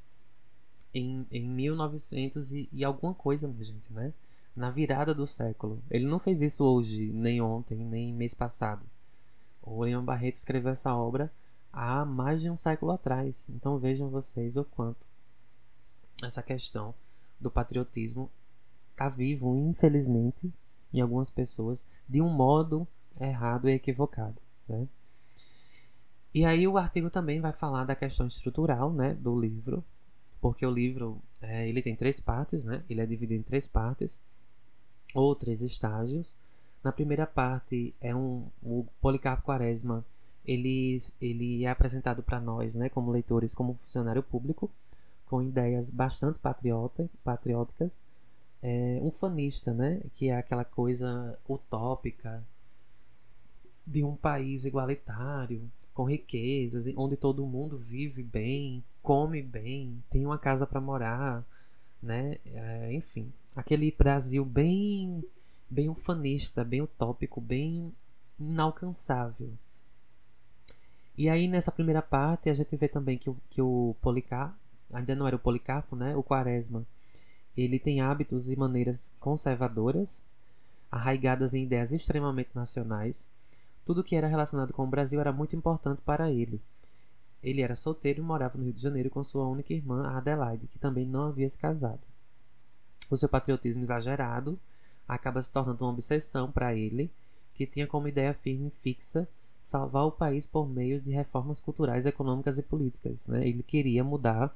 em, 0.94 1.26
em 1.32 1.50
1900 1.50 2.52
e, 2.52 2.70
e 2.72 2.84
alguma 2.84 3.14
coisa, 3.14 3.48
minha 3.48 3.64
gente, 3.64 3.92
né? 3.92 4.14
Na 4.56 4.70
virada 4.70 5.14
do 5.14 5.28
século. 5.28 5.82
Ele 5.90 6.06
não 6.06 6.20
fez 6.20 6.42
isso 6.42 6.64
hoje, 6.64 7.12
nem 7.14 7.42
ontem, 7.42 7.78
nem 7.78 8.14
mês 8.14 8.34
passado. 8.34 8.86
O 9.62 9.80
William 9.80 10.04
Barreto 10.04 10.36
escreveu 10.36 10.72
essa 10.72 10.96
obra 10.96 11.32
há 11.76 12.06
mais 12.06 12.42
de 12.42 12.50
um 12.50 12.56
século 12.56 12.94
atrás. 12.94 13.48
Então 13.50 13.78
vejam 13.78 14.10
vocês 14.10 14.56
o 14.56 14.64
quanto 14.64 15.06
essa 16.24 16.42
questão 16.42 16.96
do 17.40 17.52
patriotismo 17.52 18.32
está 18.92 19.10
vivo, 19.10 19.54
infelizmente, 19.56 20.52
em 20.94 21.02
algumas 21.02 21.30
pessoas, 21.30 21.86
de 22.08 22.22
um 22.22 22.30
modo 22.30 22.88
errado 23.20 23.68
e 23.68 23.74
equivocado. 23.74 24.42
Né? 24.68 24.88
E 26.34 26.46
aí 26.46 26.66
o 26.66 26.78
artigo 26.78 27.10
também 27.10 27.42
vai 27.42 27.52
falar 27.52 27.84
da 27.84 27.96
questão 27.96 28.26
estrutural 28.26 28.94
né, 28.94 29.14
do 29.14 29.38
livro, 29.38 29.84
porque 30.40 30.66
o 30.66 30.72
livro 30.72 31.22
é, 31.42 31.68
ele 31.68 31.82
tem 31.82 31.96
três 31.96 32.20
partes, 32.20 32.64
né? 32.64 32.84
Ele 32.90 33.02
é 33.02 33.06
dividido 33.06 33.40
em 33.40 33.44
três 33.44 33.68
partes 33.68 34.22
ou 35.14 35.36
três 35.36 35.62
estágios. 35.62 36.38
Na 36.84 36.92
primeira 36.92 37.26
parte 37.26 37.94
é 38.00 38.16
um 38.16 38.48
o 38.62 38.86
Policarpo 39.02 39.44
Quaresma, 39.44 40.06
ele 40.46 41.02
ele 41.22 41.66
é 41.66 41.70
apresentado 41.70 42.24
para 42.24 42.40
nós, 42.40 42.76
né, 42.76 42.90
como 42.90 43.12
leitores, 43.12 43.54
como 43.54 43.74
funcionário 43.76 44.24
público, 44.24 44.70
com 45.26 45.42
ideias 45.42 45.90
bastante 45.90 46.40
patriota, 46.40 47.10
patrióticas. 47.24 48.02
É, 48.62 49.00
um 49.02 49.12
fanista, 49.12 49.74
né, 49.74 50.02
que 50.14 50.30
é 50.30 50.38
aquela 50.38 50.66
coisa 50.66 51.38
utópica 51.48 52.44
de 53.86 54.04
um 54.04 54.16
país 54.16 54.66
igualitário, 54.66 55.70
com 55.94 56.04
riquezas, 56.04 56.88
onde 56.98 57.16
todo 57.16 57.46
mundo 57.46 57.78
vive 57.78 58.24
bem, 58.24 58.84
come 59.02 59.42
bem, 59.42 60.04
tem 60.10 60.26
uma 60.26 60.38
casa 60.38 60.68
para 60.68 60.82
morar, 60.82 61.46
né? 62.02 62.38
É, 62.46 62.94
enfim, 62.94 63.32
aquele 63.56 63.92
Brasil 63.92 64.44
bem, 64.44 65.24
bem 65.70 65.90
ufanista, 65.90 66.64
bem 66.64 66.82
utópico, 66.82 67.40
bem 67.40 67.94
inalcançável. 68.40 69.54
E 71.18 71.30
aí 71.30 71.48
nessa 71.48 71.72
primeira 71.72 72.02
parte 72.02 72.50
a 72.50 72.54
gente 72.54 72.76
vê 72.76 72.88
também 72.88 73.18
que 73.18 73.30
o, 73.30 73.38
que 73.50 73.62
o 73.62 73.96
Policarpo, 74.02 74.56
ainda 74.94 75.16
não 75.16 75.28
era 75.28 75.36
o 75.36 75.40
Policarpo, 75.40 75.96
né? 75.96 76.16
O 76.16 76.24
Quaresma, 76.24 76.86
ele 77.56 77.80
tem 77.80 78.02
hábitos 78.02 78.50
e 78.50 78.56
maneiras 78.56 79.14
conservadoras, 79.20 80.26
arraigadas 80.92 81.54
em 81.54 81.64
ideias 81.64 81.92
extremamente 81.92 82.50
nacionais 82.54 83.30
tudo 83.86 84.04
que 84.04 84.16
era 84.16 84.28
relacionado 84.28 84.74
com 84.74 84.84
o 84.84 84.88
Brasil 84.88 85.22
era 85.22 85.32
muito 85.32 85.56
importante 85.56 86.02
para 86.02 86.32
ele. 86.32 86.60
Ele 87.44 87.62
era 87.62 87.76
solteiro 87.76 88.20
e 88.20 88.24
morava 88.24 88.58
no 88.58 88.64
Rio 88.64 88.74
de 88.74 88.82
Janeiro 88.82 89.12
com 89.12 89.24
sua 89.24 89.48
única 89.48 89.72
irmã, 89.72 90.10
Adelaide, 90.18 90.68
que 90.68 90.80
também 90.80 91.06
não 91.06 91.28
havia 91.28 91.48
se 91.48 91.58
casado. 91.58 92.02
O 93.12 93.16
seu 93.16 93.30
patriotismo 93.30 93.84
exagerado 93.84 94.60
acaba 95.08 95.40
se 95.40 95.52
tornando 95.52 95.86
uma 95.86 95.94
obsessão 95.94 96.52
para 96.52 96.74
ele, 96.74 97.12
que 97.54 97.68
tinha 97.68 97.86
como 97.86 98.08
ideia 98.08 98.34
firme 98.34 98.70
e 98.70 98.72
fixa 98.72 99.30
salvar 99.66 100.06
o 100.06 100.12
país 100.12 100.46
por 100.46 100.70
meio 100.70 101.02
de 101.02 101.10
reformas 101.10 101.60
culturais, 101.60 102.06
econômicas 102.06 102.60
e 102.60 102.62
políticas. 102.62 103.28
Né? 103.28 103.48
Ele 103.48 103.64
queria 103.64 104.04
mudar 104.04 104.56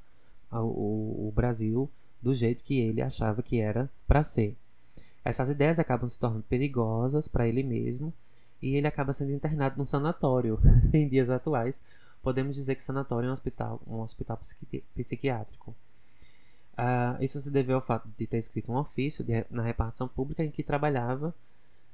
o, 0.52 1.28
o 1.28 1.34
Brasil 1.36 1.90
do 2.22 2.32
jeito 2.32 2.64
que 2.64 2.80
ele 2.80 3.02
achava 3.02 3.42
que 3.42 3.60
era 3.60 3.90
para 4.08 4.22
ser. 4.22 4.56
Essas 5.26 5.50
ideias 5.50 5.80
acabam 5.80 6.08
se 6.08 6.20
tornando 6.20 6.44
perigosas 6.44 7.28
para 7.28 7.48
ele 7.48 7.64
mesmo 7.64 8.14
e 8.62 8.76
ele 8.76 8.86
acaba 8.86 9.12
sendo 9.12 9.32
internado 9.32 9.80
num 9.80 9.86
sanatório. 9.86 10.60
em 10.94 11.10
dias 11.10 11.32
atuais, 11.32 11.82
podemos 12.22 12.56
dizer 12.56 12.76
que 12.76 12.84
sanatório 12.84 13.26
é 13.26 13.30
um 13.32 13.34
hospital, 13.34 13.82
um 13.88 14.02
hospital 14.02 14.38
psiqui 14.38 14.84
psiquiátrico. 14.94 15.76
Uh, 16.74 17.18
isso 17.20 17.40
se 17.40 17.50
deveu 17.50 17.78
ao 17.78 17.82
fato 17.82 18.08
de 18.16 18.28
ter 18.28 18.38
escrito 18.38 18.72
um 18.72 18.78
ofício 18.78 19.24
de, 19.24 19.44
na 19.50 19.64
repartição 19.64 20.08
pública 20.08 20.44
em 20.44 20.52
que 20.52 20.62
trabalhava 20.62 21.34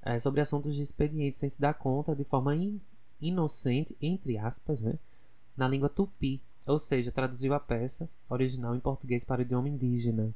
uh, 0.05 0.19
sobre 0.19 0.41
assuntos 0.41 0.75
de 0.75 0.81
expediente 0.81 1.37
sem 1.37 1.47
se 1.47 1.61
dar 1.61 1.75
conta 1.75 2.13
de 2.13 2.25
forma 2.25 2.53
in, 2.57 2.81
inocente, 3.21 3.95
entre 4.01 4.37
aspas, 4.37 4.81
né, 4.81 4.97
na 5.55 5.67
língua 5.67 5.89
tupi, 5.89 6.41
ou 6.65 6.79
seja, 6.79 7.11
traduziu 7.11 7.53
a 7.53 7.59
peça 7.59 8.09
original 8.29 8.75
em 8.75 8.79
português 8.79 9.23
para 9.23 9.39
o 9.39 9.41
idioma 9.43 9.69
indígena. 9.69 10.33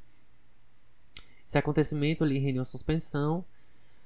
Esse 1.47 1.57
acontecimento 1.57 2.23
lhe 2.23 2.38
rendeu 2.38 2.63
suspensão 2.63 3.43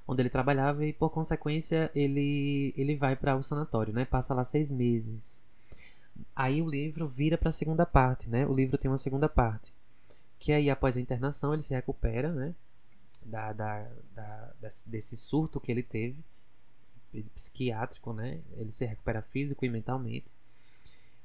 onde 0.07 0.21
ele 0.21 0.29
trabalhava 0.29 0.85
e 0.85 0.93
por 0.93 1.09
consequência 1.09 1.91
ele 1.95 2.73
ele 2.77 2.95
vai 2.95 3.15
para 3.15 3.35
o 3.35 3.43
sanatório, 3.43 3.93
né? 3.93 4.05
Passa 4.05 4.33
lá 4.33 4.43
seis 4.43 4.71
meses. 4.71 5.43
Aí 6.35 6.61
o 6.61 6.69
livro 6.69 7.07
vira 7.07 7.37
para 7.37 7.49
a 7.49 7.53
segunda 7.53 7.85
parte, 7.85 8.29
né? 8.29 8.45
O 8.45 8.53
livro 8.53 8.77
tem 8.77 8.89
uma 8.89 8.97
segunda 8.97 9.27
parte, 9.27 9.73
que 10.39 10.51
aí 10.51 10.69
após 10.69 10.95
a 10.97 11.01
internação 11.01 11.53
ele 11.53 11.63
se 11.63 11.73
recupera, 11.73 12.31
né? 12.31 12.53
Da, 13.25 13.53
da, 13.53 13.89
da 14.13 14.53
desse 14.85 15.15
surto 15.15 15.59
que 15.59 15.71
ele 15.71 15.83
teve 15.83 16.23
psiquiátrico, 17.35 18.13
né? 18.13 18.39
Ele 18.57 18.71
se 18.71 18.85
recupera 18.85 19.21
físico 19.21 19.63
e 19.65 19.69
mentalmente. 19.69 20.31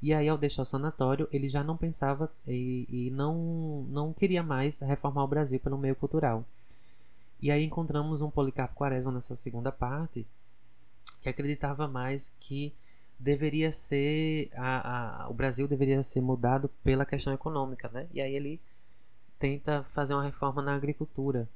E 0.00 0.14
aí, 0.14 0.28
ao 0.28 0.38
deixar 0.38 0.62
o 0.62 0.64
sanatório, 0.64 1.28
ele 1.32 1.48
já 1.48 1.64
não 1.64 1.76
pensava 1.76 2.30
e, 2.46 2.86
e 2.88 3.10
não, 3.10 3.84
não 3.88 4.12
queria 4.12 4.42
mais 4.42 4.78
reformar 4.80 5.24
o 5.24 5.28
Brasil 5.28 5.58
pelo 5.58 5.78
meio 5.78 5.96
cultural. 5.96 6.44
E 7.40 7.50
aí 7.50 7.64
encontramos 7.64 8.20
um 8.20 8.30
Policarpo 8.30 8.74
Quaresma 8.74 9.12
nessa 9.12 9.34
segunda 9.34 9.72
parte 9.72 10.26
que 11.20 11.28
acreditava 11.28 11.88
mais 11.88 12.32
que 12.40 12.72
deveria 13.18 13.72
ser 13.72 14.50
a, 14.54 15.24
a, 15.24 15.28
o 15.28 15.34
Brasil 15.34 15.66
deveria 15.66 16.02
ser 16.02 16.20
mudado 16.20 16.68
pela 16.84 17.04
questão 17.04 17.32
econômica, 17.32 17.88
né? 17.88 18.06
E 18.12 18.20
aí 18.20 18.34
ele 18.34 18.60
tenta 19.38 19.82
fazer 19.82 20.14
uma 20.14 20.22
reforma 20.22 20.62
na 20.62 20.74
agricultura, 20.74 21.48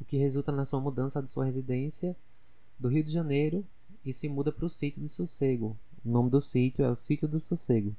o 0.00 0.04
que 0.04 0.16
resulta 0.16 0.50
na 0.50 0.64
sua 0.64 0.80
mudança 0.80 1.22
de 1.22 1.30
sua 1.30 1.44
residência 1.44 2.16
do 2.78 2.88
Rio 2.88 3.02
de 3.02 3.10
Janeiro 3.10 3.64
e 4.04 4.12
se 4.12 4.28
muda 4.28 4.52
para 4.52 4.66
o 4.66 4.68
sítio 4.68 5.00
de 5.00 5.08
Sossego. 5.08 5.76
O 6.04 6.08
nome 6.08 6.30
do 6.30 6.40
sítio 6.40 6.84
é 6.84 6.90
o 6.90 6.94
Sítio 6.94 7.26
do 7.26 7.40
Sossego, 7.40 7.94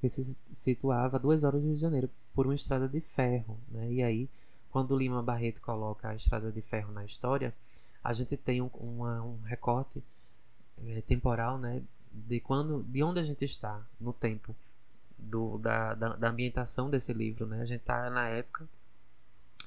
que 0.00 0.08
se 0.08 0.36
situava 0.50 1.16
a 1.16 1.20
duas 1.20 1.44
horas 1.44 1.62
do 1.62 1.68
Rio 1.68 1.76
de 1.76 1.80
Janeiro 1.80 2.10
por 2.34 2.46
uma 2.46 2.54
estrada 2.54 2.88
de 2.88 3.00
ferro, 3.00 3.58
né? 3.70 3.92
E 3.92 4.02
aí 4.02 4.28
quando 4.74 4.96
Lima 4.96 5.22
Barreto 5.22 5.60
coloca 5.60 6.08
a 6.08 6.16
Estrada 6.16 6.50
de 6.50 6.60
Ferro 6.60 6.90
na 6.90 7.04
história, 7.04 7.54
a 8.02 8.12
gente 8.12 8.36
tem 8.36 8.60
um, 8.60 8.66
uma, 8.74 9.22
um 9.22 9.40
recorte 9.42 10.02
é, 10.84 11.00
temporal, 11.00 11.58
né, 11.58 11.80
de 12.10 12.40
quando, 12.40 12.82
de 12.82 13.00
onde 13.00 13.20
a 13.20 13.22
gente 13.22 13.44
está 13.44 13.86
no 14.00 14.12
tempo 14.12 14.52
do, 15.16 15.58
da, 15.58 15.94
da, 15.94 16.16
da 16.16 16.28
ambientação 16.28 16.90
desse 16.90 17.12
livro, 17.12 17.46
né? 17.46 17.60
A 17.60 17.64
gente 17.64 17.82
está 17.82 18.10
na 18.10 18.26
época 18.26 18.68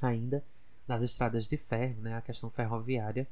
ainda 0.01 0.43
das 0.85 1.03
estradas 1.03 1.47
de 1.47 1.55
ferro, 1.55 2.01
né? 2.01 2.17
A 2.17 2.21
questão 2.21 2.49
ferroviária 2.49 3.25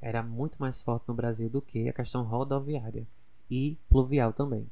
era 0.00 0.22
muito 0.22 0.58
mais 0.58 0.82
forte 0.82 1.08
no 1.08 1.14
Brasil 1.14 1.48
do 1.48 1.62
que 1.62 1.88
a 1.88 1.92
questão 1.92 2.22
rodoviária 2.22 3.06
e 3.50 3.76
pluvial 3.88 4.32
também. 4.32 4.66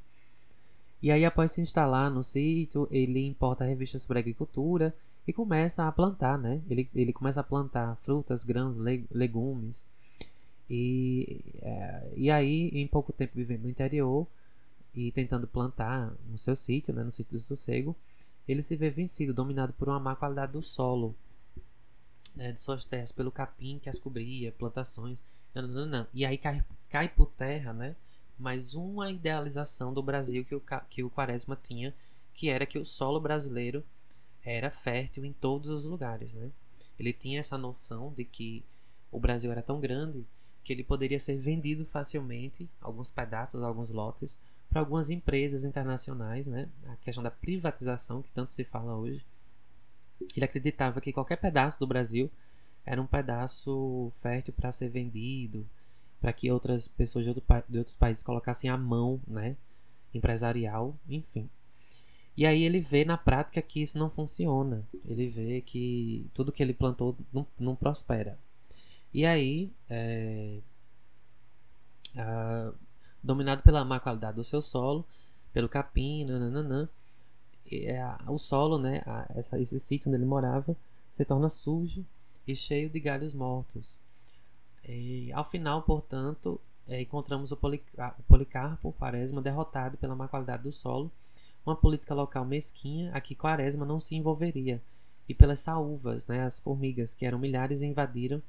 E 1.03 1.11
aí, 1.11 1.25
após 1.25 1.53
se 1.53 1.61
instalar 1.61 2.11
no 2.11 2.23
sítio, 2.23 2.89
ele 2.91 3.27
importa 3.27 3.65
revistas 3.65 4.03
sobre 4.03 4.19
agricultura 4.19 4.95
e 5.27 5.33
começa 5.33 5.87
a 5.87 5.93
plantar, 5.93 6.39
né? 6.39 6.63
Ele, 6.69 6.89
ele 6.95 7.13
começa 7.13 7.41
a 7.41 7.45
plantar 7.45 7.97
frutas, 7.97 8.43
grãos, 8.43 8.79
legumes. 9.11 9.85
E, 10.69 11.41
é, 11.61 12.13
e 12.17 12.31
aí, 12.31 12.69
em 12.73 12.87
pouco 12.87 13.13
tempo 13.13 13.35
vivendo 13.35 13.65
no 13.65 13.69
interior 13.69 14.27
e 14.95 15.13
tentando 15.13 15.47
plantar 15.47 16.15
no 16.27 16.39
seu 16.39 16.57
sítio, 16.57 16.95
né, 16.95 17.03
no 17.03 17.11
sítio 17.11 17.37
do 17.37 17.41
sossego, 17.41 17.95
ele 18.47 18.63
se 18.63 18.77
vê 18.77 18.91
vencido, 18.91 19.35
dominado 19.35 19.73
por 19.75 19.89
uma 19.89 20.01
má 20.01 20.17
qualidade 20.17 20.53
do 20.53 20.63
solo, 20.63 21.15
né, 22.35 22.53
de 22.53 22.61
suas 22.61 22.85
terras, 22.85 23.13
pelo 23.13 23.31
capim 23.31 23.79
que 23.79 23.89
as 23.89 23.99
cobria, 23.99 24.53
plantações. 24.53 25.19
Não. 25.55 26.07
E 26.13 26.27
aí 26.27 26.37
cai, 26.37 26.65
cai 26.91 27.09
por 27.09 27.31
terra, 27.31 27.73
né? 27.73 27.95
Mais 28.39 28.75
uma 28.75 29.11
idealização 29.11 29.95
do 29.95 30.03
Brasil 30.03 30.45
que 30.45 30.55
o, 30.55 30.63
que 30.91 31.03
o 31.05 31.11
Quaresma 31.11 31.57
tinha, 31.63 31.95
que 32.35 32.49
era 32.49 32.67
que 32.67 32.79
o 32.79 32.85
solo 32.85 33.21
brasileiro 33.21 33.85
era 34.45 34.71
fértil 34.71 35.25
em 35.25 35.33
todos 35.33 35.71
os 35.71 35.85
lugares, 35.85 36.33
né? 36.35 36.51
Ele 36.99 37.13
tinha 37.13 37.41
essa 37.41 37.57
noção 37.57 38.13
de 38.17 38.25
que 38.25 38.65
o 39.11 39.19
Brasil 39.19 39.51
era 39.53 39.63
tão 39.63 39.81
grande 39.81 40.25
que 40.65 40.73
ele 40.73 40.83
poderia 40.83 41.21
ser 41.21 41.37
vendido 41.37 41.85
facilmente, 41.85 42.69
alguns 42.81 43.11
pedaços, 43.11 43.63
alguns 43.63 43.91
lotes, 43.91 44.41
para 44.69 44.81
algumas 44.81 45.11
empresas 45.11 45.63
internacionais, 45.65 46.47
né? 46.47 46.69
A 46.89 46.97
questão 46.97 47.23
da 47.23 47.31
privatização 47.31 48.23
que 48.23 48.31
tanto 48.31 48.53
se 48.53 48.65
fala 48.65 48.97
hoje. 48.97 49.25
Ele 50.37 50.45
acreditava 50.45 51.01
que 51.01 51.13
qualquer 51.13 51.37
pedaço 51.37 51.79
do 51.79 51.87
Brasil 51.87 52.31
era 52.85 53.01
um 53.01 53.07
pedaço 53.07 54.13
fértil 54.21 54.53
para 54.55 54.73
ser 54.73 54.89
vendido, 54.89 55.67
para 56.21 56.33
que 56.33 56.51
outras 56.51 56.89
pessoas 56.89 57.25
de, 57.25 57.31
outro, 57.31 57.45
de 57.69 57.79
outros 57.79 57.97
países 57.97 58.23
colocassem 58.23 58.71
a 58.71 58.77
mão, 58.77 59.21
né? 59.27 59.57
Empresarial, 60.13 60.95
enfim. 61.09 61.49
E 62.37 62.47
aí 62.47 62.63
ele 62.63 62.81
vê 62.81 63.05
na 63.05 63.17
prática 63.17 63.63
que 63.63 63.83
isso 63.83 63.99
não 63.99 64.11
funciona. 64.11 64.83
Ele 65.07 65.29
vê 65.29 65.61
que 65.61 66.27
tudo 66.35 66.53
que 66.53 66.63
ele 66.63 66.75
plantou 66.75 67.17
não, 67.33 67.47
não 67.59 67.77
prospera. 67.77 68.39
E 69.13 69.25
aí, 69.25 69.71
é, 69.89 70.59
a, 72.17 72.73
dominado 73.23 73.63
pela 73.63 73.85
má 73.85 74.01
qualidade 74.01 74.37
do 74.37 74.45
seu 74.45 74.61
solo, 74.61 75.07
pelo 75.53 75.69
capim, 75.69 76.25
nananã, 76.25 76.89
o 78.29 78.39
solo, 78.39 78.79
né, 78.79 79.03
esse 79.37 79.79
sítio 79.81 80.09
onde 80.09 80.17
ele 80.17 80.27
morava, 80.27 80.77
se 81.11 81.25
torna 81.25 81.49
sujo 81.49 82.05
e 82.47 82.55
cheio 82.55 82.91
de 82.91 83.01
galhos 83.01 83.35
mortos. 83.35 83.99
E, 84.87 85.33
ao 85.33 85.45
final, 85.45 85.83
portanto, 85.83 86.61
é, 86.87 87.01
encontramos 87.01 87.51
o, 87.53 87.57
Policarpo, 87.57 88.89
o 88.89 88.93
Quaresma, 88.93 89.41
derrotado 89.41 89.97
pela 89.97 90.15
má 90.15 90.29
qualidade 90.29 90.65
do 90.65 90.73
solo 90.73 91.11
uma 91.65 91.75
política 91.75 92.15
local 92.15 92.45
mesquinha 92.45 93.11
a 93.13 93.21
que 93.21 93.35
Quaresma 93.35 93.87
não 93.87 93.99
se 93.99 94.15
envolveria, 94.15 94.83
e 95.27 95.35
pelas 95.35 95.61
saúvas, 95.61 96.27
né, 96.27 96.43
as 96.43 96.61
formigas, 96.61 97.15
que 97.15 97.25
eram 97.25 97.39
milhares 97.39 97.81
invadiram 97.81 98.43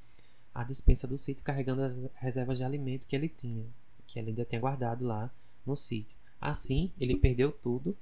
a 0.53 0.63
dispensa 0.63 1.07
do 1.07 1.17
sítio 1.17 1.43
carregando 1.43 1.81
as 1.81 1.97
reservas 2.15 2.57
de 2.57 2.63
alimento 2.63 3.05
que 3.05 3.15
ele 3.15 3.29
tinha, 3.29 3.65
que 4.05 4.19
ele 4.19 4.29
ainda 4.29 4.43
tinha 4.43 4.59
guardado 4.59 5.05
lá 5.05 5.29
no 5.65 5.75
sítio. 5.75 6.15
Assim, 6.39 6.91
ele 6.99 7.17
perdeu 7.17 7.51
tudo 7.51 7.95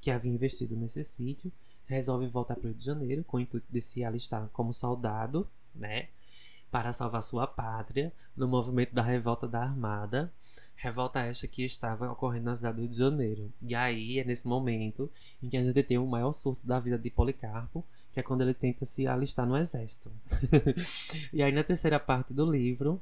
que 0.00 0.10
havia 0.10 0.32
investido 0.32 0.76
nesse 0.76 1.04
sítio, 1.04 1.52
resolve 1.86 2.26
voltar 2.26 2.54
para 2.54 2.64
o 2.64 2.68
Rio 2.68 2.76
de 2.76 2.84
Janeiro 2.84 3.24
com 3.24 3.36
o 3.36 3.40
intuito 3.40 3.66
de 3.70 3.80
se 3.80 4.04
alistar 4.04 4.48
como 4.52 4.72
soldado, 4.72 5.46
né? 5.74 6.08
Para 6.70 6.92
salvar 6.92 7.22
sua 7.22 7.46
pátria 7.46 8.12
no 8.36 8.46
movimento 8.46 8.94
da 8.94 9.02
revolta 9.02 9.46
da 9.46 9.62
Armada. 9.62 10.32
Revolta 10.76 11.20
esta 11.20 11.46
que 11.46 11.64
estava 11.64 12.10
ocorrendo 12.10 12.46
na 12.46 12.56
cidade 12.56 12.76
do 12.76 12.82
Rio 12.82 12.90
de 12.90 12.96
Janeiro. 12.96 13.52
E 13.60 13.74
aí 13.74 14.18
é 14.18 14.24
nesse 14.24 14.46
momento 14.46 15.10
em 15.42 15.48
que 15.48 15.56
a 15.56 15.62
gente 15.62 15.82
tem 15.82 15.98
o 15.98 16.06
maior 16.06 16.32
surto 16.32 16.66
da 16.66 16.80
vida 16.80 16.98
de 16.98 17.10
Policarpo, 17.10 17.84
que 18.12 18.20
é 18.20 18.22
quando 18.22 18.42
ele 18.42 18.54
tenta 18.54 18.84
se 18.84 19.06
alistar 19.06 19.46
no 19.46 19.56
exército. 19.56 20.10
e 21.32 21.42
aí 21.42 21.52
na 21.52 21.62
terceira 21.62 22.00
parte 22.00 22.32
do 22.32 22.50
livro, 22.50 23.00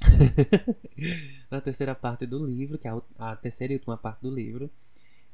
na 1.50 1.60
terceira 1.60 1.94
parte 1.94 2.26
do 2.26 2.44
livro, 2.44 2.78
que 2.78 2.88
é 2.88 2.92
a 3.18 3.36
terceira 3.36 3.72
e 3.72 3.76
última 3.76 3.96
parte 3.96 4.22
do 4.22 4.30
livro, 4.30 4.70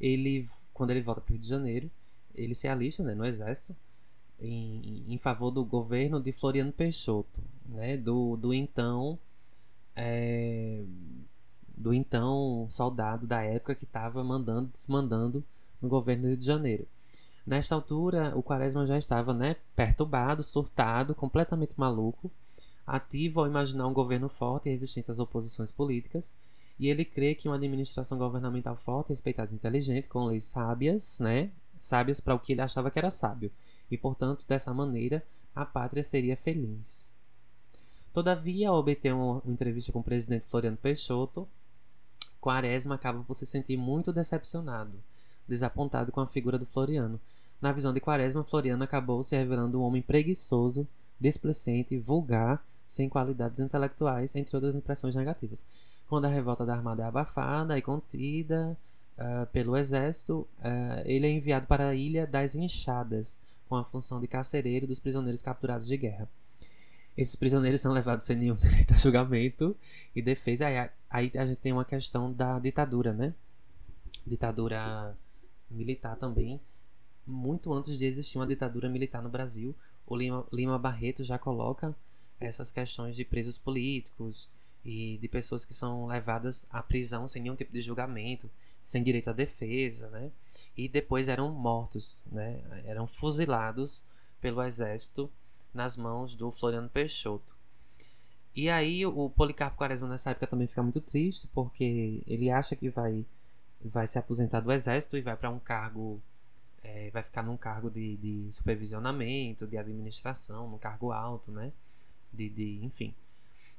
ele, 0.01 0.47
quando 0.77 0.91
ele 0.91 1.01
volta 1.01 1.23
para 1.23 1.31
o 1.31 1.33
Rio 1.33 1.41
de 1.41 1.49
Janeiro, 1.49 1.91
ele 2.35 2.55
se 2.55 2.69
alista 2.69 3.03
né, 3.03 3.15
no 3.15 3.25
exército 3.25 3.75
em, 4.39 5.05
em 5.09 5.17
favor 5.17 5.51
do 5.51 5.65
governo 5.65 6.21
de 6.21 6.33
Floriano 6.33 6.71
Peixoto, 6.71 7.41
né, 7.65 7.97
do, 7.97 8.37
do 8.37 8.53
então 8.53 9.19
é, 9.97 10.83
do 11.75 11.95
então 11.95 12.67
soldado 12.69 13.27
da 13.27 13.43
época 13.43 13.75
que 13.75 13.85
estava 13.85 14.23
mandando, 14.23 14.71
desmandando 14.75 15.43
no 15.81 15.89
governo 15.89 16.25
do 16.25 16.29
Rio 16.29 16.37
de 16.37 16.45
Janeiro. 16.45 16.87
Nesta 17.47 17.75
altura, 17.75 18.37
o 18.37 18.43
Quaresma 18.43 18.87
já 18.87 18.99
estava 18.99 19.33
né, 19.33 19.57
perturbado, 19.75 20.43
surtado, 20.43 21.15
completamente 21.15 21.73
maluco, 21.79 22.31
ativo 22.87 23.41
ao 23.41 23.47
imaginar 23.47 23.87
um 23.87 23.95
governo 23.95 24.29
forte 24.29 24.69
e 24.69 24.73
resistente 24.73 25.11
às 25.11 25.19
oposições 25.19 25.71
políticas, 25.71 26.35
e 26.79 26.89
ele 26.89 27.05
crê 27.05 27.35
que 27.35 27.49
uma 27.49 27.57
administração 27.57 28.19
governamental 28.19 28.77
forte, 28.77 29.09
respeitada 29.09 29.51
e 29.53 29.55
inteligente, 29.55 30.09
com 30.09 30.27
leis 30.27 30.45
sábias, 30.45 31.19
né, 31.19 31.51
sábias 31.79 32.21
para 32.21 32.35
o 32.35 32.39
que 32.39 32.53
ele 32.53 32.61
achava 32.61 32.91
que 32.91 32.99
era 32.99 33.11
sábio, 33.11 33.51
e 33.91 33.97
portanto, 33.97 34.45
dessa 34.47 34.73
maneira, 34.75 35.23
a 35.55 35.65
pátria 35.65 36.03
seria 36.03 36.37
feliz. 36.37 37.15
Todavia, 38.13 38.69
ao 38.69 38.77
obter 38.77 39.13
uma, 39.13 39.43
entrevista 39.47 39.93
com 39.93 40.01
o 40.01 40.03
presidente 40.03 40.45
Floriano 40.47 40.77
Peixoto, 40.77 41.49
Quaresma 42.41 42.95
acaba 42.95 43.23
por 43.23 43.35
se 43.35 43.45
sentir 43.45 43.77
muito 43.77 44.13
decepcionado, 44.13 44.93
desapontado 45.47 46.13
com 46.13 46.21
a 46.21 46.27
figura 46.27 46.59
do 46.59 46.67
Floriano. 46.67 47.21
Na 47.61 47.73
visão 47.73 47.93
de 47.93 48.01
Quaresma, 48.01 48.45
Floriano 48.45 48.85
acabou 48.85 49.23
se 49.23 49.37
revelando 49.37 49.81
um 49.81 49.83
homem 49.83 50.03
preguiçoso, 50.03 50.87
displicente, 51.21 51.99
vulgar, 51.99 52.65
sem 52.87 53.09
qualidades 53.09 53.61
intelectuais, 53.61 54.35
entre 54.37 54.57
outras 54.57 54.75
impressões 54.75 55.15
negativas. 55.15 55.65
Quando 56.09 56.27
a 56.27 56.29
revolta 56.29 56.65
da 56.65 56.75
Armada 56.75 57.03
é 57.03 57.07
abafada 57.07 57.77
e 57.77 57.83
contida, 57.83 58.77
uh, 59.19 59.47
pelo 59.47 59.77
exército, 59.77 60.47
uh, 60.59 61.03
ele 61.05 61.27
é 61.27 61.31
enviado 61.31 61.67
para 61.67 61.89
a 61.89 61.95
Ilha 61.95 62.27
das 62.27 62.55
Enxadas, 62.55 63.39
com 63.69 63.75
a 63.77 63.85
função 63.85 64.21
de 64.21 64.29
carcereiro 64.29 64.87
dos 64.87 65.01
prisioneiros 65.01 65.43
capturados 65.43 65.87
de 65.87 65.97
guerra. 65.97 66.29
Esses 67.17 67.35
prisioneiros 67.35 67.81
são 67.81 67.93
levados 67.93 68.25
sem 68.25 68.37
nenhum 68.37 68.55
direito 68.61 68.95
a 68.95 68.97
julgamento 68.97 69.77
e 70.15 70.23
defesa. 70.23 70.67
Aí, 70.67 70.91
aí 71.11 71.33
a 71.35 71.47
gente 71.47 71.59
tem 71.59 71.73
uma 71.73 71.85
questão 71.85 72.33
da 72.33 72.59
ditadura, 72.59 73.13
né? 73.13 73.35
Ditadura 74.27 75.17
militar 75.71 76.17
também. 76.17 76.61
Muito 77.27 77.73
antes 77.73 77.99
de 77.99 78.05
existir 78.05 78.39
uma 78.39 78.47
ditadura 78.47 78.89
militar 78.89 79.21
no 79.23 79.29
Brasil, 79.29 79.75
o 80.07 80.15
Lima, 80.15 80.47
Lima 80.53 80.79
Barreto 80.79 81.25
já 81.25 81.39
coloca 81.39 81.95
essas 82.39 82.71
questões 82.71 83.17
de 83.17 83.25
presos 83.25 83.59
políticos 83.59 84.49
e 84.87 85.19
de 85.19 85.27
pessoas 85.27 85.65
que 85.65 85.75
são 85.75 86.07
levadas 86.07 86.65
à 86.71 86.81
prisão 86.81 87.27
sem 87.27 87.43
nenhum 87.43 87.57
tipo 87.57 87.73
de 87.73 87.83
julgamento 87.83 88.49
sem 88.81 89.03
direito 89.03 89.29
à 89.29 89.33
defesa, 89.33 90.09
né? 90.11 90.31
E 90.77 90.89
depois 90.89 91.29
eram 91.29 91.51
mortos, 91.53 92.23
né? 92.31 92.63
Eram 92.85 93.09
fuzilados 93.09 94.05
pelo 94.41 94.63
exército 94.63 95.29
nas 95.75 95.97
mãos 95.97 96.37
do 96.37 96.53
Floriano 96.53 96.89
Peixoto. 96.89 97.57
E 98.55 98.71
aí 98.71 99.05
o 99.05 99.29
Policarpo 99.29 99.77
Quaresma 99.77 100.09
nessa 100.09 100.31
época 100.31 100.47
também 100.47 100.69
fica 100.69 100.85
muito 100.85 101.01
triste, 101.01 101.49
porque 101.49 102.23
ele 102.29 102.49
acha 102.49 102.77
que 102.77 102.89
vai, 102.89 103.27
vai 103.85 104.07
se 104.07 104.21
aposentar 104.21 104.61
do 104.61 104.71
exército 104.71 105.17
e 105.17 105.21
vai 105.21 105.37
para 105.37 105.51
um 105.51 105.59
cargo, 105.59 106.23
é, 106.85 107.11
vai 107.11 107.25
ficar 107.25 107.43
num 107.43 107.57
cargo 107.57 107.91
de, 107.91 108.17
de 108.19 108.53
supervisionamento, 108.53 109.67
de 109.67 109.77
administração, 109.77 110.71
num 110.71 110.79
cargo 110.79 111.11
alto, 111.11 111.51
né? 111.51 111.73
De, 112.33 112.49
de, 112.49 112.85
enfim. 112.85 113.13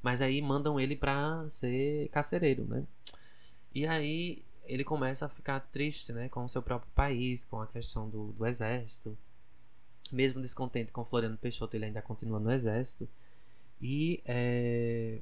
Mas 0.02 0.22
aí 0.22 0.42
mandam 0.42 0.80
ele 0.80 0.96
para 0.96 1.50
ser 1.50 2.10
carcereiro, 2.10 2.66
né? 2.66 2.84
E 3.74 3.86
aí 3.86 4.44
ele 4.66 4.84
começa 4.84 5.26
a 5.26 5.30
ficar 5.30 5.60
triste 5.60 6.12
né, 6.12 6.30
com 6.30 6.44
o 6.44 6.50
seu 6.50 6.62
próprio 6.62 6.92
país, 6.94 7.46
com 7.46 7.62
a 7.62 7.68
questão 7.68 8.10
do, 8.10 8.34
do 8.34 8.46
exército. 8.46 9.18
Mesmo 10.12 10.42
descontente 10.42 10.92
com 10.92 11.06
Floriano 11.06 11.38
Peixoto, 11.38 11.76
ele 11.76 11.86
ainda 11.86 12.02
continua 12.02 12.40
no 12.40 12.52
exército. 12.52 13.08
E 13.82 14.22
é, 14.26 15.20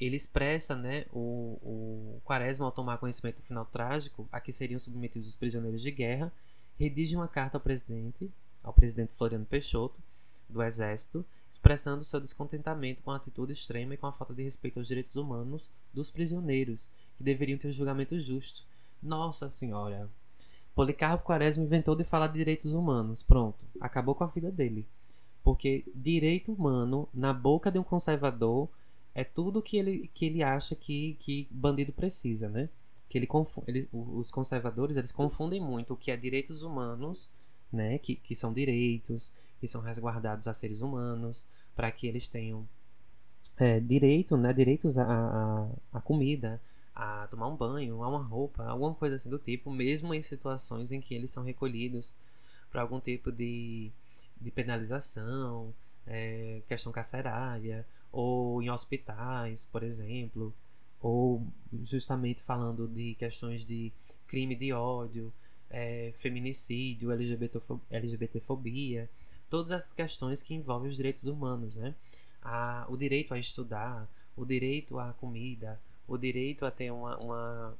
ele 0.00 0.16
expressa 0.16 0.74
né, 0.74 1.06
o, 1.12 1.58
o 1.62 2.20
Quaresma, 2.24 2.66
ao 2.66 2.72
tomar 2.72 2.98
conhecimento 2.98 3.36
do 3.36 3.46
final 3.46 3.64
trágico, 3.64 4.28
a 4.32 4.40
que 4.40 4.52
seriam 4.52 4.78
submetidos 4.78 5.28
os 5.28 5.36
prisioneiros 5.36 5.80
de 5.80 5.90
guerra, 5.90 6.32
redige 6.78 7.14
uma 7.14 7.28
carta 7.28 7.56
ao 7.56 7.60
presidente, 7.60 8.30
ao 8.62 8.72
presidente 8.72 9.14
Floriano 9.14 9.46
Peixoto, 9.46 10.00
do 10.48 10.62
exército, 10.62 11.24
expressando 11.62 12.02
seu 12.02 12.20
descontentamento 12.20 13.02
com 13.02 13.12
a 13.12 13.16
atitude 13.16 13.52
extrema 13.52 13.94
e 13.94 13.96
com 13.96 14.08
a 14.08 14.12
falta 14.12 14.34
de 14.34 14.42
respeito 14.42 14.80
aos 14.80 14.88
direitos 14.88 15.14
humanos 15.14 15.70
dos 15.94 16.10
prisioneiros, 16.10 16.90
que 17.16 17.22
deveriam 17.22 17.56
ter 17.56 17.68
um 17.68 17.72
julgamento 17.72 18.18
justo. 18.18 18.64
Nossa 19.00 19.48
Senhora! 19.48 20.10
Policarpo 20.74 21.24
Quaresma 21.24 21.62
inventou 21.62 21.94
de 21.94 22.02
falar 22.02 22.26
de 22.26 22.38
direitos 22.38 22.72
humanos. 22.72 23.22
Pronto, 23.22 23.64
acabou 23.80 24.12
com 24.12 24.24
a 24.24 24.26
vida 24.26 24.50
dele. 24.50 24.84
Porque 25.44 25.84
direito 25.94 26.52
humano, 26.52 27.08
na 27.14 27.32
boca 27.32 27.70
de 27.70 27.78
um 27.78 27.84
conservador, 27.84 28.68
é 29.14 29.22
tudo 29.22 29.62
que 29.62 29.76
ele, 29.76 30.10
que 30.12 30.24
ele 30.24 30.42
acha 30.42 30.74
que, 30.74 31.16
que 31.20 31.46
bandido 31.48 31.92
precisa, 31.92 32.48
né? 32.48 32.68
Que 33.08 33.18
ele, 33.18 33.28
ele 33.68 33.88
os 33.92 34.32
conservadores 34.32 34.96
eles 34.96 35.12
confundem 35.12 35.60
muito 35.60 35.94
o 35.94 35.96
que 35.96 36.10
é 36.10 36.16
direitos 36.16 36.62
humanos, 36.62 37.30
né? 37.72 37.98
Que, 37.98 38.16
que 38.16 38.36
são 38.36 38.52
direitos, 38.52 39.32
que 39.60 39.68
são 39.68 39.80
resguardados 39.80 40.46
a 40.48 40.54
seres 40.54 40.80
humanos, 40.80 41.46
para 41.74 41.90
que 41.90 42.06
eles 42.06 42.28
tenham 42.28 42.66
é, 43.56 43.80
direito, 43.80 44.36
né? 44.36 44.52
Direitos 44.52 44.98
à, 44.98 45.04
à, 45.04 45.68
à 45.92 46.00
comida, 46.00 46.60
a 46.94 47.26
tomar 47.28 47.48
um 47.48 47.56
banho, 47.56 48.02
a 48.02 48.08
uma 48.08 48.22
roupa, 48.22 48.64
alguma 48.64 48.94
coisa 48.94 49.16
assim 49.16 49.30
do 49.30 49.38
tipo, 49.38 49.70
mesmo 49.70 50.14
em 50.14 50.22
situações 50.22 50.92
em 50.92 51.00
que 51.00 51.14
eles 51.14 51.30
são 51.30 51.42
recolhidos 51.42 52.12
para 52.70 52.82
algum 52.82 53.00
tipo 53.00 53.32
de, 53.32 53.90
de 54.40 54.50
penalização, 54.50 55.72
é, 56.06 56.62
questão 56.68 56.92
carcerária, 56.92 57.86
ou 58.10 58.62
em 58.62 58.70
hospitais, 58.70 59.66
por 59.70 59.82
exemplo, 59.82 60.54
ou 61.00 61.46
justamente 61.82 62.42
falando 62.42 62.86
de 62.86 63.14
questões 63.14 63.64
de 63.64 63.92
crime 64.26 64.54
de 64.54 64.72
ódio, 64.72 65.32
é, 65.72 66.12
feminicídio, 66.14 67.10
LGBTfobia, 67.10 69.08
todas 69.48 69.72
essas 69.72 69.92
questões 69.92 70.42
que 70.42 70.54
envolvem 70.54 70.90
os 70.90 70.96
direitos 70.96 71.24
humanos, 71.24 71.74
né? 71.74 71.94
A, 72.42 72.86
o 72.88 72.96
direito 72.96 73.32
a 73.32 73.38
estudar, 73.38 74.08
o 74.36 74.44
direito 74.44 74.98
à 74.98 75.12
comida, 75.14 75.80
o 76.06 76.18
direito 76.18 76.66
a 76.66 76.70
ter 76.70 76.90
uma, 76.90 77.16
uma, 77.16 77.78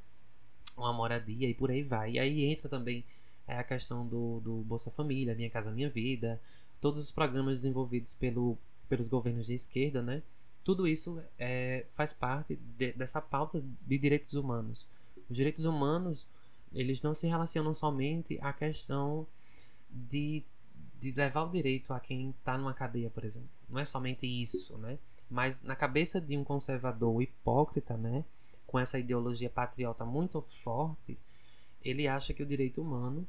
uma 0.75 0.93
moradia 0.93 1.47
e 1.47 1.53
por 1.53 1.69
aí 1.69 1.83
vai. 1.83 2.13
E 2.13 2.19
aí 2.19 2.45
entra 2.45 2.67
também 2.67 3.05
é, 3.47 3.57
a 3.57 3.63
questão 3.63 4.07
do, 4.07 4.39
do 4.39 4.55
Bolsa 4.63 4.89
Família, 4.89 5.35
Minha 5.35 5.49
Casa 5.49 5.71
Minha 5.71 5.89
Vida, 5.89 6.41
todos 6.81 6.99
os 6.99 7.11
programas 7.11 7.59
desenvolvidos 7.59 8.15
pelo, 8.15 8.57
pelos 8.89 9.07
governos 9.07 9.45
de 9.45 9.53
esquerda, 9.53 10.01
né? 10.01 10.23
Tudo 10.63 10.87
isso 10.87 11.21
é, 11.37 11.85
faz 11.91 12.13
parte 12.13 12.55
de, 12.55 12.93
dessa 12.93 13.21
pauta 13.21 13.63
de 13.81 13.97
direitos 13.97 14.33
humanos. 14.33 14.87
Os 15.29 15.35
direitos 15.35 15.65
humanos, 15.65 16.25
eles 16.73 17.01
não 17.01 17.13
se 17.13 17.27
relacionam 17.27 17.73
somente 17.73 18.39
à 18.41 18.51
questão 18.51 19.27
de, 19.89 20.43
de 20.99 21.11
levar 21.11 21.43
o 21.43 21.51
direito 21.51 21.93
a 21.93 21.99
quem 21.99 22.31
está 22.31 22.57
numa 22.57 22.73
cadeia, 22.73 23.09
por 23.09 23.23
exemplo. 23.23 23.49
Não 23.69 23.79
é 23.79 23.85
somente 23.85 24.25
isso, 24.25 24.77
né? 24.77 24.97
Mas 25.29 25.61
na 25.61 25.75
cabeça 25.75 26.19
de 26.19 26.37
um 26.37 26.43
conservador 26.43 27.21
hipócrita, 27.21 27.97
né, 27.97 28.23
com 28.67 28.79
essa 28.79 28.99
ideologia 28.99 29.49
patriota 29.49 30.05
muito 30.05 30.41
forte, 30.41 31.17
ele 31.83 32.07
acha 32.07 32.33
que 32.33 32.43
o 32.43 32.45
direito 32.45 32.81
humano 32.81 33.27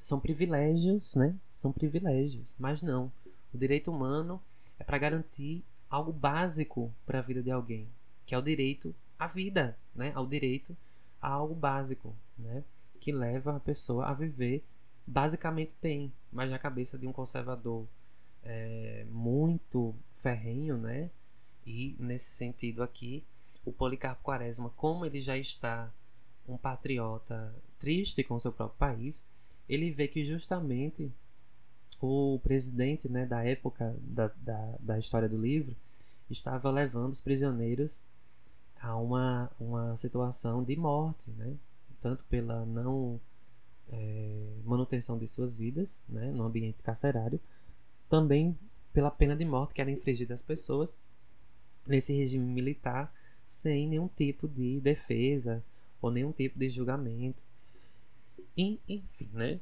são 0.00 0.20
privilégios, 0.20 1.14
né? 1.14 1.34
São 1.52 1.72
privilégios, 1.72 2.54
mas 2.58 2.82
não. 2.82 3.10
O 3.52 3.58
direito 3.58 3.90
humano 3.90 4.40
é 4.78 4.84
para 4.84 4.98
garantir 4.98 5.64
algo 5.90 6.12
básico 6.12 6.92
para 7.04 7.18
a 7.18 7.22
vida 7.22 7.42
de 7.42 7.50
alguém, 7.50 7.88
que 8.24 8.34
é 8.34 8.38
o 8.38 8.42
direito 8.42 8.94
à 9.18 9.26
vida, 9.26 9.76
né? 9.94 10.12
Ao 10.14 10.26
direito 10.26 10.76
a 11.20 11.28
algo 11.28 11.54
básico, 11.54 12.14
né? 12.38 12.64
Que 13.00 13.12
leva 13.12 13.56
a 13.56 13.60
pessoa 13.60 14.06
a 14.06 14.14
viver 14.14 14.64
basicamente 15.06 15.72
bem, 15.80 16.12
mas 16.32 16.50
na 16.50 16.58
cabeça 16.58 16.98
de 16.98 17.06
um 17.06 17.12
conservador 17.12 17.86
é, 18.42 19.06
muito 19.10 19.94
ferrenho, 20.14 20.76
né? 20.76 21.10
E 21.64 21.96
nesse 21.98 22.30
sentido 22.30 22.82
aqui, 22.82 23.24
o 23.64 23.72
Policarpo 23.72 24.22
Quaresma, 24.22 24.70
como 24.70 25.04
ele 25.04 25.20
já 25.20 25.36
está 25.36 25.92
um 26.48 26.56
patriota 26.56 27.54
triste 27.78 28.22
com 28.22 28.38
seu 28.38 28.52
próprio 28.52 28.78
país, 28.78 29.24
ele 29.68 29.90
vê 29.90 30.06
que 30.06 30.24
justamente 30.24 31.10
o 32.00 32.38
presidente 32.42 33.08
né, 33.08 33.26
da 33.26 33.42
época 33.44 33.96
da, 34.00 34.30
da, 34.36 34.74
da 34.78 34.98
história 34.98 35.28
do 35.28 35.40
livro 35.40 35.74
estava 36.30 36.70
levando 36.70 37.12
os 37.12 37.20
prisioneiros 37.20 38.02
a 38.80 38.96
uma, 38.96 39.50
uma 39.58 39.96
situação 39.96 40.62
de 40.62 40.76
morte, 40.76 41.30
né? 41.30 41.56
Tanto 42.00 42.24
pela 42.24 42.64
não 42.64 43.20
é, 43.88 44.56
manutenção 44.64 45.18
de 45.18 45.26
suas 45.26 45.56
vidas 45.56 46.02
né, 46.08 46.30
no 46.30 46.44
ambiente 46.44 46.82
carcerário, 46.82 47.40
também 48.08 48.56
pela 48.92 49.10
pena 49.10 49.36
de 49.36 49.44
morte 49.44 49.74
que 49.74 49.80
era 49.80 49.90
infligida 49.90 50.34
às 50.34 50.42
pessoas 50.42 50.94
nesse 51.86 52.12
regime 52.12 52.44
militar 52.44 53.12
sem 53.44 53.86
nenhum 53.86 54.08
tipo 54.08 54.48
de 54.48 54.80
defesa 54.80 55.62
ou 56.00 56.10
nenhum 56.10 56.32
tipo 56.32 56.58
de 56.58 56.68
julgamento. 56.68 57.42
E, 58.56 58.80
enfim, 58.88 59.30
né? 59.32 59.60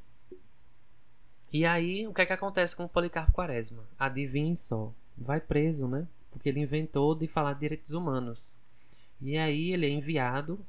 E 1.52 1.64
aí, 1.64 2.06
o 2.06 2.14
que 2.14 2.22
é 2.22 2.26
que 2.26 2.32
acontece 2.32 2.74
com 2.74 2.84
o 2.84 2.88
Policarpo 2.88 3.32
Quaresma? 3.32 3.84
Adivinhe 3.98 4.56
só, 4.56 4.92
vai 5.16 5.40
preso, 5.40 5.86
né? 5.86 6.08
Porque 6.30 6.48
ele 6.48 6.60
inventou 6.60 7.14
de 7.14 7.28
falar 7.28 7.52
de 7.52 7.60
direitos 7.60 7.92
humanos. 7.92 8.58
E 9.20 9.36
aí 9.36 9.72
ele 9.72 9.86
é 9.86 9.90
enviado 9.90 10.64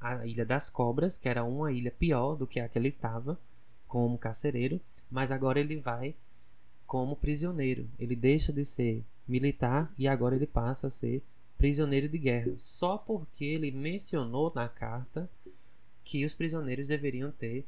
à 0.00 0.26
Ilha 0.26 0.44
das 0.44 0.70
Cobras, 0.70 1.16
que 1.16 1.28
era 1.28 1.44
uma 1.44 1.72
ilha 1.72 1.90
pior 1.90 2.34
do 2.34 2.46
que 2.46 2.58
a 2.58 2.68
que 2.68 2.78
ele 2.78 2.88
estava, 2.88 3.38
como 3.86 4.16
carcereiro, 4.16 4.80
mas 5.10 5.30
agora 5.30 5.60
ele 5.60 5.76
vai 5.76 6.14
como 6.86 7.16
prisioneiro. 7.16 7.88
Ele 7.98 8.16
deixa 8.16 8.52
de 8.52 8.64
ser 8.64 9.04
militar 9.28 9.92
e 9.98 10.08
agora 10.08 10.36
ele 10.36 10.46
passa 10.46 10.86
a 10.86 10.90
ser 10.90 11.22
prisioneiro 11.58 12.08
de 12.08 12.16
guerra, 12.16 12.54
só 12.56 12.96
porque 12.96 13.44
ele 13.44 13.70
mencionou 13.70 14.50
na 14.54 14.68
carta 14.68 15.28
que 16.02 16.24
os 16.24 16.32
prisioneiros 16.32 16.88
deveriam 16.88 17.30
ter 17.30 17.66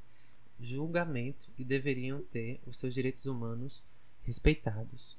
julgamento 0.59 1.49
e 1.59 1.65
deveriam 1.65 2.23
ter 2.33 2.61
os 2.67 2.79
seus 2.79 2.95
direitos 2.95 3.27
humanos 3.27 3.83
respeitados. 4.23 5.19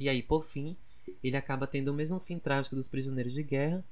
E 0.00 0.08
aí, 0.08 0.22
por 0.22 0.44
fim, 0.44 0.76
ele 1.22 1.36
acaba 1.36 1.66
tendo 1.66 1.88
o 1.88 1.94
mesmo 1.94 2.18
fim 2.18 2.38
trágico 2.38 2.74
dos 2.76 2.88
prisioneiros 2.88 3.32
de 3.32 3.42
guerra, 3.42 3.84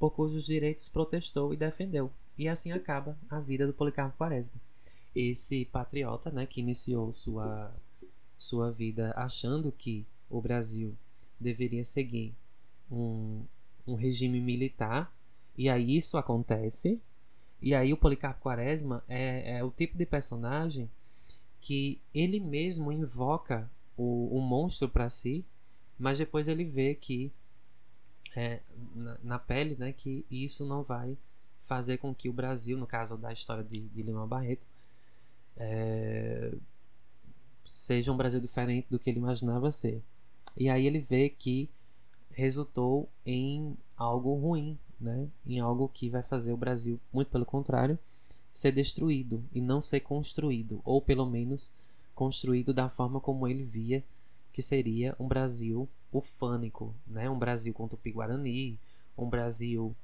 por 0.00 0.10
cujos 0.12 0.46
direitos 0.46 0.88
protestou 0.88 1.52
e 1.52 1.56
defendeu. 1.58 2.10
E 2.36 2.48
assim 2.48 2.72
acaba 2.72 3.18
a 3.28 3.38
vida 3.38 3.66
do 3.66 3.74
Policarpo 3.74 4.16
Quaresma. 4.16 4.58
Esse 5.14 5.66
patriota, 5.66 6.30
né, 6.30 6.46
que 6.46 6.60
iniciou 6.60 7.12
sua 7.12 7.70
sua 8.38 8.72
vida 8.72 9.12
achando 9.14 9.70
que 9.70 10.06
o 10.30 10.40
Brasil 10.40 10.96
deveria 11.38 11.84
seguir 11.84 12.34
um, 12.90 13.44
um 13.86 13.94
regime 13.94 14.40
militar, 14.40 15.14
e 15.58 15.68
aí 15.68 15.94
isso 15.94 16.16
acontece, 16.16 16.98
e 17.60 17.74
aí 17.74 17.92
o 17.92 17.98
Policarpo 17.98 18.40
Quaresma 18.40 19.04
é, 19.06 19.58
é 19.58 19.64
o 19.64 19.70
tipo 19.70 19.98
de 19.98 20.06
personagem 20.06 20.88
que 21.60 22.00
ele 22.14 22.40
mesmo 22.40 22.90
invoca 22.90 23.70
o, 23.94 24.34
o 24.34 24.40
monstro 24.40 24.88
para 24.88 25.10
si, 25.10 25.44
mas 25.98 26.16
depois 26.16 26.48
ele 26.48 26.64
vê 26.64 26.94
que 26.94 27.30
é, 28.36 28.60
na, 28.94 29.18
na, 29.22 29.38
pele, 29.38 29.76
né, 29.78 29.92
que 29.92 30.24
isso 30.30 30.64
não 30.64 30.82
vai 30.82 31.16
fazer 31.62 31.98
com 31.98 32.14
que 32.14 32.28
o 32.28 32.32
Brasil, 32.32 32.76
no 32.76 32.86
caso 32.86 33.16
da 33.16 33.32
história 33.32 33.64
de, 33.64 33.80
de 33.80 34.02
Lima 34.02 34.26
Barreto, 34.26 34.66
é, 35.56 36.52
seja 37.64 38.12
um 38.12 38.16
Brasil 38.16 38.40
diferente 38.40 38.86
do 38.90 38.98
que 38.98 39.10
ele 39.10 39.18
imaginava 39.18 39.70
ser. 39.70 40.02
E 40.56 40.68
aí 40.68 40.86
ele 40.86 40.98
vê 40.98 41.28
que 41.28 41.68
resultou 42.32 43.08
em 43.24 43.76
algo 43.96 44.34
ruim, 44.34 44.78
né? 45.00 45.28
em 45.46 45.60
algo 45.60 45.88
que 45.88 46.08
vai 46.08 46.22
fazer 46.22 46.52
o 46.52 46.56
Brasil, 46.56 46.98
muito 47.12 47.30
pelo 47.30 47.44
contrário, 47.44 47.98
ser 48.52 48.72
destruído 48.72 49.44
e 49.52 49.60
não 49.60 49.80
ser 49.80 50.00
construído, 50.00 50.80
ou 50.84 51.00
pelo 51.00 51.26
menos 51.26 51.72
construído 52.14 52.74
da 52.74 52.88
forma 52.88 53.20
como 53.20 53.46
ele 53.46 53.64
via 53.64 54.04
que 54.52 54.62
seria 54.62 55.14
um 55.18 55.26
Brasil 55.26 55.88
ufânico, 56.12 56.94
né? 57.06 57.30
um 57.30 57.38
Brasil 57.38 57.72
com 57.72 57.88
tupi-guarani, 57.88 58.78
um 59.16 59.28
Brasil 59.28 59.94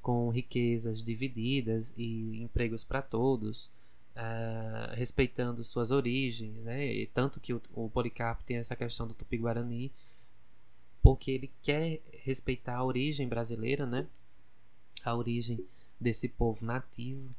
com 0.00 0.28
riquezas 0.30 1.02
divididas 1.02 1.92
e 1.96 2.42
empregos 2.42 2.82
para 2.82 3.00
todos, 3.00 3.66
uh, 4.16 4.94
respeitando 4.94 5.62
suas 5.62 5.90
origens, 5.90 6.54
né? 6.56 6.92
E 6.92 7.06
tanto 7.06 7.38
que 7.38 7.54
o, 7.54 7.62
o 7.72 7.88
Policarpo 7.88 8.42
tem 8.42 8.56
essa 8.56 8.74
questão 8.74 9.06
do 9.06 9.14
tupi-guarani, 9.14 9.92
porque 11.00 11.30
ele 11.30 11.50
quer 11.62 12.00
respeitar 12.24 12.76
a 12.76 12.84
origem 12.84 13.28
brasileira, 13.28 13.86
né? 13.86 14.06
A 15.04 15.14
origem 15.14 15.64
desse 16.00 16.28
povo 16.28 16.64
nativo. 16.64 17.30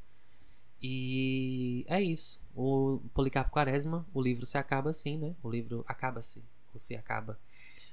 E 0.86 1.86
é 1.88 2.02
isso. 2.02 2.42
O 2.54 3.00
Policarpo 3.14 3.50
Quaresma, 3.50 4.06
o 4.12 4.20
livro 4.20 4.44
se 4.44 4.58
acaba 4.58 4.90
assim, 4.90 5.16
né? 5.16 5.34
O 5.42 5.50
livro 5.50 5.82
acaba-se, 5.88 6.44
ou 6.74 6.78
se 6.78 6.94
acaba 6.94 7.38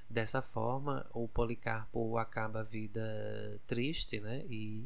dessa 0.09 0.41
forma. 0.41 1.05
O 1.13 1.25
Policarpo 1.25 2.17
acaba 2.17 2.59
a 2.59 2.63
vida 2.63 3.61
triste, 3.65 4.19
né? 4.19 4.45
E 4.49 4.85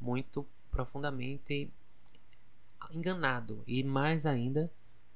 muito 0.00 0.44
profundamente 0.68 1.70
enganado. 2.90 3.62
E 3.68 3.84
mais 3.84 4.26
ainda, 4.26 4.68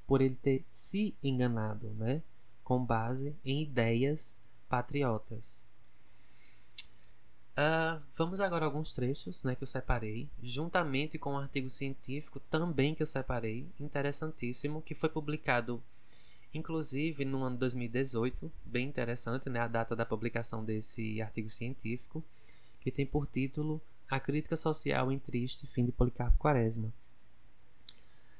por 0.06 0.20
ele 0.20 0.36
ter 0.36 0.64
se 0.70 1.12
enganado, 1.20 1.88
né? 1.94 2.22
Com 2.62 2.84
base 2.84 3.34
em 3.44 3.64
ideias 3.64 4.32
patriotas. 4.68 5.65
Uh, 7.56 8.02
vamos 8.14 8.38
agora 8.38 8.66
a 8.66 8.68
alguns 8.68 8.92
trechos 8.92 9.42
né, 9.42 9.54
que 9.54 9.62
eu 9.62 9.66
separei, 9.66 10.28
juntamente 10.42 11.16
com 11.16 11.32
um 11.32 11.38
artigo 11.38 11.70
científico 11.70 12.38
também 12.50 12.94
que 12.94 13.02
eu 13.02 13.06
separei, 13.06 13.66
interessantíssimo, 13.80 14.82
que 14.82 14.94
foi 14.94 15.08
publicado 15.08 15.82
inclusive 16.52 17.24
no 17.24 17.42
ano 17.42 17.56
2018, 17.56 18.52
bem 18.64 18.88
interessante, 18.88 19.48
né, 19.48 19.60
a 19.60 19.68
data 19.68 19.96
da 19.96 20.04
publicação 20.04 20.64
desse 20.64 21.20
artigo 21.22 21.48
científico, 21.48 22.22
que 22.80 22.90
tem 22.90 23.06
por 23.06 23.26
título 23.26 23.80
A 24.08 24.20
Crítica 24.20 24.56
Social 24.56 25.10
em 25.10 25.18
Triste 25.18 25.66
Fim 25.66 25.86
de 25.86 25.92
Policarpo 25.92 26.36
Quaresma, 26.38 26.92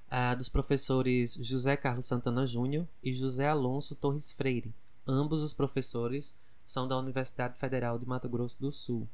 uh, 0.09 0.37
dos 0.37 0.49
professores 0.49 1.39
José 1.41 1.75
Carlos 1.77 2.07
Santana 2.07 2.47
Júnior 2.47 2.87
e 3.03 3.15
José 3.15 3.49
Alonso 3.49 3.95
Torres 3.95 4.31
Freire, 4.31 4.75
Ambos 5.07 5.41
os 5.41 5.53
professores 5.53 6.35
são 6.67 6.89
da 6.89 6.99
Universidade 6.99 7.57
Federal 7.57 7.99
de 7.99 8.07
Mato 8.07 8.29
Grosso 8.29 8.61
do 8.61 8.73
Sul. 8.73 9.09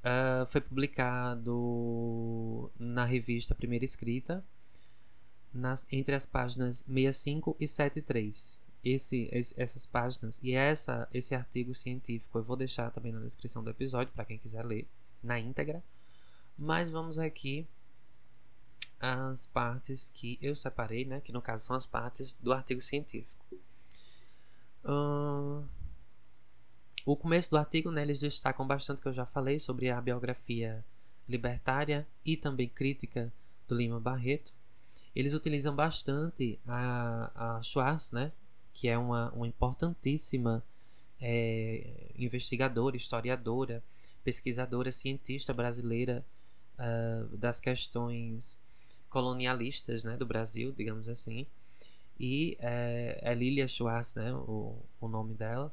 Uh, 0.00 0.46
foi 0.46 0.60
publicado 0.60 2.70
na 2.78 3.04
revista 3.04 3.54
Primeira 3.54 3.84
Escrita, 3.84 4.44
nas, 5.52 5.86
entre 5.90 6.14
as 6.14 6.24
páginas 6.24 6.84
65 6.86 7.56
e 7.58 7.66
73. 7.66 8.60
Esse, 8.84 9.28
esse, 9.32 9.60
essas 9.60 9.86
páginas 9.86 10.38
e 10.42 10.52
essa, 10.52 11.08
esse 11.12 11.34
artigo 11.34 11.74
científico 11.74 12.38
eu 12.38 12.42
vou 12.42 12.54
deixar 12.54 12.90
também 12.90 13.12
na 13.12 13.20
descrição 13.20 13.64
do 13.64 13.70
episódio 13.70 14.12
para 14.12 14.26
quem 14.26 14.38
quiser 14.38 14.64
ler 14.64 14.86
na 15.22 15.40
íntegra. 15.40 15.82
Mas 16.56 16.90
vamos 16.90 17.18
aqui 17.18 17.66
às 19.00 19.46
partes 19.46 20.10
que 20.14 20.38
eu 20.40 20.54
separei, 20.54 21.04
né, 21.04 21.20
que 21.20 21.32
no 21.32 21.42
caso 21.42 21.64
são 21.64 21.74
as 21.74 21.86
partes 21.86 22.32
do 22.34 22.52
artigo 22.52 22.80
científico. 22.80 23.44
Uh, 24.84 25.66
o 27.04 27.16
começo 27.16 27.50
do 27.50 27.58
artigo, 27.58 27.90
né, 27.90 28.02
eles 28.02 28.20
destacam 28.20 28.66
bastante 28.66 29.00
que 29.00 29.08
eu 29.08 29.12
já 29.12 29.26
falei 29.26 29.58
sobre 29.58 29.90
a 29.90 30.00
biografia 30.00 30.84
libertária 31.28 32.06
e 32.24 32.36
também 32.36 32.68
crítica 32.68 33.32
do 33.68 33.74
Lima 33.74 34.00
Barreto. 34.00 34.52
Eles 35.14 35.34
utilizam 35.34 35.74
bastante 35.74 36.58
a, 36.66 37.58
a 37.58 37.60
né, 38.12 38.32
que 38.72 38.88
é 38.88 38.98
uma, 38.98 39.30
uma 39.32 39.46
importantíssima 39.46 40.64
é, 41.20 42.10
investigadora, 42.16 42.96
historiadora, 42.96 43.82
pesquisadora, 44.24 44.90
cientista 44.90 45.52
brasileira 45.52 46.24
uh, 46.78 47.36
das 47.36 47.60
questões 47.60 48.58
colonialistas 49.08 50.02
né, 50.02 50.16
do 50.16 50.26
Brasil, 50.26 50.72
digamos 50.72 51.08
assim. 51.08 51.46
E 52.18 52.56
é, 52.60 53.20
é 53.22 53.34
Lilia 53.34 53.68
Schwartz, 53.68 54.14
né, 54.14 54.34
o, 54.34 54.82
o 55.00 55.06
nome 55.06 55.34
dela. 55.34 55.72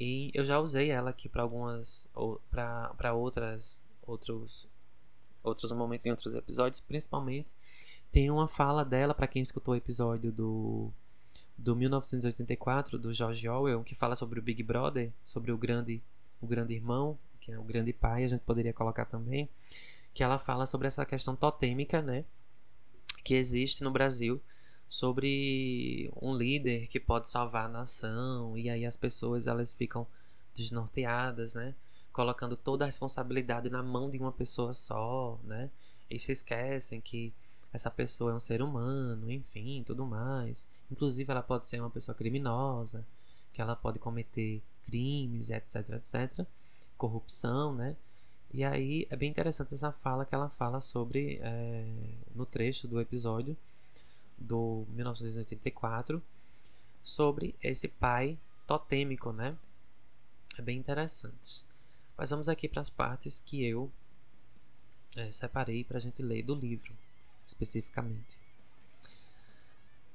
E 0.00 0.30
eu 0.32 0.46
já 0.46 0.58
usei 0.58 0.90
ela 0.90 1.10
aqui 1.10 1.28
para 1.28 1.42
algumas 1.42 2.08
para 2.50 3.12
outras 3.12 3.84
outros 4.06 4.66
outros 5.42 5.70
momentos 5.72 6.06
em 6.06 6.10
outros 6.10 6.34
episódios, 6.34 6.80
principalmente 6.80 7.46
tem 8.10 8.30
uma 8.30 8.48
fala 8.48 8.82
dela 8.82 9.12
para 9.12 9.26
quem 9.26 9.42
escutou 9.42 9.74
o 9.74 9.76
episódio 9.76 10.32
do 10.32 10.90
do 11.56 11.76
1984 11.76 12.98
do 12.98 13.12
George 13.12 13.46
Orwell 13.46 13.84
que 13.84 13.94
fala 13.94 14.16
sobre 14.16 14.40
o 14.40 14.42
Big 14.42 14.62
Brother, 14.62 15.12
sobre 15.22 15.52
o 15.52 15.58
grande 15.58 16.02
o 16.40 16.46
grande 16.46 16.72
irmão, 16.72 17.18
que 17.38 17.52
é 17.52 17.58
o 17.58 17.62
grande 17.62 17.92
pai, 17.92 18.24
a 18.24 18.28
gente 18.28 18.40
poderia 18.40 18.72
colocar 18.72 19.04
também, 19.04 19.50
que 20.14 20.22
ela 20.22 20.38
fala 20.38 20.64
sobre 20.64 20.88
essa 20.88 21.04
questão 21.04 21.36
totêmica, 21.36 22.00
né, 22.00 22.24
que 23.22 23.34
existe 23.34 23.84
no 23.84 23.90
Brasil 23.90 24.40
sobre 24.90 26.10
um 26.20 26.36
líder 26.36 26.88
que 26.88 26.98
pode 26.98 27.28
salvar 27.28 27.66
a 27.66 27.68
nação 27.68 28.58
e 28.58 28.68
aí 28.68 28.84
as 28.84 28.96
pessoas 28.96 29.46
elas 29.46 29.72
ficam 29.72 30.04
desnorteadas, 30.52 31.54
né? 31.54 31.76
Colocando 32.12 32.56
toda 32.56 32.84
a 32.84 32.86
responsabilidade 32.86 33.70
na 33.70 33.84
mão 33.84 34.10
de 34.10 34.18
uma 34.18 34.32
pessoa 34.32 34.74
só, 34.74 35.38
né? 35.44 35.70
E 36.10 36.18
se 36.18 36.32
esquecem 36.32 37.00
que 37.00 37.32
essa 37.72 37.88
pessoa 37.88 38.32
é 38.32 38.34
um 38.34 38.40
ser 38.40 38.62
humano, 38.62 39.30
enfim, 39.30 39.84
tudo 39.86 40.04
mais. 40.04 40.66
Inclusive, 40.90 41.30
ela 41.30 41.42
pode 41.42 41.68
ser 41.68 41.80
uma 41.80 41.88
pessoa 41.88 42.12
criminosa, 42.12 43.06
que 43.52 43.62
ela 43.62 43.76
pode 43.76 44.00
cometer 44.00 44.60
crimes, 44.84 45.50
etc, 45.50 45.88
etc. 45.90 46.44
Corrupção, 46.98 47.72
né? 47.72 47.96
E 48.52 48.64
aí 48.64 49.06
é 49.08 49.14
bem 49.14 49.30
interessante 49.30 49.72
essa 49.72 49.92
fala 49.92 50.26
que 50.26 50.34
ela 50.34 50.48
fala 50.48 50.80
sobre, 50.80 51.38
é, 51.40 51.86
no 52.34 52.44
trecho 52.44 52.88
do 52.88 53.00
episódio 53.00 53.56
do 54.40 54.86
1984, 54.90 56.22
sobre 57.02 57.54
esse 57.62 57.86
pai 57.86 58.38
totêmico, 58.66 59.32
né? 59.32 59.56
É 60.58 60.62
bem 60.62 60.78
interessante. 60.78 61.64
Mas 62.16 62.30
vamos 62.30 62.48
aqui 62.48 62.68
para 62.68 62.82
as 62.82 62.90
partes 62.90 63.40
que 63.40 63.64
eu 63.64 63.90
é, 65.16 65.30
separei 65.30 65.84
para 65.84 65.98
a 65.98 66.00
gente 66.00 66.22
ler 66.22 66.42
do 66.42 66.54
livro, 66.54 66.92
especificamente. 67.46 68.38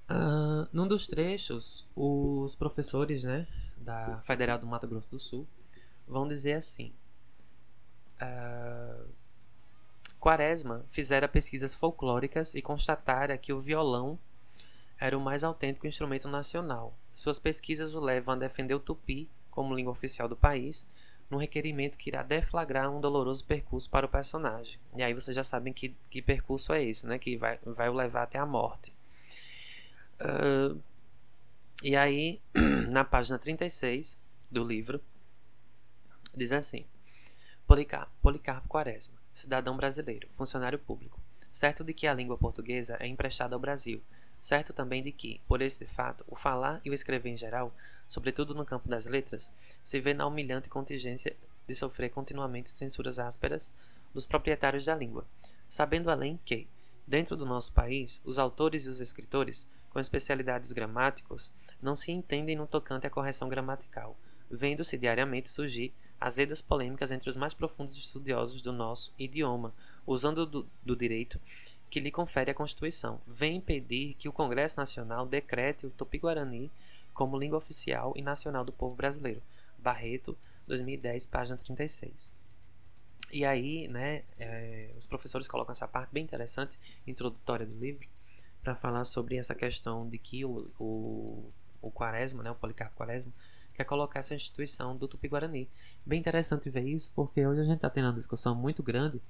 Uh, 0.09 0.69
num 0.71 0.87
dos 0.87 1.07
trechos, 1.07 1.87
os 1.95 2.55
professores 2.55 3.23
né, 3.23 3.47
da 3.77 4.21
Federal 4.21 4.59
do 4.59 4.67
Mato 4.67 4.87
Grosso 4.87 5.09
do 5.09 5.19
Sul 5.19 5.47
vão 6.07 6.27
dizer 6.27 6.53
assim: 6.53 6.93
uh, 8.21 9.09
Quaresma 10.25 10.83
fizera 10.89 11.27
pesquisas 11.27 11.75
folclóricas 11.75 12.55
e 12.55 12.61
constatara 12.63 13.37
que 13.37 13.53
o 13.53 13.59
violão 13.59 14.17
era 14.99 15.15
o 15.15 15.21
mais 15.21 15.43
autêntico 15.43 15.85
instrumento 15.85 16.27
nacional. 16.27 16.97
Suas 17.15 17.37
pesquisas 17.37 17.93
o 17.93 17.99
levam 17.99 18.33
a 18.33 18.37
defender 18.39 18.73
o 18.73 18.79
tupi 18.79 19.29
como 19.51 19.75
língua 19.75 19.91
oficial 19.91 20.27
do 20.27 20.35
país 20.35 20.83
num 21.29 21.37
requerimento 21.37 21.95
que 21.95 22.09
irá 22.09 22.23
deflagrar 22.23 22.89
um 22.89 22.99
doloroso 22.99 23.45
percurso 23.45 23.87
para 23.87 24.07
o 24.07 24.09
personagem. 24.09 24.79
E 24.95 25.03
aí 25.03 25.13
vocês 25.13 25.35
já 25.35 25.43
sabem 25.43 25.71
que, 25.71 25.95
que 26.09 26.23
percurso 26.23 26.73
é 26.73 26.83
esse, 26.83 27.05
né? 27.05 27.19
Que 27.19 27.37
vai, 27.37 27.59
vai 27.63 27.87
o 27.87 27.93
levar 27.93 28.23
até 28.23 28.39
a 28.39 28.47
morte. 28.47 28.91
Uh, 30.19 30.81
e 31.83 31.95
aí, 31.95 32.41
na 32.89 33.03
página 33.03 33.37
36 33.37 34.17
do 34.49 34.63
livro, 34.63 34.99
diz 36.35 36.51
assim: 36.51 36.83
Policarpo, 37.67 38.11
Policarpo 38.23 38.67
Quaresma, 38.67 39.14
cidadão 39.35 39.77
brasileiro, 39.77 40.27
funcionário 40.33 40.79
público, 40.79 41.21
certo 41.51 41.83
de 41.83 41.93
que 41.93 42.07
a 42.07 42.13
língua 42.15 42.37
portuguesa 42.37 42.97
é 42.99 43.05
emprestada 43.05 43.55
ao 43.55 43.59
Brasil, 43.59 44.01
certo 44.41 44.73
também 44.73 45.03
de 45.03 45.11
que, 45.11 45.39
por 45.47 45.61
este 45.61 45.85
fato, 45.85 46.25
o 46.27 46.35
falar 46.35 46.81
e 46.83 46.89
o 46.89 46.93
escrever 46.93 47.29
em 47.29 47.37
geral 47.37 47.71
sobretudo 48.07 48.53
no 48.53 48.65
campo 48.65 48.87
das 48.87 49.05
letras, 49.05 49.51
se 49.83 49.99
vê 49.99 50.13
na 50.13 50.27
humilhante 50.27 50.69
contingência 50.69 51.35
de 51.67 51.75
sofrer 51.75 52.09
continuamente 52.09 52.69
censuras 52.69 53.19
ásperas 53.19 53.71
dos 54.13 54.25
proprietários 54.25 54.85
da 54.85 54.95
língua, 54.95 55.25
sabendo 55.67 56.11
além 56.11 56.39
que, 56.45 56.67
dentro 57.07 57.35
do 57.35 57.45
nosso 57.45 57.71
país, 57.73 58.21
os 58.23 58.39
autores 58.39 58.85
e 58.85 58.89
os 58.89 59.01
escritores, 59.01 59.67
com 59.89 59.99
especialidades 59.99 60.71
gramáticos, 60.71 61.51
não 61.81 61.95
se 61.95 62.11
entendem 62.11 62.55
no 62.55 62.67
tocante 62.67 63.07
à 63.07 63.09
correção 63.09 63.49
gramatical, 63.49 64.17
vendo-se 64.49 64.97
diariamente 64.97 65.49
surgir 65.49 65.93
azedas 66.19 66.61
polêmicas 66.61 67.11
entre 67.11 67.29
os 67.29 67.35
mais 67.35 67.53
profundos 67.53 67.95
estudiosos 67.95 68.61
do 68.61 68.71
nosso 68.71 69.13
idioma, 69.17 69.73
usando 70.05 70.45
do, 70.45 70.67
do 70.83 70.95
direito 70.95 71.39
que 71.89 71.99
lhe 71.99 72.11
confere 72.11 72.51
a 72.51 72.53
Constituição, 72.53 73.21
vem 73.25 73.57
impedir 73.57 74.15
que 74.15 74.27
o 74.27 74.33
Congresso 74.33 74.77
Nacional 74.77 75.25
decrete 75.25 75.85
o 75.85 75.89
Tupi-Guarani 75.89 76.71
como 77.13 77.37
língua 77.37 77.57
oficial 77.57 78.13
e 78.15 78.21
nacional 78.21 78.65
do 78.65 78.73
povo 78.73 78.95
brasileiro. 78.95 79.41
Barreto, 79.77 80.37
2010, 80.67 81.25
página 81.27 81.57
36. 81.57 82.31
E 83.31 83.45
aí, 83.45 83.87
né, 83.87 84.23
é, 84.37 84.91
os 84.97 85.07
professores 85.07 85.47
colocam 85.47 85.73
essa 85.73 85.87
parte 85.87 86.11
bem 86.11 86.23
interessante, 86.23 86.77
introdutória 87.07 87.65
do 87.65 87.77
livro, 87.77 88.07
para 88.61 88.75
falar 88.75 89.03
sobre 89.05 89.37
essa 89.37 89.55
questão 89.55 90.07
de 90.09 90.17
que 90.17 90.43
o, 90.43 90.69
o, 90.79 91.51
o 91.81 91.91
Quaresma, 91.91 92.43
né, 92.43 92.51
o 92.51 92.55
Policarpo 92.55 92.95
Quaresma, 92.95 93.31
quer 93.75 93.83
colocar 93.83 94.19
essa 94.19 94.33
instituição 94.33 94.95
do 94.95 95.07
Tupi-Guarani. 95.07 95.69
Bem 96.05 96.19
interessante 96.19 96.69
ver 96.69 96.83
isso, 96.83 97.11
porque 97.13 97.45
hoje 97.45 97.61
a 97.61 97.63
gente 97.63 97.75
está 97.75 97.89
tendo 97.89 98.05
uma 98.05 98.13
discussão 98.13 98.55
muito 98.55 98.81
grande 98.81 99.21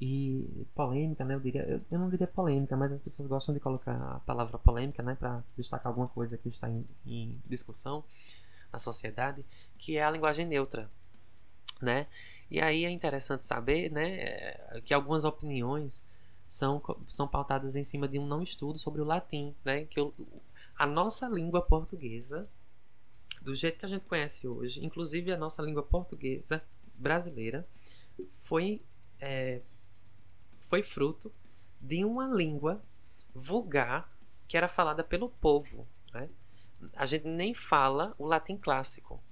e 0.00 0.66
polêmica, 0.74 1.24
né? 1.24 1.34
Eu, 1.34 1.40
diria, 1.40 1.62
eu, 1.62 1.80
eu, 1.90 1.98
não 1.98 2.08
diria 2.08 2.26
polêmica, 2.26 2.76
mas 2.76 2.92
as 2.92 3.00
pessoas 3.00 3.28
gostam 3.28 3.54
de 3.54 3.60
colocar 3.60 3.94
a 3.94 4.20
palavra 4.20 4.58
polêmica, 4.58 5.02
né? 5.02 5.14
Para 5.14 5.42
destacar 5.56 5.88
alguma 5.88 6.08
coisa 6.08 6.38
que 6.38 6.48
está 6.48 6.68
em, 6.68 6.86
em 7.06 7.38
discussão 7.46 8.02
na 8.72 8.78
sociedade, 8.78 9.44
que 9.78 9.96
é 9.96 10.04
a 10.04 10.10
linguagem 10.10 10.46
neutra, 10.46 10.90
né? 11.80 12.06
E 12.50 12.60
aí 12.60 12.84
é 12.84 12.90
interessante 12.90 13.44
saber, 13.44 13.92
né, 13.92 14.54
que 14.84 14.92
algumas 14.92 15.24
opiniões 15.24 16.02
são, 16.48 16.82
são 17.08 17.28
pautadas 17.28 17.76
em 17.76 17.84
cima 17.84 18.08
de 18.08 18.18
um 18.18 18.26
não 18.26 18.42
estudo 18.42 18.76
sobre 18.78 19.00
o 19.00 19.04
latim, 19.04 19.54
né? 19.64 19.84
Que 19.84 20.00
o, 20.00 20.12
a 20.76 20.86
nossa 20.86 21.28
língua 21.28 21.62
portuguesa 21.62 22.48
do 23.40 23.54
jeito 23.54 23.78
que 23.78 23.86
a 23.86 23.88
gente 23.88 24.04
conhece 24.04 24.46
hoje, 24.46 24.84
inclusive 24.84 25.32
a 25.32 25.36
nossa 25.36 25.62
língua 25.62 25.82
portuguesa 25.82 26.62
brasileira, 26.94 27.66
foi, 28.40 28.82
é, 29.18 29.62
foi 30.60 30.82
fruto 30.82 31.32
de 31.80 32.04
uma 32.04 32.26
língua 32.28 32.82
vulgar 33.34 34.12
que 34.46 34.56
era 34.56 34.68
falada 34.68 35.02
pelo 35.02 35.28
povo. 35.28 35.88
Né? 36.12 36.28
A 36.94 37.06
gente 37.06 37.26
nem 37.26 37.54
fala 37.54 38.14
o 38.18 38.26
latim 38.26 38.56
clássico. 38.56 39.22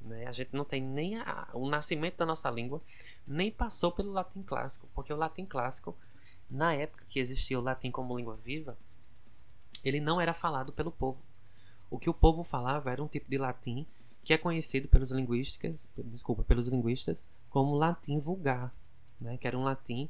Né? 0.00 0.26
A 0.26 0.32
gente 0.32 0.54
não 0.54 0.64
tem 0.64 0.80
nem 0.80 1.16
a, 1.16 1.48
o 1.52 1.68
nascimento 1.68 2.16
da 2.16 2.24
nossa 2.24 2.50
língua, 2.50 2.82
nem 3.26 3.50
passou 3.50 3.92
pelo 3.92 4.12
latim 4.12 4.42
clássico, 4.42 4.88
porque 4.94 5.12
o 5.12 5.16
latim 5.16 5.44
clássico, 5.44 5.98
na 6.48 6.72
época 6.74 7.04
que 7.08 7.18
existia 7.18 7.58
o 7.58 7.62
latim 7.62 7.90
como 7.90 8.16
língua 8.16 8.36
viva, 8.36 8.78
ele 9.84 10.00
não 10.00 10.20
era 10.20 10.32
falado 10.32 10.72
pelo 10.72 10.90
povo. 10.90 11.22
O 11.90 11.98
que 11.98 12.10
o 12.10 12.14
povo 12.14 12.44
falava 12.44 12.90
era 12.90 13.02
um 13.02 13.08
tipo 13.08 13.30
de 13.30 13.38
latim 13.38 13.86
que 14.24 14.32
é 14.34 14.38
conhecido 14.38 14.88
pelos 14.88 15.10
linguistas, 15.10 15.86
desculpa, 15.96 16.44
pelos 16.44 16.68
linguistas 16.68 17.24
como 17.48 17.76
latim 17.76 18.18
vulgar, 18.18 18.74
né? 19.20 19.38
Que 19.38 19.46
era 19.46 19.56
um 19.56 19.64
latim 19.64 20.08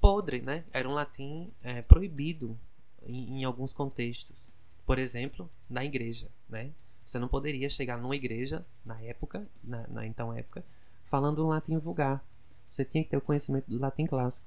podre, 0.00 0.40
né? 0.40 0.64
Era 0.72 0.88
um 0.88 0.92
latim 0.92 1.50
é, 1.62 1.82
proibido 1.82 2.56
em, 3.04 3.40
em, 3.40 3.44
alguns 3.44 3.72
contextos. 3.72 4.52
Por 4.86 4.98
exemplo, 4.98 5.50
na 5.68 5.84
igreja, 5.84 6.28
né? 6.48 6.70
Você 7.04 7.18
não 7.18 7.26
poderia 7.26 7.68
chegar 7.68 7.98
numa 7.98 8.14
igreja 8.14 8.64
na 8.84 9.00
época, 9.00 9.46
na, 9.62 9.86
na 9.88 10.06
então 10.06 10.32
época, 10.32 10.64
falando 11.06 11.44
um 11.44 11.48
latim 11.48 11.76
vulgar. 11.78 12.24
Você 12.68 12.84
tinha 12.84 13.02
que 13.02 13.10
ter 13.10 13.16
o 13.16 13.20
conhecimento 13.20 13.68
do 13.68 13.78
latim 13.78 14.06
clássico. 14.06 14.46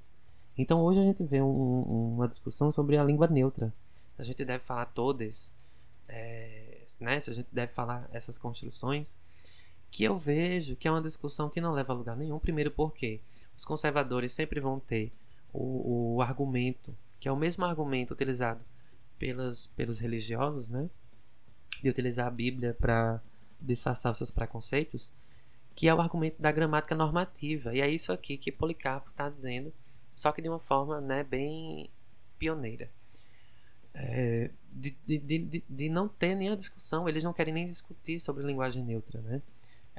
Então 0.58 0.82
hoje 0.82 1.00
a 1.00 1.04
gente 1.04 1.24
vê 1.24 1.42
um, 1.42 2.14
uma 2.14 2.28
discussão 2.28 2.72
sobre 2.72 2.98
a 2.98 3.04
língua 3.04 3.28
neutra. 3.28 3.74
A 4.18 4.24
gente 4.24 4.44
deve 4.46 4.64
falar 4.64 4.86
todas 4.86 5.52
é, 6.08 6.82
né, 7.00 7.20
se 7.20 7.30
a 7.30 7.34
gente 7.34 7.48
deve 7.52 7.74
falar 7.74 8.10
essas 8.12 8.38
construções, 8.38 9.18
que 9.90 10.04
eu 10.04 10.18
vejo 10.18 10.76
que 10.76 10.88
é 10.88 10.92
uma 10.92 11.02
discussão 11.02 11.50
que 11.50 11.62
não 11.62 11.72
leva 11.72 11.94
a 11.94 11.96
lugar 11.96 12.16
nenhum. 12.16 12.40
Primeiro, 12.40 12.72
porque 12.72 13.22
os 13.56 13.66
conservadores 13.66 14.32
sempre 14.32 14.60
vão 14.60 14.80
ter 14.80 15.12
o, 15.54 16.16
o 16.16 16.22
argumento, 16.22 16.96
que 17.20 17.28
é 17.28 17.32
o 17.32 17.36
mesmo 17.36 17.66
argumento 17.66 18.12
utilizado 18.12 18.62
pelas, 19.18 19.68
pelos 19.68 20.00
religiosos, 20.00 20.70
né, 20.70 20.90
de 21.82 21.90
utilizar 21.90 22.28
a 22.28 22.32
Bíblia 22.32 22.76
para 22.80 23.22
disfarçar 23.60 24.12
os 24.12 24.18
seus 24.18 24.32
preconceitos, 24.32 25.12
que 25.76 25.88
é 25.88 25.94
o 25.94 26.02
argumento 26.02 26.42
da 26.42 26.52
gramática 26.52 26.96
normativa. 26.96 27.74
E 27.74 27.82
é 27.82 27.90
isso 27.90 28.12
aqui 28.12 28.38
que 28.38 28.52
Policarpo 28.52 29.10
está 29.10 29.30
dizendo, 29.30 29.74
só 30.16 30.32
que 30.32 30.42
de 30.42 30.50
uma 30.50 30.60
forma 30.60 31.00
né, 31.00 31.24
bem 31.24 31.90
pioneira 32.38 32.90
é, 33.98 34.52
de, 34.72 34.96
de, 35.08 35.18
de, 35.18 35.64
de, 35.68 35.90
não 35.90 36.08
ter 36.08 36.36
nenhuma 36.36 36.56
discussão, 36.56 37.10
eles 37.10 37.24
não 37.24 37.34
querem 37.34 37.54
nem 37.54 37.68
discutir 37.68 38.20
sobre 38.20 38.46
linguagem 38.46 38.84
neutra, 38.84 39.20
né? 39.22 39.42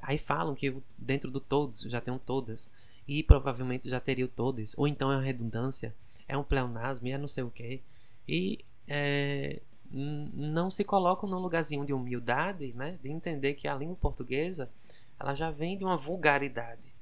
Aí 0.00 0.18
falam 0.18 0.54
que 0.54 0.72
dentro 0.96 1.30
do 1.30 1.40
todos 1.40 1.80
já 1.82 2.00
tem 2.00 2.14
um 2.14 2.18
todas, 2.18 2.70
e 3.06 3.22
provavelmente 3.22 3.88
já 3.88 3.98
teria 3.98 4.24
o 4.24 4.28
todes, 4.28 4.74
ou 4.76 4.86
então 4.86 5.10
é 5.10 5.16
uma 5.16 5.22
redundância, 5.22 5.94
é 6.28 6.36
um 6.36 6.44
pleonasmo, 6.44 7.08
é 7.08 7.18
não 7.18 7.26
sei 7.26 7.42
o 7.42 7.50
que, 7.50 7.82
e 8.28 8.64
é, 8.86 9.60
não 9.90 10.70
se 10.70 10.84
colocam 10.84 11.28
num 11.28 11.38
lugarzinho 11.38 11.84
de 11.84 11.92
humildade, 11.92 12.72
né? 12.74 12.98
De 13.02 13.10
entender 13.10 13.54
que 13.54 13.66
a 13.66 13.74
língua 13.74 13.96
portuguesa 13.96 14.70
ela 15.18 15.34
já 15.34 15.50
vem 15.50 15.76
de 15.76 15.84
uma 15.84 15.96
vulgaridade, 15.96 16.94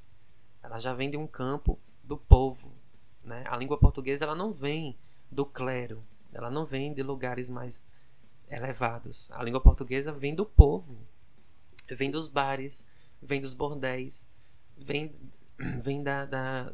ela 0.62 0.78
já 0.78 0.94
vem 0.94 1.10
de 1.10 1.18
um 1.18 1.26
campo 1.26 1.78
do 2.02 2.16
povo, 2.16 2.72
né? 3.22 3.44
A 3.46 3.56
língua 3.56 3.76
portuguesa 3.76 4.24
ela 4.24 4.34
não 4.34 4.50
vem 4.50 4.96
do 5.30 5.44
clero, 5.44 6.02
ela 6.36 6.50
não 6.50 6.66
vem 6.66 6.92
de 6.92 7.02
lugares 7.02 7.48
mais 7.48 7.84
elevados. 8.48 9.30
A 9.32 9.42
língua 9.42 9.60
portuguesa 9.60 10.12
vem 10.12 10.34
do 10.34 10.44
povo, 10.44 10.96
vem 11.88 12.10
dos 12.10 12.28
bares, 12.28 12.84
vem 13.20 13.40
dos 13.40 13.54
bordéis, 13.54 14.26
vem, 14.76 15.14
vem 15.82 16.02
da, 16.02 16.26
da, 16.26 16.72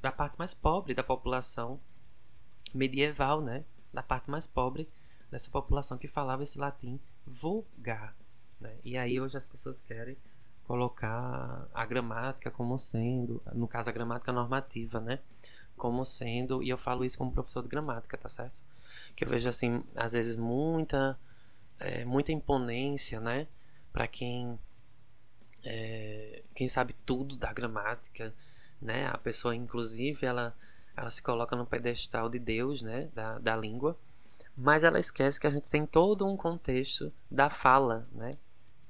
da 0.00 0.12
parte 0.12 0.38
mais 0.38 0.52
pobre 0.52 0.94
da 0.94 1.02
população 1.02 1.80
medieval, 2.74 3.40
né? 3.40 3.64
Da 3.92 4.02
parte 4.02 4.30
mais 4.30 4.46
pobre 4.46 4.88
dessa 5.30 5.50
população 5.50 5.96
que 5.96 6.08
falava 6.08 6.42
esse 6.42 6.58
latim 6.58 7.00
vulgar. 7.26 8.14
Né? 8.60 8.76
E 8.84 8.96
aí 8.96 9.20
hoje 9.20 9.36
as 9.36 9.46
pessoas 9.46 9.80
querem 9.80 10.16
colocar 10.64 11.68
a 11.72 11.86
gramática 11.86 12.50
como 12.50 12.78
sendo, 12.78 13.40
no 13.54 13.68
caso 13.68 13.88
a 13.88 13.92
gramática 13.92 14.32
normativa, 14.32 15.00
né? 15.00 15.20
Como 15.76 16.04
sendo, 16.04 16.62
e 16.62 16.68
eu 16.68 16.78
falo 16.78 17.04
isso 17.04 17.18
como 17.18 17.32
professor 17.32 17.62
de 17.62 17.68
gramática, 17.68 18.16
tá 18.16 18.28
certo? 18.28 18.62
Que 19.14 19.24
eu 19.24 19.28
vejo 19.28 19.48
assim, 19.48 19.82
às 19.94 20.12
vezes 20.12 20.36
muita 20.36 21.18
é, 21.78 22.04
muita 22.04 22.32
imponência, 22.32 23.20
né, 23.20 23.46
para 23.92 24.06
quem 24.08 24.58
é, 25.64 26.42
quem 26.54 26.68
sabe 26.68 26.94
tudo 27.04 27.36
da 27.36 27.52
gramática, 27.52 28.34
né? 28.80 29.06
A 29.08 29.18
pessoa 29.18 29.54
inclusive 29.54 30.26
ela 30.26 30.56
ela 30.96 31.10
se 31.10 31.22
coloca 31.22 31.54
no 31.54 31.66
pedestal 31.66 32.28
de 32.28 32.38
Deus, 32.38 32.82
né, 32.82 33.10
da, 33.14 33.38
da 33.38 33.54
língua, 33.56 33.98
mas 34.56 34.82
ela 34.82 34.98
esquece 34.98 35.38
que 35.38 35.46
a 35.46 35.50
gente 35.50 35.68
tem 35.68 35.84
todo 35.86 36.26
um 36.26 36.36
contexto 36.36 37.12
da 37.30 37.50
fala, 37.50 38.08
né, 38.12 38.38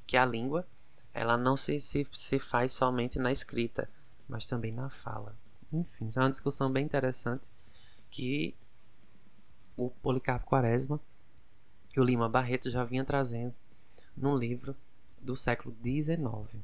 que 0.07 0.17
a 0.17 0.25
língua 0.25 0.67
ela 1.13 1.37
não 1.37 1.57
se, 1.57 1.81
se, 1.81 2.07
se 2.13 2.39
faz 2.39 2.73
somente 2.73 3.19
na 3.19 3.33
escrita, 3.33 3.91
mas 4.29 4.47
também 4.47 4.71
na 4.71 4.91
fala. 4.91 5.35
Enfim, 5.73 6.09
isso 6.09 6.19
é 6.19 6.23
uma 6.23 6.31
discussão 6.31 6.71
bem 6.71 6.85
interessante 6.85 7.45
que 8.11 8.55
o 9.77 9.91
Policarpo 9.91 10.47
Quaresma 10.47 11.01
e 11.95 12.01
o 12.01 12.05
Lima 12.05 12.29
Barreto 12.29 12.71
já 12.71 12.85
vinha 12.85 13.05
trazendo 13.05 13.55
num 14.17 14.37
livro 14.37 14.77
do 15.21 15.37
século 15.37 15.77
XIX. 15.83 16.63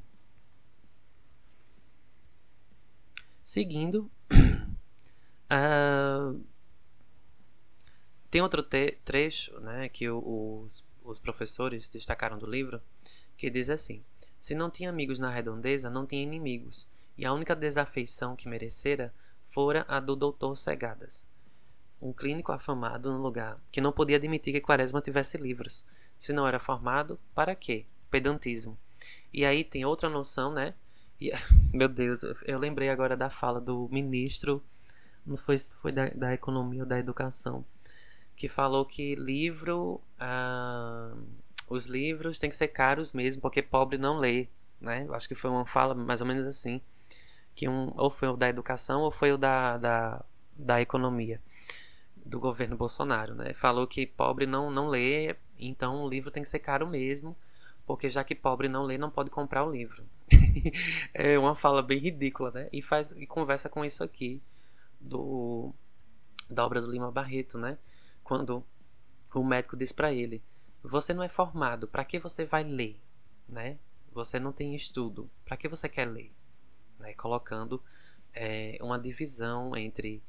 Seguindo, 3.43 4.09
uh, 5.51 6.41
tem 8.31 8.41
outro 8.41 8.63
trecho 8.63 9.59
né, 9.59 9.89
que 9.89 10.09
o, 10.09 10.63
os, 10.65 10.87
os 11.03 11.19
professores 11.19 11.89
destacaram 11.89 12.39
do 12.39 12.49
livro 12.49 12.81
que 13.37 13.49
diz 13.49 13.69
assim: 13.69 14.03
Se 14.39 14.55
não 14.55 14.71
tinha 14.71 14.89
amigos 14.89 15.19
na 15.19 15.29
redondeza, 15.29 15.89
não 15.89 16.07
tinha 16.07 16.23
inimigos 16.23 16.87
e 17.17 17.25
a 17.25 17.33
única 17.33 17.55
desafeição 17.55 18.35
que 18.35 18.47
merecera 18.47 19.13
fora 19.43 19.85
a 19.87 19.99
do 19.99 20.15
doutor 20.15 20.55
Cegadas, 20.55 21.27
um 22.01 22.11
clínico 22.11 22.51
afamado 22.51 23.11
no 23.11 23.21
lugar, 23.21 23.59
que 23.71 23.79
não 23.79 23.91
podia 23.91 24.17
admitir 24.17 24.53
que 24.53 24.61
Quaresma 24.61 25.01
tivesse 25.01 25.37
livros. 25.37 25.85
Se 26.17 26.33
não 26.33 26.47
era 26.47 26.59
formado, 26.59 27.19
para 27.33 27.55
quê? 27.55 27.85
Pedantismo. 28.09 28.77
E 29.31 29.45
aí 29.45 29.63
tem 29.63 29.85
outra 29.85 30.09
noção, 30.09 30.51
né? 30.51 30.73
E, 31.19 31.31
meu 31.73 31.87
Deus, 31.87 32.21
eu 32.45 32.59
lembrei 32.59 32.89
agora 32.89 33.15
da 33.15 33.29
fala 33.29 33.61
do 33.61 33.87
ministro, 33.89 34.63
não 35.25 35.37
foi, 35.37 35.57
foi 35.57 35.91
da, 35.91 36.09
da 36.09 36.33
Economia 36.33 36.81
ou 36.81 36.87
da 36.87 36.99
Educação, 36.99 37.63
que 38.35 38.49
falou 38.49 38.85
que 38.85 39.15
livro, 39.15 40.01
ah, 40.19 41.15
os 41.69 41.85
livros 41.85 42.39
têm 42.39 42.49
que 42.49 42.55
ser 42.55 42.67
caros 42.69 43.13
mesmo, 43.13 43.41
porque 43.41 43.61
pobre 43.61 43.97
não 43.97 44.17
lê, 44.17 44.47
né? 44.81 45.05
Eu 45.07 45.13
acho 45.13 45.27
que 45.27 45.35
foi 45.35 45.49
uma 45.49 45.65
fala 45.65 45.93
mais 45.93 46.19
ou 46.19 46.27
menos 46.27 46.45
assim 46.45 46.81
que 47.55 47.67
um, 47.67 47.91
ou 47.95 48.09
foi 48.09 48.27
o 48.27 48.37
da 48.37 48.49
educação 48.49 49.01
ou 49.01 49.11
foi 49.11 49.31
o 49.31 49.37
da, 49.37 49.77
da, 49.77 50.25
da 50.55 50.81
economia 50.81 51.41
do 52.25 52.39
governo 52.39 52.77
Bolsonaro, 52.77 53.35
né? 53.35 53.53
Falou 53.53 53.85
que 53.85 54.07
pobre 54.07 54.45
não, 54.45 54.71
não 54.71 54.87
lê, 54.87 55.35
então 55.59 56.03
o 56.03 56.09
livro 56.09 56.31
tem 56.31 56.43
que 56.43 56.49
ser 56.49 56.59
caro 56.59 56.87
mesmo, 56.87 57.35
porque 57.85 58.09
já 58.09 58.23
que 58.23 58.33
pobre 58.33 58.67
não 58.67 58.83
lê, 58.83 58.97
não 58.97 59.11
pode 59.11 59.29
comprar 59.29 59.63
o 59.63 59.71
livro. 59.71 60.05
é 61.13 61.37
uma 61.37 61.55
fala 61.55 61.81
bem 61.81 61.99
ridícula, 61.99 62.51
né? 62.51 62.69
E 62.71 62.81
faz 62.81 63.11
e 63.11 63.27
conversa 63.27 63.69
com 63.69 63.83
isso 63.83 64.03
aqui 64.03 64.41
do 64.99 65.73
da 66.49 66.65
obra 66.65 66.81
do 66.81 66.91
Lima 66.91 67.11
Barreto, 67.11 67.57
né? 67.57 67.77
Quando 68.23 68.63
o 69.33 69.43
médico 69.43 69.75
diz 69.75 69.91
para 69.91 70.13
ele: 70.13 70.41
"Você 70.81 71.13
não 71.13 71.23
é 71.23 71.29
formado, 71.29 71.87
para 71.87 72.05
que 72.05 72.19
você 72.19 72.45
vai 72.45 72.63
ler?", 72.63 73.01
né? 73.47 73.77
Você 74.13 74.39
não 74.39 74.51
tem 74.51 74.75
estudo, 74.75 75.29
para 75.43 75.57
que 75.57 75.67
você 75.67 75.89
quer 75.89 76.05
ler? 76.05 76.31
Né, 77.03 77.13
colocando 77.13 77.83
é, 78.33 78.77
uma 78.81 78.97
divisão 78.97 79.75
entre 79.75 80.23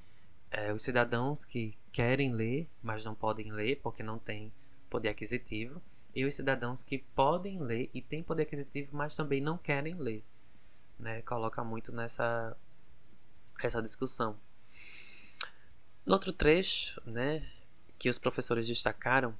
é, 0.50 0.72
os 0.72 0.82
cidadãos 0.82 1.44
que 1.44 1.78
querem 1.92 2.32
ler, 2.32 2.68
mas 2.82 3.04
não 3.04 3.14
podem 3.14 3.52
ler 3.52 3.80
porque 3.80 4.02
não 4.02 4.18
têm 4.18 4.52
poder 4.90 5.08
aquisitivo, 5.08 5.80
e 6.14 6.24
os 6.24 6.34
cidadãos 6.34 6.82
que 6.82 6.98
podem 6.98 7.60
ler 7.60 7.88
e 7.94 8.02
têm 8.02 8.22
poder 8.22 8.42
aquisitivo, 8.42 8.96
mas 8.96 9.16
também 9.16 9.40
não 9.40 9.56
querem 9.56 9.94
ler. 9.94 10.22
Né, 10.98 11.22
coloca 11.22 11.62
muito 11.64 11.92
nessa 11.92 12.56
essa 13.62 13.80
discussão. 13.80 14.36
No 16.04 16.12
outro 16.12 16.32
trecho, 16.32 17.00
né, 17.06 17.48
que 17.98 18.08
os 18.10 18.18
professores 18.18 18.66
destacaram, 18.66 19.34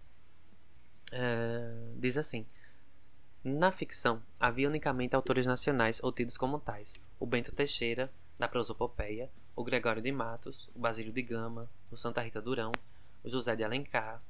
é, 1.13 1.93
diz 1.97 2.17
assim: 2.17 2.47
na 3.45 3.71
ficção, 3.71 4.23
havia 4.41 4.67
unicamente 4.67 5.15
autores 5.15 5.45
nacionais 5.45 6.01
ou 6.03 6.11
tidos 6.11 6.39
como 6.39 6.59
tais: 6.59 6.95
o 7.25 7.27
Bento 7.27 7.53
Teixeira, 7.53 8.13
da 8.39 8.47
prosopopeia, 8.47 9.31
o 9.57 9.65
Gregório 9.65 10.03
de 10.03 10.13
Matos, 10.13 10.69
o 10.75 10.79
Basílio 10.79 11.11
de 11.11 11.23
Gama, 11.23 11.71
o 11.91 11.97
Santa 11.97 12.21
Rita 12.21 12.39
Durão, 12.39 12.71
o 13.25 13.31
José 13.31 13.57
de 13.57 13.65
Alencar, 13.65 14.21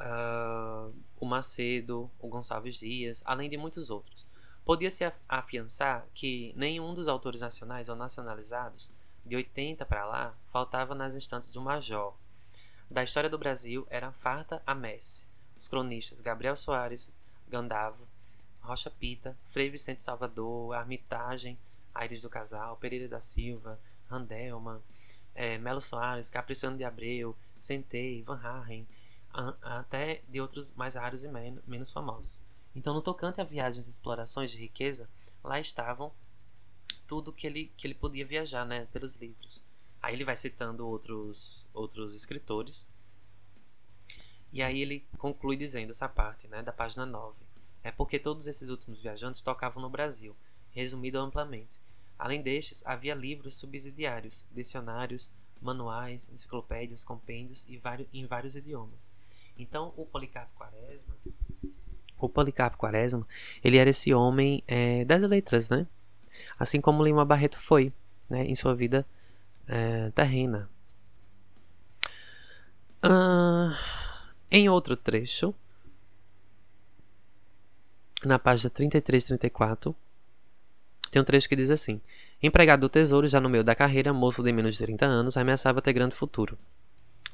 uh, 0.00 0.92
o 1.20 1.24
Macedo, 1.24 2.10
o 2.18 2.26
Gonçalves 2.26 2.80
Dias, 2.80 3.22
além 3.24 3.48
de 3.48 3.56
muitos 3.56 3.90
outros. 3.90 4.26
Podia-se 4.64 5.04
afiançar 5.28 6.04
que 6.12 6.52
nenhum 6.56 6.94
dos 6.94 7.06
autores 7.06 7.42
nacionais 7.42 7.88
ou 7.88 7.94
nacionalizados, 7.94 8.90
de 9.24 9.36
80 9.36 9.86
para 9.86 10.04
lá, 10.04 10.34
faltava 10.50 10.96
nas 10.96 11.14
instantes 11.14 11.52
do 11.52 11.60
Major. 11.60 12.16
Da 12.90 13.04
história 13.04 13.30
do 13.30 13.38
Brasil 13.38 13.86
era 13.88 14.10
farta 14.10 14.60
a 14.66 14.74
messe. 14.74 15.24
Os 15.56 15.68
cronistas 15.68 16.20
Gabriel 16.20 16.56
Soares, 16.56 17.08
Gandavo, 17.48 18.04
Rocha 18.60 18.90
Pita, 18.90 19.36
Frei 19.46 19.70
Vicente 19.70 20.02
Salvador, 20.02 20.74
Armitagem, 20.74 21.56
Aires 21.94 22.22
do 22.22 22.30
Casal, 22.30 22.76
Pereira 22.76 23.08
da 23.08 23.20
Silva, 23.20 23.80
Randelman, 24.08 24.80
é, 25.34 25.58
Melo 25.58 25.80
Soares, 25.80 26.30
Capriciano 26.30 26.76
de 26.76 26.84
Abreu, 26.84 27.36
Sentei, 27.58 28.22
Van 28.22 28.40
Haren, 28.42 28.86
até 29.62 30.22
de 30.28 30.40
outros 30.40 30.72
mais 30.74 30.94
raros 30.94 31.22
e 31.22 31.28
men 31.28 31.58
menos 31.66 31.90
famosos. 31.90 32.40
Então, 32.74 32.94
no 32.94 33.02
tocante 33.02 33.40
a 33.40 33.44
viagens 33.44 33.86
e 33.86 33.90
explorações 33.90 34.50
de 34.50 34.58
riqueza, 34.58 35.08
lá 35.42 35.60
estavam 35.60 36.12
tudo 37.06 37.32
que 37.32 37.46
ele, 37.46 37.72
que 37.76 37.86
ele 37.86 37.94
podia 37.94 38.24
viajar 38.24 38.64
né, 38.64 38.86
pelos 38.92 39.16
livros. 39.16 39.62
Aí 40.02 40.14
ele 40.14 40.24
vai 40.24 40.36
citando 40.36 40.86
outros, 40.86 41.64
outros 41.72 42.14
escritores. 42.14 42.88
E 44.52 44.62
aí 44.62 44.80
ele 44.80 45.06
conclui 45.18 45.56
dizendo 45.56 45.90
essa 45.90 46.08
parte, 46.08 46.48
né, 46.48 46.62
da 46.62 46.72
página 46.72 47.06
9 47.06 47.50
é 47.82 47.90
porque 47.90 48.18
todos 48.18 48.46
esses 48.46 48.68
últimos 48.68 49.00
viajantes 49.00 49.40
tocavam 49.40 49.82
no 49.82 49.88
Brasil, 49.88 50.36
resumido 50.70 51.18
amplamente. 51.18 51.79
Além 52.20 52.42
destes, 52.42 52.82
havia 52.84 53.14
livros 53.14 53.54
subsidiários, 53.56 54.44
dicionários, 54.52 55.32
manuais, 55.58 56.28
enciclopédias, 56.30 57.02
compêndios 57.02 57.66
e 57.66 57.78
vários, 57.78 58.06
em 58.12 58.26
vários 58.26 58.54
idiomas. 58.54 59.10
Então, 59.56 59.94
o 59.96 60.04
Policarpo 60.04 60.52
Quaresma, 60.54 61.16
o 62.18 62.28
Policarpo 62.28 62.76
Quaresma, 62.76 63.26
ele 63.64 63.78
era 63.78 63.88
esse 63.88 64.12
homem 64.12 64.62
é, 64.68 65.02
das 65.06 65.22
letras, 65.22 65.70
né? 65.70 65.86
Assim 66.58 66.78
como 66.78 67.02
Lima 67.02 67.24
Barreto 67.24 67.58
foi, 67.58 67.90
né, 68.28 68.44
em 68.44 68.54
sua 68.54 68.74
vida 68.74 69.06
é, 69.66 70.10
terrena. 70.10 70.68
Ah, 73.02 73.74
em 74.50 74.68
outro 74.68 74.94
trecho, 74.94 75.54
na 78.22 78.38
página 78.38 78.68
33 78.68 79.24
e 79.24 79.26
34, 79.28 79.96
tem 81.10 81.20
um 81.20 81.24
trecho 81.24 81.48
que 81.48 81.56
diz 81.56 81.70
assim: 81.70 82.00
Empregado 82.42 82.80
do 82.80 82.88
tesouro, 82.88 83.26
já 83.26 83.40
no 83.40 83.48
meio 83.48 83.64
da 83.64 83.74
carreira, 83.74 84.12
moço 84.12 84.42
de 84.42 84.52
menos 84.52 84.76
de 84.76 84.84
30 84.84 85.04
anos, 85.04 85.36
ameaçava 85.36 85.82
ter 85.82 85.92
grande 85.92 86.14
futuro. 86.14 86.56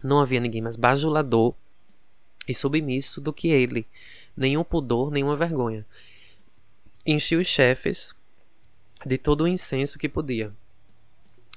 Não 0.03 0.21
havia 0.21 0.41
ninguém 0.41 0.63
mais 0.63 0.77
bajulador 0.77 1.55
e 2.49 2.55
submisso 2.55 3.21
do 3.21 3.33
que 3.33 3.49
ele, 3.49 3.87
nenhum 4.37 4.65
pudor, 4.65 5.11
nenhuma 5.11 5.37
vergonha. 5.37 5.87
Enchia 7.05 7.39
os 7.39 7.47
chefes 7.47 8.15
de 9.05 9.19
todo 9.19 9.45
o 9.45 9.49
incenso 9.49 9.99
que 9.99 10.09
podia. 10.09 10.53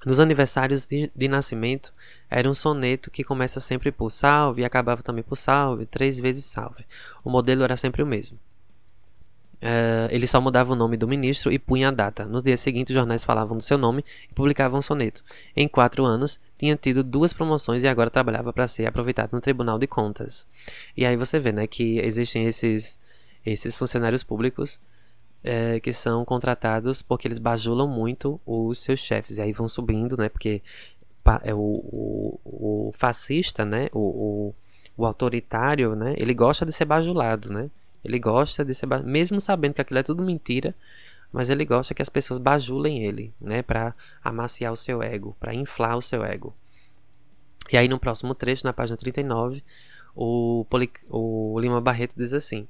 Nos 0.06 0.20
aniversários 0.20 0.86
de, 0.86 1.12
de, 1.14 1.28
nascimento, 1.28 1.94
era 2.30 2.50
um 2.50 2.54
soneto 2.54 3.12
que 3.12 3.24
começa 3.24 3.60
sempre 3.60 3.92
por 3.92 4.12
salve 4.12 4.62
e 4.62 4.66
acabava 4.66 5.04
também 5.04 5.24
por 5.24 5.36
salve, 5.36 5.86
três 5.86 6.20
vezes 6.20 6.46
salve. 6.46 6.86
O 7.24 7.30
modelo 7.30 7.64
era 7.64 7.76
sempre 7.76 8.02
o 8.02 8.06
mesmo. 8.06 8.40
Uh, 9.62 10.08
ele 10.10 10.26
só 10.26 10.40
mudava 10.40 10.72
o 10.72 10.76
nome 10.76 10.96
do 10.96 11.08
ministro 11.08 11.52
e 11.52 11.60
punha 11.60 11.90
a 11.90 11.92
data. 11.92 12.26
Nos 12.26 12.44
dias 12.44 12.62
seguintes, 12.62 12.92
os 12.92 13.00
jornais 13.00 13.24
falavam 13.24 13.58
do 13.58 13.64
seu 13.64 13.78
nome 13.78 14.06
e 14.30 14.34
publicavam 14.34 14.80
um 14.80 14.82
soneto. 14.82 15.24
Em 15.56 15.68
quatro 15.68 16.06
anos, 16.06 16.40
tinha 16.58 16.76
tido 16.78 17.04
duas 17.04 17.34
promoções 17.34 17.84
e 17.84 17.88
agora 17.88 18.10
trabalhava 18.10 18.54
para 18.54 18.68
ser 18.68 18.86
aproveitado 18.86 19.34
no 19.34 19.42
Tribunal 19.42 19.78
de 19.78 19.86
Contas. 19.86 20.48
E 20.96 21.06
aí 21.06 21.18
você 21.18 21.40
vê 21.40 21.52
né, 21.52 21.68
que 21.68 22.00
existem 22.00 22.46
esses, 22.46 22.98
esses 23.46 23.76
funcionários 23.76 24.24
públicos 24.24 24.80
é, 25.44 25.80
que 25.80 25.92
são 25.94 26.24
contratados 26.24 27.02
porque 27.02 27.28
eles 27.28 27.40
bajulam 27.40 27.88
muito 27.88 28.40
os 28.46 28.80
seus 28.80 29.00
chefes. 29.00 29.38
E 29.38 29.42
aí 29.42 29.52
vão 29.52 29.68
subindo, 29.68 30.16
né? 30.18 30.30
Porque 30.30 30.62
é 31.44 31.54
o, 31.54 31.60
o, 31.60 32.40
o 32.44 32.92
fascista, 32.94 33.66
né? 33.66 33.90
O, 33.92 34.00
o, 34.00 34.56
o 34.98 35.06
autoritário, 35.06 35.96
né? 35.96 36.14
Ele 36.18 36.34
gosta 36.34 36.66
de 36.66 36.72
ser 36.72 36.86
bajulado, 36.86 37.52
né? 37.52 37.70
Ele 38.04 38.20
gosta 38.20 38.64
de 38.64 38.74
ser. 38.74 38.88
Mesmo 39.04 39.40
sabendo 39.42 39.74
que 39.74 39.82
aquilo 39.82 40.00
é 40.00 40.04
tudo 40.04 40.24
mentira, 40.24 40.76
mas 41.32 41.50
ele 41.50 41.66
gosta 41.66 41.94
que 41.94 42.02
as 42.02 42.10
pessoas 42.10 42.40
bajulem 42.40 43.04
ele, 43.04 43.34
né, 43.40 43.62
para 43.62 43.96
amaciar 44.24 44.72
o 44.74 44.76
seu 44.76 45.02
ego, 45.02 45.36
para 45.40 45.54
inflar 45.54 45.98
o 45.98 46.02
seu 46.02 46.24
ego. 46.24 46.56
E 47.72 47.78
aí 47.78 47.88
no 47.88 48.00
próximo 48.00 48.34
trecho, 48.34 48.66
na 48.66 48.74
página 48.74 48.98
39, 48.98 49.64
o, 50.16 50.66
Poli, 50.70 50.92
o 51.08 51.60
Lima 51.60 51.80
Barreto 51.80 52.16
diz 52.18 52.34
assim: 52.34 52.68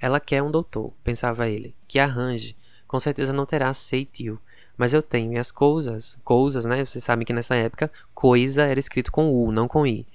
Ela 0.00 0.18
quer 0.18 0.42
um 0.42 0.50
doutor, 0.50 0.92
pensava 1.04 1.48
ele, 1.48 1.74
que 1.86 1.98
arranje. 1.98 2.56
Com 2.86 2.98
certeza 2.98 3.32
não 3.32 3.46
terá 3.46 3.72
seitio, 3.72 4.38
mas 4.76 4.92
eu 4.92 5.02
tenho 5.02 5.32
e 5.32 5.38
as 5.38 5.50
coisas, 5.50 6.18
coisas, 6.24 6.64
né? 6.64 6.84
Vocês 6.84 7.04
sabem 7.04 7.24
que 7.24 7.32
nessa 7.32 7.54
época 7.54 7.90
coisa 8.14 8.64
era 8.64 8.80
escrito 8.80 9.12
com 9.12 9.30
U, 9.30 9.52
não 9.52 9.68
com 9.68 9.86
I. 9.86 10.06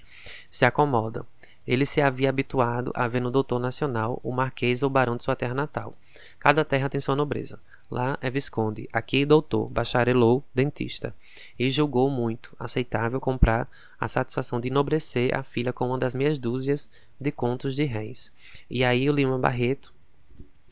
Se 0.49 0.65
acomodam. 0.65 1.26
Ele 1.68 1.85
se 1.85 2.02
havia 2.02 2.30
habituado 2.30 2.91
a 2.95 3.07
ver 3.07 3.19
no 3.19 3.30
doutor 3.30 3.60
nacional 3.60 4.19
o 4.23 4.31
marquês 4.31 4.81
ou 4.81 4.89
barão 4.89 5.18
de 5.18 5.23
sua 5.23 5.35
terra 5.35 5.53
natal. 5.53 5.95
Cada 6.39 6.64
terra 6.64 6.89
tem 6.89 7.02
sua 7.02 7.15
nobreza. 7.15 7.60
Lá 7.89 8.18
é 8.22 8.30
visconde, 8.30 8.89
aqui 8.91 9.26
doutor, 9.26 9.69
bacharelou, 9.69 10.44
dentista. 10.53 11.15
E 11.57 11.69
julgou 11.69 12.10
muito 12.10 12.56
aceitável 12.60 13.19
comprar 13.19 13.69
a 13.99 14.07
satisfação 14.07 14.60
de 14.60 14.68
enobrecer 14.68 15.34
a 15.34 15.41
filha 15.41 15.72
com 15.72 15.88
uma 15.88 15.98
das 15.98 16.14
meias 16.14 16.38
dúzias 16.38 16.89
de 17.19 17.31
contos 17.31 17.76
de 17.76 17.85
réis. 17.85 18.31
E 18.69 18.84
aí 18.84 19.10
o 19.10 19.14
Lima 19.14 19.39
Barreto, 19.39 19.94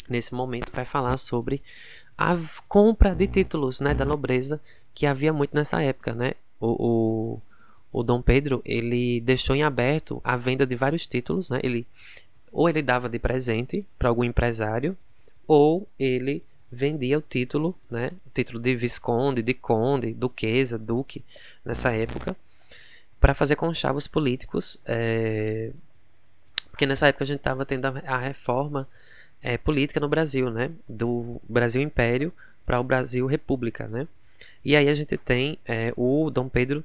nesse 0.10 0.34
momento, 0.34 0.72
vai 0.74 0.84
falar 0.84 1.18
sobre 1.18 1.64
a 2.18 2.38
compra 2.68 3.16
de 3.16 3.28
títulos 3.28 3.80
né, 3.80 3.94
da 3.94 4.06
nobreza 4.06 4.62
que 4.94 5.06
havia 5.06 5.32
muito 5.32 5.56
nessa 5.56 5.82
época. 5.82 6.14
Né? 6.14 6.34
O, 6.60 6.68
o, 6.68 7.42
o 7.96 8.04
Dom 8.04 8.22
Pedro 8.22 8.62
ele 8.66 9.22
deixou 9.22 9.56
em 9.56 9.64
aberto 9.64 10.20
a 10.22 10.36
venda 10.36 10.68
de 10.68 10.76
vários 10.76 11.08
títulos. 11.08 11.50
Né? 11.50 11.62
Ele, 11.64 11.88
ou 12.52 12.68
ele 12.68 12.82
dava 12.82 13.08
de 13.08 13.18
presente 13.18 13.88
para 13.98 14.10
algum 14.10 14.26
empresário, 14.26 14.98
ou 15.48 15.88
ele 15.98 16.44
vendia 16.70 17.18
o 17.18 17.22
título, 17.22 17.74
né? 17.90 18.12
o 18.26 18.30
título 18.32 18.60
de 18.60 18.76
visconde, 18.76 19.42
de 19.42 19.54
conde, 19.54 20.14
duquesa, 20.14 20.78
duque, 20.78 21.24
nessa 21.64 21.90
época, 21.94 22.36
para 23.18 23.34
fazer 23.34 23.56
conchavos 23.56 24.10
políticos. 24.10 24.78
É... 24.86 25.72
Porque 26.72 26.86
nessa 26.86 27.08
época 27.08 27.24
a 27.24 27.28
gente 27.28 27.38
estava 27.38 27.66
tendo 27.66 27.86
a 27.86 28.18
reforma 28.18 28.90
é, 29.42 29.58
política 29.58 30.02
no 30.02 30.10
Brasil, 30.10 30.52
né? 30.52 30.70
Do 30.90 31.40
Brasil 31.48 31.82
Império 31.82 32.34
para 32.66 32.78
o 32.78 32.84
Brasil 32.84 33.26
República, 33.26 33.88
né? 33.88 34.06
E 34.66 34.76
aí 34.76 34.90
a 34.90 34.94
gente 34.94 35.16
tem 35.16 35.58
é, 35.66 35.94
o 35.96 36.30
Dom 36.30 36.50
Pedro, 36.50 36.84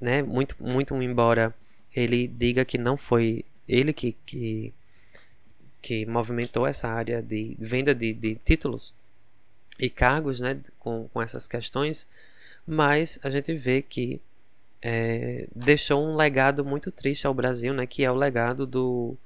né? 0.00 0.22
Muito, 0.22 0.56
muito 0.60 1.00
embora 1.02 1.54
ele 1.94 2.28
diga 2.28 2.64
que 2.64 2.78
não 2.78 2.96
foi 2.96 3.44
ele 3.66 3.92
que, 3.92 4.12
que, 4.24 4.72
que 5.82 6.06
movimentou 6.06 6.66
essa 6.66 6.88
área 6.88 7.22
de 7.22 7.56
venda 7.58 7.94
de, 7.94 8.12
de 8.12 8.34
títulos 8.36 8.94
e 9.78 9.90
cargos, 9.90 10.40
né? 10.40 10.60
Com, 10.78 11.08
com 11.08 11.22
essas 11.22 11.48
questões, 11.48 12.08
mas 12.66 13.18
a 13.22 13.30
gente 13.30 13.52
vê 13.54 13.82
que 13.82 14.20
é, 14.80 15.48
deixou 15.54 16.04
um 16.04 16.16
legado 16.16 16.64
muito 16.64 16.90
triste 16.90 17.26
ao 17.26 17.34
Brasil, 17.34 17.74
né? 17.74 17.86
Que 17.86 18.04
é 18.04 18.10
o 18.10 18.14
legado 18.14 18.66
do, 18.66 19.16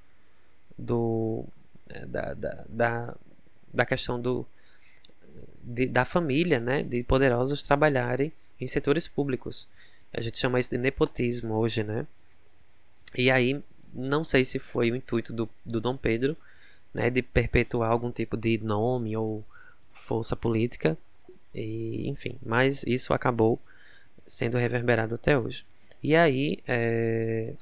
do 0.79 1.45
né, 1.89 2.07
da, 2.07 2.35
da, 2.35 2.65
da, 2.69 3.17
da 3.73 3.87
questão 3.87 4.21
do, 4.21 4.47
de, 5.63 5.87
da 5.87 6.05
família, 6.05 6.59
né, 6.59 6.83
de 6.83 7.03
poderosos 7.03 7.63
trabalharem 7.63 8.33
em 8.61 8.67
setores 8.67 9.07
públicos. 9.07 9.69
A 10.13 10.21
gente 10.21 10.39
chama 10.39 10.61
isso 10.61 10.71
de 10.71 10.79
nepotismo 10.79 11.55
hoje, 11.55 11.83
né? 11.83 12.07
E 13.17 13.31
aí, 13.31 13.63
não 13.93 14.25
sei 14.25 14.45
se 14.45 14.59
foi 14.59 14.91
o 14.91 14.97
intuito 14.97 15.33
do, 15.33 15.49
do 15.65 15.81
Dom 15.81 15.97
Pedro, 15.97 16.37
né, 16.93 17.11
de 17.11 17.23
perpetuar 17.23 17.91
algum 17.91 18.11
tipo 18.11 18.37
de 18.37 18.59
nome 18.59 19.17
ou 19.17 19.45
força 19.91 20.37
política, 20.37 20.97
e, 21.55 22.09
enfim, 22.09 22.39
mas 22.45 22.83
isso 22.85 23.13
acabou 23.13 23.59
sendo 24.27 24.57
reverberado 24.57 25.15
até 25.15 25.39
hoje. 25.39 25.67
E 26.03 26.17
aí, 26.17 26.59
é, 26.67 27.55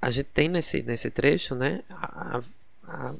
a 0.00 0.10
gente 0.10 0.26
tem 0.26 0.48
nesse, 0.48 0.82
nesse 0.82 1.10
trecho, 1.10 1.54
né, 1.54 1.82
a, 1.90 2.38
a, 2.38 2.40
a, 2.86 3.14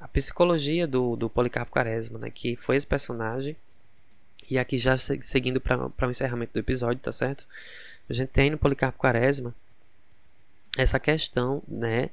a 0.00 0.08
psicologia 0.08 0.86
do, 0.86 1.16
do 1.16 1.28
Policarpo 1.28 1.72
Quaresma, 1.72 2.18
né? 2.18 2.30
Que 2.30 2.56
foi 2.56 2.76
esse 2.76 2.86
personagem. 2.86 3.56
E 4.50 4.58
aqui 4.58 4.78
já 4.78 4.96
seguindo 4.96 5.60
para 5.60 6.06
o 6.06 6.10
encerramento 6.10 6.54
do 6.54 6.60
episódio, 6.60 7.00
tá 7.00 7.12
certo? 7.12 7.46
A 8.08 8.12
gente 8.12 8.28
tem 8.28 8.50
no 8.50 8.58
Policarpo 8.58 8.98
Quaresma 8.98 9.54
essa 10.76 10.98
questão, 10.98 11.62
né? 11.68 12.10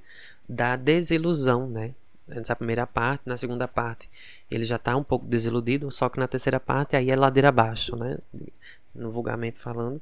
Da 0.47 0.75
desilusão, 0.75 1.69
né? 1.69 1.93
Nessa 2.27 2.55
primeira 2.55 2.87
parte, 2.87 3.21
na 3.25 3.37
segunda 3.37 3.67
parte, 3.67 4.09
ele 4.49 4.65
já 4.65 4.77
está 4.77 4.95
um 4.97 5.03
pouco 5.03 5.25
desiludido, 5.25 5.91
só 5.91 6.09
que 6.09 6.19
na 6.19 6.27
terceira 6.27 6.59
parte 6.59 6.95
aí 6.95 7.11
é 7.11 7.15
ladeira 7.15 7.49
abaixo, 7.49 7.95
né? 7.95 8.17
No 8.93 9.11
vulgarmente 9.11 9.59
falando, 9.59 10.01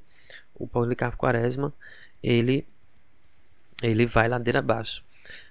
o 0.56 0.66
Policarpo 0.68 1.18
Quaresma, 1.18 1.74
ele 2.22 2.66
ele 3.82 4.06
vai 4.06 4.30
ladeira 4.30 4.60
abaixo. 4.60 5.04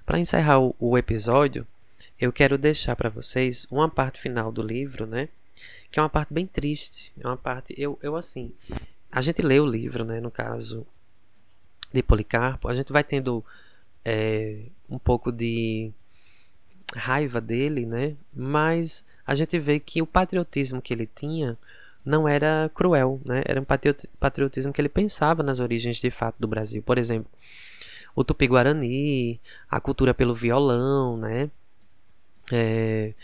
Para 0.06 0.18
encerrar 0.18 0.58
o, 0.60 0.74
o, 0.78 0.96
episódio, 0.96 1.66
eu 2.18 2.32
quero 2.32 2.56
deixar 2.56 2.96
para 2.96 3.10
vocês 3.10 3.66
uma 3.70 3.88
parte 3.90 4.18
final 4.18 4.50
do 4.50 4.62
livro, 4.62 5.06
né? 5.06 5.28
Que 5.92 6.00
é 6.00 6.02
uma 6.02 6.08
parte 6.08 6.32
bem 6.32 6.46
triste. 6.46 7.12
É 7.20 7.26
uma 7.26 7.36
parte. 7.36 7.74
Eu, 7.76 7.98
eu 8.02 8.16
assim. 8.16 8.52
A 9.10 9.20
gente 9.20 9.42
lê 9.42 9.60
o 9.60 9.66
livro, 9.66 10.04
né? 10.04 10.20
No 10.20 10.30
caso 10.30 10.86
de 11.92 12.02
Policarpo, 12.02 12.66
a 12.66 12.74
gente 12.74 12.90
vai 12.90 13.04
tendo 13.04 13.44
é, 14.04 14.64
um 14.88 14.98
pouco 14.98 15.30
de 15.30 15.92
raiva 16.96 17.40
dele, 17.40 17.86
né? 17.86 18.16
Mas 18.34 19.04
a 19.26 19.34
gente 19.34 19.58
vê 19.58 19.78
que 19.78 20.00
o 20.00 20.06
patriotismo 20.06 20.80
que 20.80 20.94
ele 20.94 21.06
tinha 21.06 21.58
não 22.04 22.26
era 22.26 22.70
cruel, 22.74 23.20
né? 23.24 23.42
Era 23.44 23.60
um 23.60 23.66
patriotismo 24.18 24.72
que 24.72 24.80
ele 24.80 24.88
pensava 24.88 25.42
nas 25.42 25.60
origens 25.60 25.98
de 25.98 26.10
fato 26.10 26.36
do 26.38 26.48
Brasil. 26.48 26.82
Por 26.82 26.98
exemplo, 26.98 27.30
o 28.14 28.24
tupi-guarani, 28.24 29.40
a 29.70 29.80
cultura 29.80 30.14
pelo 30.14 30.34
violão, 30.34 31.16
né? 31.16 31.50
É, 32.50 33.14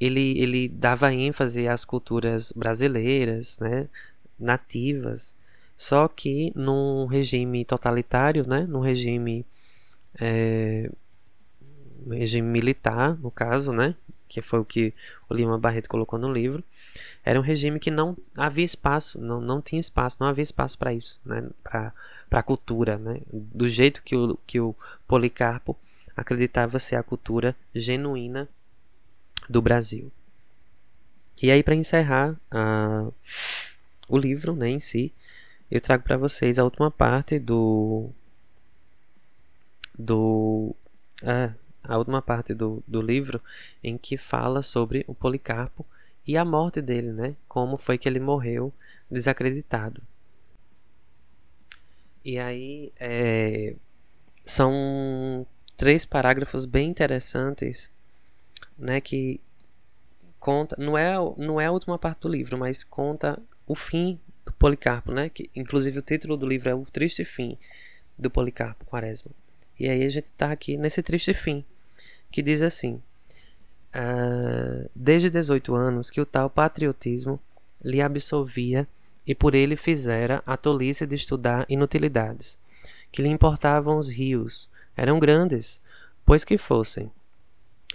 ele, 0.00 0.38
ele 0.38 0.68
dava 0.68 1.12
ênfase 1.12 1.68
às 1.68 1.84
culturas 1.84 2.52
brasileiras, 2.52 3.58
né? 3.58 3.88
Nativas, 4.38 5.34
só 5.76 6.08
que 6.08 6.52
num 6.54 7.06
regime 7.06 7.64
totalitário, 7.64 8.46
né? 8.46 8.66
Num 8.68 8.80
regime, 8.80 9.44
é, 10.20 10.90
regime 12.10 12.48
militar, 12.48 13.16
no 13.18 13.30
caso, 13.30 13.72
né? 13.72 13.94
Que 14.28 14.40
foi 14.42 14.60
o 14.60 14.64
que 14.64 14.92
o 15.28 15.34
Lima 15.34 15.58
Barreto 15.58 15.88
colocou 15.88 16.18
no 16.18 16.32
livro. 16.32 16.62
Era 17.24 17.38
um 17.38 17.42
regime 17.42 17.80
que 17.80 17.90
não 17.90 18.16
havia 18.36 18.64
espaço, 18.64 19.20
não, 19.20 19.40
não 19.40 19.60
tinha 19.60 19.80
espaço, 19.80 20.16
não 20.20 20.26
havia 20.26 20.42
espaço 20.42 20.78
para 20.78 20.92
isso, 20.92 21.20
né? 21.24 21.48
Para 21.62 21.92
a 22.30 22.42
cultura, 22.42 22.98
né? 22.98 23.20
do 23.32 23.68
jeito 23.68 24.02
que 24.02 24.16
o, 24.16 24.38
que 24.46 24.60
o 24.60 24.74
Policarpo 25.06 25.76
acreditava 26.16 26.78
ser 26.78 26.96
a 26.96 27.02
cultura 27.02 27.54
genuína 27.74 28.48
do 29.48 29.60
Brasil. 29.62 30.10
E 31.42 31.50
aí, 31.50 31.62
para 31.62 31.74
encerrar 31.74 32.32
uh, 32.52 33.12
o 34.08 34.16
livro 34.16 34.54
né, 34.54 34.70
em 34.70 34.80
si, 34.80 35.12
eu 35.70 35.80
trago 35.80 36.04
para 36.04 36.16
vocês 36.16 36.58
a 36.58 36.64
última 36.64 36.90
parte 36.90 37.38
do. 37.38 38.10
do 39.98 40.74
uh, 41.22 41.54
a 41.82 41.98
última 41.98 42.22
parte 42.22 42.54
do, 42.54 42.82
do 42.86 43.02
livro 43.02 43.42
em 43.82 43.98
que 43.98 44.16
fala 44.16 44.62
sobre 44.62 45.04
o 45.06 45.14
Policarpo 45.14 45.84
e 46.26 46.36
a 46.36 46.44
morte 46.44 46.80
dele, 46.80 47.12
né? 47.12 47.36
Como 47.46 47.76
foi 47.76 47.98
que 47.98 48.08
ele 48.08 48.18
morreu 48.18 48.72
desacreditado. 49.10 50.02
E 52.24 52.38
aí 52.38 52.90
é, 52.98 53.76
são 54.46 55.46
três 55.76 56.06
parágrafos 56.06 56.64
bem 56.64 56.88
interessantes, 56.88 57.90
né, 58.78 59.00
que 59.00 59.40
conta, 60.38 60.76
não 60.78 60.96
é, 60.96 61.14
não 61.36 61.60
é 61.60 61.66
a 61.66 61.72
última 61.72 61.98
parte 61.98 62.20
do 62.20 62.28
livro, 62.28 62.58
mas 62.58 62.84
conta 62.84 63.40
o 63.66 63.74
fim 63.74 64.20
do 64.44 64.52
Policarpo, 64.52 65.12
né, 65.12 65.28
que 65.28 65.50
inclusive 65.54 65.98
o 65.98 66.02
título 66.02 66.36
do 66.36 66.46
livro 66.46 66.68
é 66.68 66.74
O 66.74 66.82
Triste 66.82 67.24
Fim 67.24 67.56
do 68.18 68.30
Policarpo 68.30 68.84
Quaresma. 68.84 69.30
E 69.78 69.88
aí 69.88 70.04
a 70.04 70.08
gente 70.08 70.26
está 70.26 70.52
aqui 70.52 70.76
nesse 70.76 71.02
triste 71.02 71.34
fim, 71.34 71.64
que 72.30 72.42
diz 72.42 72.62
assim: 72.62 73.02
uh, 73.94 74.88
Desde 74.94 75.28
18 75.30 75.74
anos 75.74 76.10
que 76.10 76.20
o 76.20 76.26
tal 76.26 76.48
patriotismo 76.48 77.40
lhe 77.82 78.00
absolvia 78.00 78.86
e 79.26 79.34
por 79.34 79.54
ele 79.54 79.76
fizera 79.76 80.42
a 80.46 80.56
tolice 80.56 81.06
de 81.06 81.14
estudar 81.14 81.66
inutilidades. 81.68 82.58
Que 83.10 83.22
lhe 83.22 83.28
importavam 83.28 83.98
os 83.98 84.08
rios, 84.08 84.68
eram 84.96 85.18
grandes, 85.18 85.80
pois 86.24 86.44
que 86.44 86.58
fossem. 86.58 87.10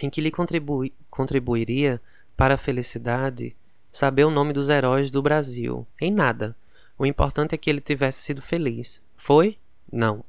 Em 0.00 0.08
que 0.08 0.20
lhe 0.20 0.30
contribui, 0.30 0.92
contribuiria 1.10 2.00
para 2.36 2.54
a 2.54 2.58
felicidade 2.58 3.54
saber 3.92 4.24
o 4.24 4.30
nome 4.30 4.52
dos 4.52 4.68
heróis 4.68 5.10
do 5.10 5.20
Brasil? 5.20 5.86
Em 6.00 6.10
nada. 6.10 6.56
O 6.98 7.04
importante 7.04 7.54
é 7.54 7.58
que 7.58 7.68
ele 7.68 7.80
tivesse 7.80 8.22
sido 8.22 8.40
feliz. 8.40 9.02
Foi? 9.16 9.58
Não. 9.92 10.24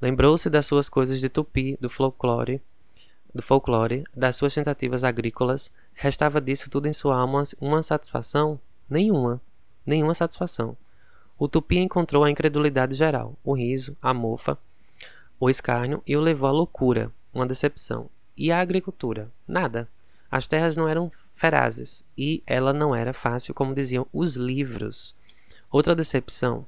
Lembrou-se 0.00 0.50
das 0.50 0.66
suas 0.66 0.88
coisas 0.88 1.20
de 1.20 1.28
tupi, 1.28 1.78
do 1.80 1.88
folclore, 1.88 2.60
do 3.34 3.42
folclore, 3.42 4.04
das 4.14 4.36
suas 4.36 4.52
tentativas 4.52 5.04
agrícolas, 5.04 5.72
restava 5.94 6.40
disso 6.40 6.68
tudo 6.68 6.86
em 6.86 6.92
sua 6.92 7.16
alma 7.16 7.44
uma 7.60 7.82
satisfação? 7.82 8.60
Nenhuma. 8.90 9.40
Nenhuma 9.86 10.12
satisfação. 10.12 10.76
O 11.38 11.48
tupi 11.48 11.78
encontrou 11.78 12.24
a 12.24 12.30
incredulidade 12.30 12.94
geral, 12.94 13.38
o 13.42 13.54
riso, 13.54 13.96
a 14.02 14.12
mofa, 14.12 14.58
o 15.40 15.48
escárnio 15.48 16.02
e 16.06 16.16
o 16.16 16.20
levou 16.20 16.48
à 16.48 16.52
loucura, 16.52 17.10
uma 17.32 17.46
decepção. 17.46 18.10
E 18.36 18.50
a 18.50 18.60
agricultura? 18.60 19.30
Nada. 19.46 19.88
As 20.30 20.46
terras 20.46 20.76
não 20.76 20.88
eram 20.88 21.10
ferazes 21.34 22.04
e 22.16 22.42
ela 22.46 22.72
não 22.72 22.94
era 22.94 23.12
fácil, 23.12 23.52
como 23.52 23.74
diziam 23.74 24.06
os 24.12 24.36
livros. 24.36 25.14
Outra 25.70 25.94
decepção. 25.94 26.66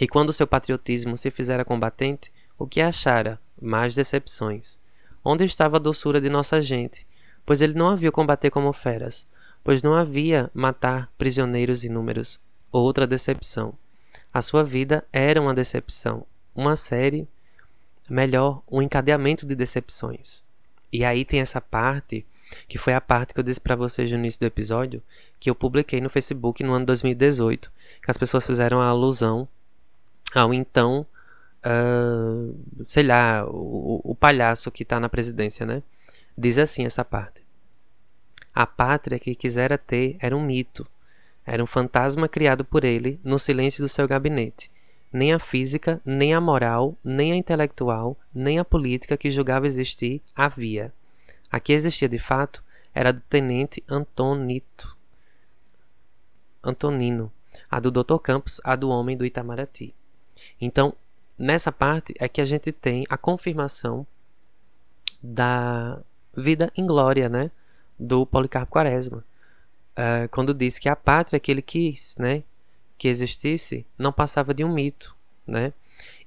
E 0.00 0.06
quando 0.06 0.32
seu 0.32 0.46
patriotismo 0.46 1.16
se 1.16 1.30
fizera 1.30 1.64
combatente, 1.64 2.32
o 2.56 2.66
que 2.66 2.80
achara? 2.80 3.40
Mais 3.60 3.94
decepções. 3.94 4.78
Onde 5.24 5.44
estava 5.44 5.76
a 5.76 5.80
doçura 5.80 6.20
de 6.20 6.28
nossa 6.28 6.62
gente? 6.62 7.06
Pois 7.44 7.60
ele 7.60 7.74
não 7.74 7.88
havia 7.88 8.12
combater 8.12 8.50
como 8.50 8.72
feras, 8.72 9.26
pois 9.64 9.82
não 9.82 9.94
havia 9.94 10.50
matar 10.54 11.10
prisioneiros 11.18 11.82
inúmeros. 11.82 12.40
Outra 12.70 13.06
decepção. 13.06 13.74
A 14.32 14.42
sua 14.42 14.62
vida 14.62 15.04
era 15.12 15.40
uma 15.40 15.54
decepção, 15.54 16.26
uma 16.54 16.76
série, 16.76 17.26
melhor, 18.08 18.62
um 18.70 18.80
encadeamento 18.80 19.46
de 19.46 19.56
decepções. 19.56 20.44
E 20.92 21.04
aí 21.04 21.24
tem 21.24 21.40
essa 21.40 21.60
parte, 21.60 22.24
que 22.66 22.78
foi 22.78 22.94
a 22.94 23.00
parte 23.00 23.34
que 23.34 23.40
eu 23.40 23.44
disse 23.44 23.60
para 23.60 23.76
vocês 23.76 24.10
no 24.10 24.18
início 24.18 24.40
do 24.40 24.46
episódio, 24.46 25.02
que 25.38 25.50
eu 25.50 25.54
publiquei 25.54 26.00
no 26.00 26.08
Facebook 26.08 26.62
no 26.62 26.72
ano 26.72 26.86
2018, 26.86 27.70
que 28.02 28.10
as 28.10 28.16
pessoas 28.16 28.46
fizeram 28.46 28.80
a 28.80 28.86
alusão 28.86 29.48
ao 30.34 30.52
então 30.52 31.06
uh, 31.64 32.84
sei 32.86 33.02
lá, 33.02 33.44
o, 33.46 34.00
o 34.04 34.14
palhaço 34.14 34.70
que 34.70 34.82
está 34.82 34.98
na 35.00 35.08
presidência, 35.08 35.64
né? 35.64 35.82
Diz 36.36 36.58
assim 36.58 36.84
essa 36.84 37.04
parte. 37.04 37.42
A 38.54 38.66
pátria 38.66 39.18
que 39.18 39.34
quisera 39.34 39.78
ter 39.78 40.16
era 40.20 40.36
um 40.36 40.42
mito, 40.42 40.86
era 41.46 41.62
um 41.62 41.66
fantasma 41.66 42.28
criado 42.28 42.64
por 42.64 42.84
ele 42.84 43.20
no 43.22 43.38
silêncio 43.38 43.82
do 43.82 43.88
seu 43.88 44.06
gabinete. 44.06 44.70
Nem 45.12 45.32
a 45.32 45.38
física, 45.38 46.00
nem 46.04 46.34
a 46.34 46.40
moral, 46.40 46.96
nem 47.02 47.32
a 47.32 47.36
intelectual, 47.36 48.16
nem 48.34 48.58
a 48.58 48.64
política 48.64 49.16
que 49.16 49.30
julgava 49.30 49.66
existir 49.66 50.22
havia. 50.34 50.92
A 51.50 51.58
que 51.58 51.72
existia 51.72 52.08
de 52.08 52.18
fato 52.18 52.62
era 52.94 53.08
a 53.08 53.12
do 53.12 53.20
tenente 53.28 53.82
Antonito. 53.88 54.96
Antonino, 56.62 57.32
a 57.70 57.80
do 57.80 57.90
Dr. 57.90 58.18
Campos, 58.18 58.60
a 58.64 58.76
do 58.76 58.90
homem 58.90 59.16
do 59.16 59.24
Itamaraty. 59.24 59.94
Então, 60.60 60.94
nessa 61.38 61.72
parte 61.72 62.14
é 62.18 62.28
que 62.28 62.40
a 62.40 62.44
gente 62.44 62.72
tem 62.72 63.06
a 63.08 63.16
confirmação 63.16 64.06
da 65.22 66.00
vida 66.36 66.70
em 66.76 66.86
glória, 66.86 67.28
né, 67.28 67.50
do 67.98 68.24
Policarpo 68.26 68.72
Quaresma, 68.72 69.18
uh, 69.18 70.28
quando 70.30 70.54
diz 70.54 70.78
que 70.78 70.88
a 70.88 70.96
pátria 70.96 71.40
que 71.40 71.50
ele 71.50 71.62
quis, 71.62 72.16
né, 72.18 72.42
que 72.98 73.08
existisse, 73.08 73.86
não 73.96 74.12
passava 74.12 74.52
de 74.52 74.64
um 74.64 74.72
mito, 74.72 75.14
né, 75.46 75.72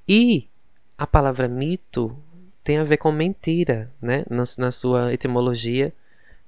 e 0.08 0.48
a 0.98 1.06
palavra 1.06 1.48
mito 1.48 2.18
tem 2.64 2.78
a 2.78 2.84
ver 2.84 2.98
com 2.98 3.12
mentira, 3.12 3.92
né, 4.02 4.24
na, 4.30 4.44
na 4.58 4.72
sua 4.72 5.14
etimologia, 5.14 5.94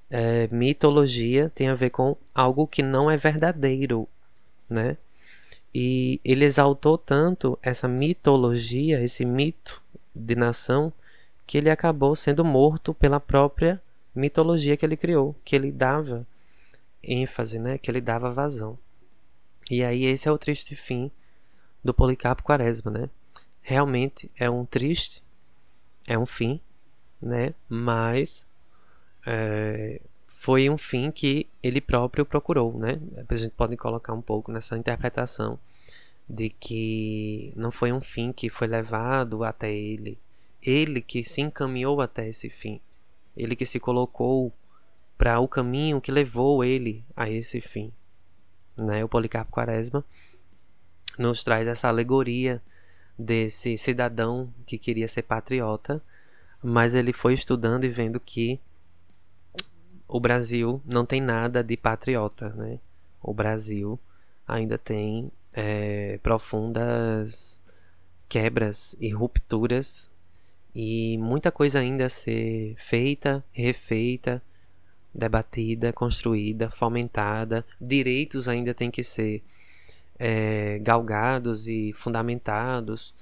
é, 0.10 0.48
mitologia 0.52 1.52
tem 1.54 1.68
a 1.68 1.76
ver 1.76 1.90
com 1.90 2.16
algo 2.34 2.66
que 2.66 2.82
não 2.82 3.12
é 3.12 3.18
verdadeiro, 3.18 4.08
né, 4.70 4.98
e 5.74 6.22
ele 6.24 6.46
exaltou 6.46 6.98
tanto 6.98 7.58
essa 7.62 7.88
mitologia, 7.88 9.02
esse 9.02 9.26
mito 9.26 9.82
de 10.16 10.36
nação, 10.36 10.94
que 11.48 11.58
ele 11.58 11.70
acabou 11.70 12.16
sendo 12.16 12.46
morto 12.46 12.94
pela 12.94 13.20
própria 13.20 13.82
mitologia 14.16 14.78
que 14.78 14.86
ele 14.86 14.96
criou, 14.96 15.36
que 15.44 15.56
ele 15.56 15.72
dava 15.72 16.26
ênfase, 17.04 17.60
né? 17.60 17.78
que 17.78 17.90
ele 17.90 18.00
dava 18.02 18.30
vazão. 18.30 18.78
E 19.70 19.84
aí 19.84 20.06
esse 20.06 20.28
é 20.28 20.32
o 20.32 20.38
triste 20.38 20.76
fim 20.76 21.12
do 21.84 21.94
Policarpo 21.94 22.44
Quaresma, 22.44 22.92
né? 22.92 23.10
Realmente 23.62 24.30
é 24.38 24.50
um 24.50 24.66
triste, 24.66 25.24
é 26.08 26.18
um 26.18 26.26
fim, 26.26 26.60
né? 27.22 27.54
Mas 27.70 28.46
é, 29.26 30.02
foi 30.28 30.70
um 30.70 30.78
fim 30.78 31.12
que 31.12 31.48
ele 31.62 31.80
próprio 31.80 32.26
procurou, 32.26 32.78
né? 32.78 33.00
A 33.30 33.36
gente 33.36 33.52
pode 33.52 33.78
colocar 33.78 34.14
um 34.14 34.22
pouco 34.22 34.52
nessa 34.52 34.78
interpretação 34.78 35.58
de 36.28 36.50
que 36.50 37.54
não 37.56 37.72
foi 37.72 37.92
um 37.92 38.02
fim 38.02 38.32
que 38.32 38.50
foi 38.50 38.68
levado 38.68 39.44
até 39.44 39.74
ele, 39.74 40.18
ele 40.62 41.02
que 41.02 41.24
se 41.24 41.42
encaminhou 41.42 42.02
até 42.02 42.28
esse 42.28 42.50
fim, 42.50 42.80
ele 43.36 43.56
que 43.56 43.66
se 43.66 43.80
colocou 43.80 44.52
para 45.18 45.40
o 45.40 45.48
caminho 45.48 46.02
que 46.02 46.12
levou 46.12 46.64
ele 46.64 47.04
a 47.16 47.30
esse 47.30 47.62
fim. 47.62 47.92
Né? 48.76 49.04
O 49.04 49.10
Policarpo 49.10 49.52
Quaresma 49.52 50.04
nos 51.18 51.44
traz 51.44 51.68
essa 51.68 51.88
alegoria 51.88 52.62
desse 53.18 53.78
cidadão 53.78 54.52
que 54.66 54.78
queria 54.78 55.08
ser 55.08 55.24
patriota, 55.24 56.02
mas 56.62 56.96
ele 56.96 57.14
foi 57.14 57.34
estudando 57.34 57.84
e 57.84 57.90
vendo 57.90 58.20
que 58.20 58.60
o 60.08 60.20
Brasil 60.20 60.82
não 60.86 61.06
tem 61.06 61.22
nada 61.22 61.64
de 61.64 61.78
patriota, 61.78 62.50
né? 62.50 62.80
O 63.22 63.34
Brasil 63.34 64.00
ainda 64.48 64.78
tem 64.78 65.32
é, 65.54 66.20
profundas 66.22 67.62
quebras 68.28 68.96
e 69.00 69.10
rupturas 69.10 70.10
e 70.74 71.18
muita 71.20 71.52
coisa 71.52 71.80
ainda 71.80 72.06
a 72.06 72.10
ser 72.10 72.74
feita, 72.78 73.44
refeita, 73.52 74.42
debatida, 75.14 75.94
construída, 75.94 76.70
fomentada. 76.70 77.66
Direitos 77.80 78.48
ainda 78.48 78.74
têm 78.74 78.90
que 78.90 79.04
ser 79.04 79.44
é, 80.18 80.80
galgados 80.80 81.68
e 81.68 81.92
fundamentados, 81.94 83.14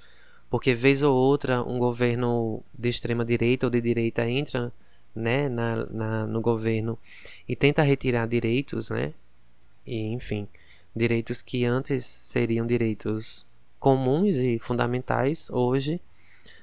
porque 0.49 0.73
vez 0.73 1.01
ou 1.03 1.15
outra 1.15 1.63
um 1.63 1.79
governo 1.79 2.63
de 2.77 2.89
extrema 2.89 3.25
direita 3.25 3.65
ou 3.65 3.69
de 3.69 3.81
direita 3.81 4.29
entra 4.29 4.71
né, 5.15 5.49
na, 5.49 5.85
na, 5.87 6.27
no 6.27 6.41
governo 6.41 6.97
e 7.47 7.55
tenta 7.55 7.83
retirar 7.83 8.27
direitos, 8.27 8.89
né, 8.89 9.13
e 9.85 10.13
enfim, 10.13 10.47
direitos 10.95 11.41
que 11.41 11.65
antes 11.65 12.05
seriam 12.05 12.65
direitos 12.65 13.45
comuns 13.79 14.35
e 14.35 14.59
fundamentais, 14.59 15.49
hoje 15.49 15.99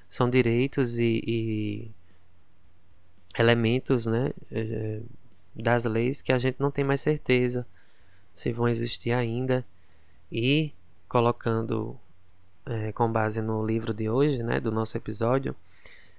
são 0.09 0.31
direitos 0.31 0.99
e, 0.99 1.23
e 1.27 1.91
elementos, 3.39 4.07
né, 4.07 4.31
eh, 4.51 5.01
das 5.63 5.85
leis 5.85 6.23
que 6.23 6.33
a 6.33 6.39
gente 6.39 6.61
não 6.61 6.71
tem 6.71 6.85
mais 6.85 7.01
certeza 7.01 7.67
se 8.35 8.53
vão 8.53 8.69
existir 8.69 9.13
ainda 9.13 9.65
e 10.31 10.73
colocando 11.09 11.99
é, 12.65 12.93
com 12.93 13.11
base 13.11 13.41
no 13.41 13.65
livro 13.65 13.93
de 13.93 14.09
hoje, 14.09 14.43
né, 14.43 14.61
do 14.61 14.71
nosso 14.71 14.97
episódio, 14.97 15.57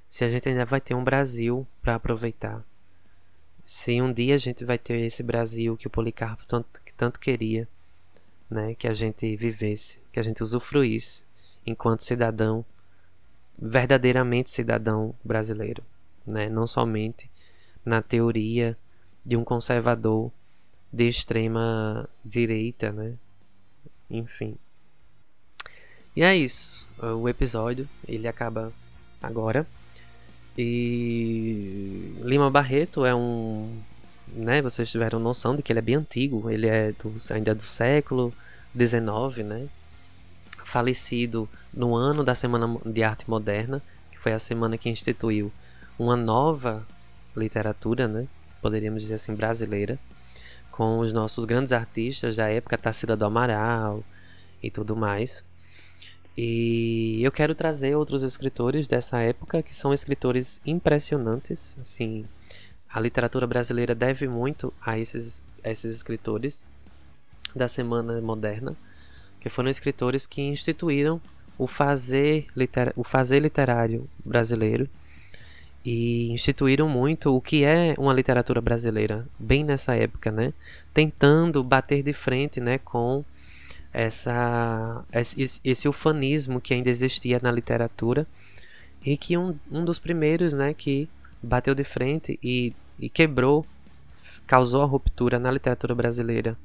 se 0.08 0.24
a 0.24 0.30
gente 0.30 0.50
ainda 0.50 0.66
vai 0.66 0.82
ter 0.82 0.96
um 0.96 1.04
Brasil 1.04 1.66
para 1.82 1.96
aproveitar. 1.96 2.66
Se 3.64 4.02
um 4.02 4.12
dia 4.12 4.36
a 4.36 4.38
gente 4.38 4.66
vai 4.66 4.78
ter 4.78 5.00
esse 5.02 5.22
Brasil 5.22 5.78
que 5.78 5.88
o 5.88 5.92
Policarpo 5.92 6.44
tanto, 6.48 6.82
tanto 6.98 7.20
queria, 7.20 7.68
né, 8.50 8.74
que 8.74 8.88
a 8.88 8.94
gente 8.94 9.36
vivesse, 9.36 10.00
que 10.12 10.20
a 10.20 10.24
gente 10.24 10.42
usufruísse 10.42 11.24
enquanto 11.66 12.04
cidadão, 12.04 12.66
verdadeiramente 13.58 14.50
cidadão 14.50 15.14
brasileiro, 15.24 15.84
né, 16.26 16.50
não 16.50 16.66
somente 16.66 17.30
na 17.86 18.02
teoria 18.02 18.76
de 19.26 19.38
um 19.38 19.44
conservador 19.44 20.32
de 20.92 21.08
extrema 21.08 22.08
direita, 22.24 22.92
né, 22.92 23.14
enfim. 24.10 24.56
E 26.16 26.24
é 26.24 26.36
isso, 26.36 26.88
o 27.02 27.30
episódio 27.30 27.88
ele 28.08 28.28
acaba 28.28 28.74
agora. 29.22 29.66
E 30.58 32.14
Lima 32.22 32.50
Barreto 32.50 33.06
é 33.06 33.16
um, 33.16 33.82
né, 34.28 34.62
vocês 34.62 34.92
tiveram 34.92 35.20
noção 35.20 35.56
de 35.56 35.62
que 35.62 35.72
ele 35.72 35.80
é 35.80 35.82
bem 35.82 35.96
antigo, 35.96 36.50
ele 36.50 36.68
é 36.68 36.92
do, 36.92 37.16
ainda 37.30 37.52
é 37.52 37.56
do 37.56 37.64
século 37.64 38.34
XIX, 38.76 39.46
né? 39.46 39.68
Falecido 40.64 41.50
no 41.74 41.96
ano 41.96 42.24
da 42.24 42.36
Semana 42.36 42.80
de 42.86 43.04
Arte 43.04 43.30
Moderna, 43.30 43.82
que 44.12 44.20
foi 44.20 44.34
a 44.34 44.40
semana 44.40 44.78
que 44.78 44.90
instituiu 44.90 45.52
uma 45.98 46.16
nova 46.16 46.86
literatura, 47.36 48.08
né? 48.08 48.28
Poderíamos 48.62 49.02
dizer 49.02 49.16
assim, 49.16 49.34
brasileira, 49.34 50.00
com 50.72 51.00
os 51.00 51.14
nossos 51.14 51.46
grandes 51.46 51.72
artistas 51.72 52.36
da 52.36 52.48
época, 52.50 52.78
Tarsila 52.78 53.16
do 53.16 53.26
Amaral 53.26 54.04
e 54.62 54.70
tudo 54.70 54.96
mais. 54.96 55.44
E 56.38 57.22
eu 57.22 57.32
quero 57.32 57.54
trazer 57.54 57.96
outros 57.96 58.24
escritores 58.24 58.88
dessa 58.88 59.20
época 59.20 59.62
que 59.62 59.76
são 59.76 59.94
escritores 59.94 60.62
impressionantes. 60.66 61.76
Assim, 61.80 62.24
a 62.90 63.00
literatura 63.00 63.46
brasileira 63.46 63.94
deve 63.94 64.28
muito 64.28 64.74
a 64.82 64.98
esses, 64.98 65.44
a 65.64 65.70
esses 65.70 65.94
escritores 65.94 66.64
da 67.54 67.68
Semana 67.68 68.22
Moderna, 68.22 68.76
que 69.40 69.50
foram 69.50 69.70
escritores 69.70 70.26
que 70.26 70.42
instituíram 70.42 71.22
o 71.58 71.68
fazer, 71.68 72.48
liter, 72.56 72.94
o 72.96 73.04
fazer 73.04 73.42
literário 73.42 74.10
brasileiro 74.24 74.90
e 75.92 76.32
instituíram 76.32 76.88
muito 76.88 77.36
o 77.36 77.42
que 77.42 77.64
é 77.64 77.96
uma 77.98 78.14
literatura 78.14 78.62
brasileira, 78.62 79.26
bem 79.40 79.64
nessa 79.64 79.96
época, 79.96 80.30
né? 80.30 80.54
Tentando 80.94 81.64
bater 81.64 82.04
de 82.04 82.14
frente, 82.14 82.60
né, 82.62 82.78
com 82.78 83.26
essa 83.92 85.04
esse, 85.12 85.60
esse 85.64 85.90
ufanismo 85.90 86.62
que 86.62 86.76
ainda 86.76 86.92
existia 86.92 87.40
na 87.42 87.52
literatura 87.52 88.28
e 89.04 89.18
que 89.18 89.36
um, 89.36 89.58
um 89.72 89.84
dos 89.84 89.98
primeiros, 89.98 90.54
né, 90.54 90.76
que 90.76 91.10
bateu 91.42 91.74
de 91.74 91.84
frente 91.84 92.38
e, 92.44 92.72
e 93.00 93.10
quebrou, 93.10 93.66
causou 94.46 94.84
a 94.84 94.86
ruptura 94.86 95.40
na 95.40 95.50
literatura 95.50 95.96
brasileira 95.96 96.56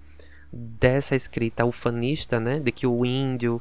dessa 0.53 1.17
escrita 1.17 1.65
ufanista, 1.65 2.39
né, 2.39 2.61
de 2.61 2.71
que 2.71 2.87
o 2.87 3.07
índio, 3.07 3.59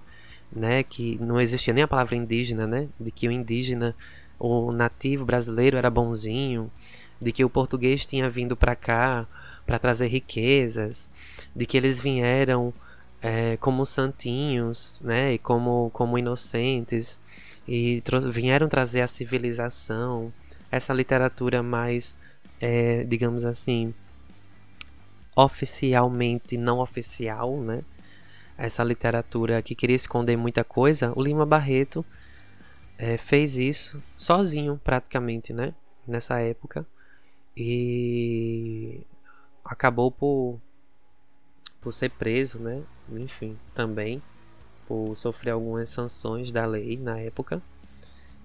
né, 0.52 0.84
que 0.84 1.18
não 1.22 1.40
existia 1.40 1.74
nem 1.74 1.86
a 1.86 1.88
palavra 1.88 2.18
indígena, 2.18 2.68
né, 2.68 2.90
de 3.00 3.12
que 3.12 3.30
o 3.30 3.32
indígena, 3.32 3.96
o 4.44 4.74
nativo 4.74 5.24
brasileiro 5.24 5.78
era 5.78 5.90
bonzinho, 5.90 6.70
de 7.22 7.32
que 7.32 7.46
o 7.46 7.50
português 7.50 8.06
tinha 8.06 8.30
vindo 8.30 8.58
para 8.58 8.76
cá 8.76 9.26
para 9.66 9.80
trazer 9.80 10.08
riquezas, 10.08 11.10
de 11.56 11.66
que 11.66 11.78
eles 11.78 12.02
vieram 12.02 12.74
é, 13.22 13.56
como 13.58 13.86
santinhos, 13.86 15.02
né, 15.02 15.34
e 15.34 15.38
como 15.38 15.90
como 15.94 16.18
inocentes 16.18 17.22
e 17.66 18.04
vieram 18.30 18.68
trazer 18.68 19.00
a 19.00 19.08
civilização, 19.08 20.34
essa 20.70 20.92
literatura 20.94 21.64
mais, 21.64 22.18
é, 22.60 23.06
digamos 23.06 23.46
assim, 23.46 23.94
oficialmente 25.38 26.58
não 26.58 26.80
oficial, 26.80 27.56
né? 27.62 27.82
Essa 28.58 28.84
literatura 28.84 29.62
que 29.62 29.74
queria 29.74 29.96
esconder 29.96 30.36
muita 30.36 30.64
coisa, 30.66 31.14
o 31.16 31.24
Lima 31.24 31.46
Barreto 31.46 32.06
é, 32.98 33.18
fez 33.18 33.58
isso 33.58 34.02
sozinho, 34.18 34.80
praticamente, 34.84 35.54
né? 35.54 35.74
Nessa 36.08 36.40
época. 36.40 36.86
E 37.56 39.02
acabou 39.64 40.12
por, 40.12 40.60
por 41.82 41.92
ser 41.92 42.10
preso, 42.12 42.60
né? 42.60 42.84
Enfim, 43.12 43.58
também 43.74 44.22
por 44.88 45.16
sofrer 45.16 45.52
algumas 45.52 45.90
sanções 45.90 46.52
da 46.52 46.66
lei 46.66 46.98
na 46.98 47.20
época. 47.20 47.62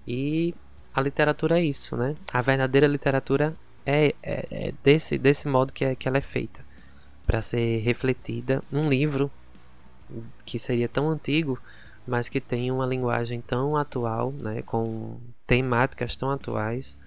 E 0.07 0.53
a 0.93 1.01
literatura 1.01 1.59
é 1.59 1.63
isso, 1.63 1.95
né? 1.95 2.15
A 2.31 2.41
verdadeira 2.41 2.87
literatura 2.87 3.55
é, 3.85 4.15
é, 4.23 4.47
é 4.51 4.73
desse, 4.83 5.17
desse 5.17 5.47
modo 5.47 5.73
que, 5.73 5.85
é, 5.85 5.95
que 5.95 6.07
ela 6.07 6.17
é 6.17 6.21
feita 6.21 6.63
para 7.25 7.41
ser 7.41 7.79
refletida 7.79 8.63
num 8.71 8.89
livro 8.89 9.31
que 10.45 10.57
seria 10.57 10.89
tão 10.89 11.09
antigo, 11.09 11.59
mas 12.09 12.27
que 12.27 12.41
tem 12.41 12.71
uma 12.71 12.85
linguagem 12.85 13.41
tão 13.41 13.77
atual, 13.77 14.31
né, 14.31 14.61
com 14.63 15.17
temáticas 15.45 16.15
tão 16.15 16.29
atuais 16.31 16.97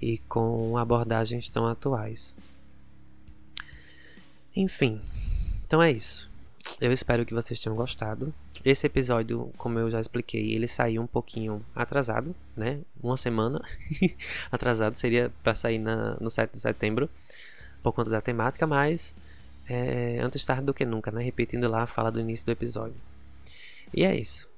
e 0.00 0.18
com 0.28 0.76
abordagens 0.76 1.48
tão 1.48 1.66
atuais. 1.66 2.34
Enfim, 4.54 5.00
então 5.66 5.82
é 5.82 5.90
isso. 5.90 6.28
Eu 6.80 6.92
espero 6.92 7.24
que 7.24 7.34
vocês 7.34 7.60
tenham 7.60 7.76
gostado. 7.76 8.32
Esse 8.64 8.86
episódio, 8.86 9.50
como 9.56 9.78
eu 9.78 9.90
já 9.90 10.00
expliquei, 10.00 10.52
ele 10.52 10.66
saiu 10.66 11.00
um 11.00 11.06
pouquinho 11.06 11.64
atrasado, 11.74 12.34
né? 12.56 12.80
Uma 13.00 13.16
semana 13.16 13.62
atrasado 14.50 14.96
seria 14.96 15.30
para 15.42 15.54
sair 15.54 15.78
na, 15.78 16.16
no 16.20 16.30
7 16.30 16.52
de 16.52 16.60
setembro, 16.60 17.08
por 17.82 17.92
conta 17.92 18.10
da 18.10 18.20
temática, 18.20 18.66
mas 18.66 19.14
é, 19.68 20.18
antes 20.20 20.44
tarde 20.44 20.64
do 20.64 20.74
que 20.74 20.84
nunca, 20.84 21.10
né? 21.10 21.22
Repetindo 21.22 21.68
lá 21.68 21.84
a 21.84 21.86
fala 21.86 22.10
do 22.10 22.20
início 22.20 22.44
do 22.44 22.52
episódio. 22.52 22.96
E 23.92 24.04
é 24.04 24.14
isso. 24.16 24.48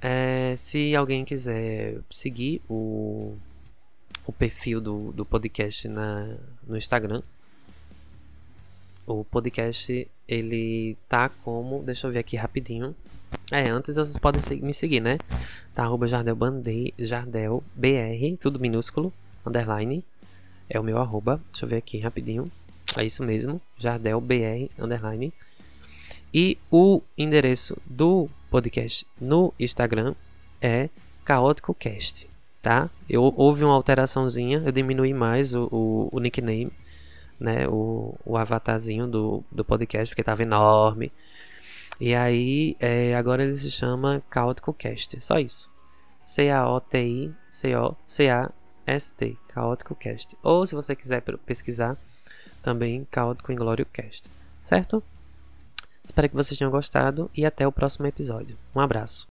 É, 0.00 0.54
se 0.56 0.94
alguém 0.94 1.24
quiser 1.24 2.00
seguir 2.10 2.60
o, 2.68 3.36
o 4.26 4.32
perfil 4.32 4.80
do, 4.80 5.12
do 5.12 5.24
podcast 5.24 5.88
na, 5.88 6.36
no 6.66 6.76
Instagram, 6.76 7.22
o 9.06 9.24
podcast 9.24 10.06
ele 10.28 10.96
tá 11.08 11.28
como. 11.28 11.82
Deixa 11.82 12.06
eu 12.06 12.12
ver 12.12 12.18
aqui 12.18 12.36
rapidinho. 12.36 12.94
É, 13.50 13.68
antes 13.68 13.96
vocês 13.96 14.16
podem 14.16 14.40
me 14.60 14.72
seguir, 14.72 15.00
né? 15.00 15.18
Tá 15.74 15.84
arroba 15.84 16.06
Jardel 16.06 16.36
Jardel 16.98 17.62
BR, 17.74 18.36
tudo 18.40 18.60
minúsculo, 18.60 19.12
underline. 19.44 20.04
É 20.68 20.78
o 20.78 20.84
meu 20.84 20.98
arroba. 20.98 21.40
Deixa 21.50 21.64
eu 21.64 21.68
ver 21.68 21.76
aqui 21.76 21.98
rapidinho. 21.98 22.50
É 22.96 23.04
isso 23.04 23.22
mesmo, 23.22 23.60
Jardel 23.78 24.20
BR 24.20 24.70
underline. 24.78 25.32
E 26.34 26.58
o 26.68 27.00
endereço 27.16 27.80
do 27.86 28.28
podcast 28.50 29.06
no 29.20 29.54
Instagram 29.56 30.16
é 30.60 30.88
Caótico 31.24 31.72
Cast, 31.72 32.28
tá? 32.60 32.90
Eu, 33.08 33.32
houve 33.36 33.62
uma 33.62 33.72
alteraçãozinha, 33.74 34.60
eu 34.66 34.72
diminui 34.72 35.14
mais 35.14 35.54
o, 35.54 35.68
o, 35.70 36.08
o 36.10 36.18
nickname, 36.18 36.72
né? 37.38 37.68
O, 37.68 38.18
o 38.24 38.36
avatarzinho 38.36 39.06
do, 39.06 39.44
do 39.52 39.64
podcast, 39.64 40.12
porque 40.12 40.24
tava 40.24 40.42
enorme. 40.42 41.12
E 42.00 42.16
aí, 42.16 42.76
é, 42.80 43.14
agora 43.14 43.44
ele 43.44 43.54
se 43.54 43.70
chama 43.70 44.20
Caótico 44.28 44.74
Cast, 44.74 45.20
só 45.20 45.38
isso. 45.38 45.70
C-A-O-T-I-C-O-C-A-S-T, 46.24 47.36
Caótico 49.46 49.94
Cast. 49.94 50.36
Ou 50.42 50.66
se 50.66 50.74
você 50.74 50.96
quiser 50.96 51.22
pesquisar, 51.46 51.96
também 52.60 53.06
Caótico 53.08 53.52
Inglório 53.52 53.86
Cast, 53.86 54.28
certo? 54.58 55.00
Espero 56.04 56.28
que 56.28 56.36
vocês 56.36 56.58
tenham 56.58 56.70
gostado 56.70 57.30
e 57.34 57.46
até 57.46 57.66
o 57.66 57.72
próximo 57.72 58.06
episódio. 58.06 58.58
Um 58.76 58.80
abraço. 58.80 59.26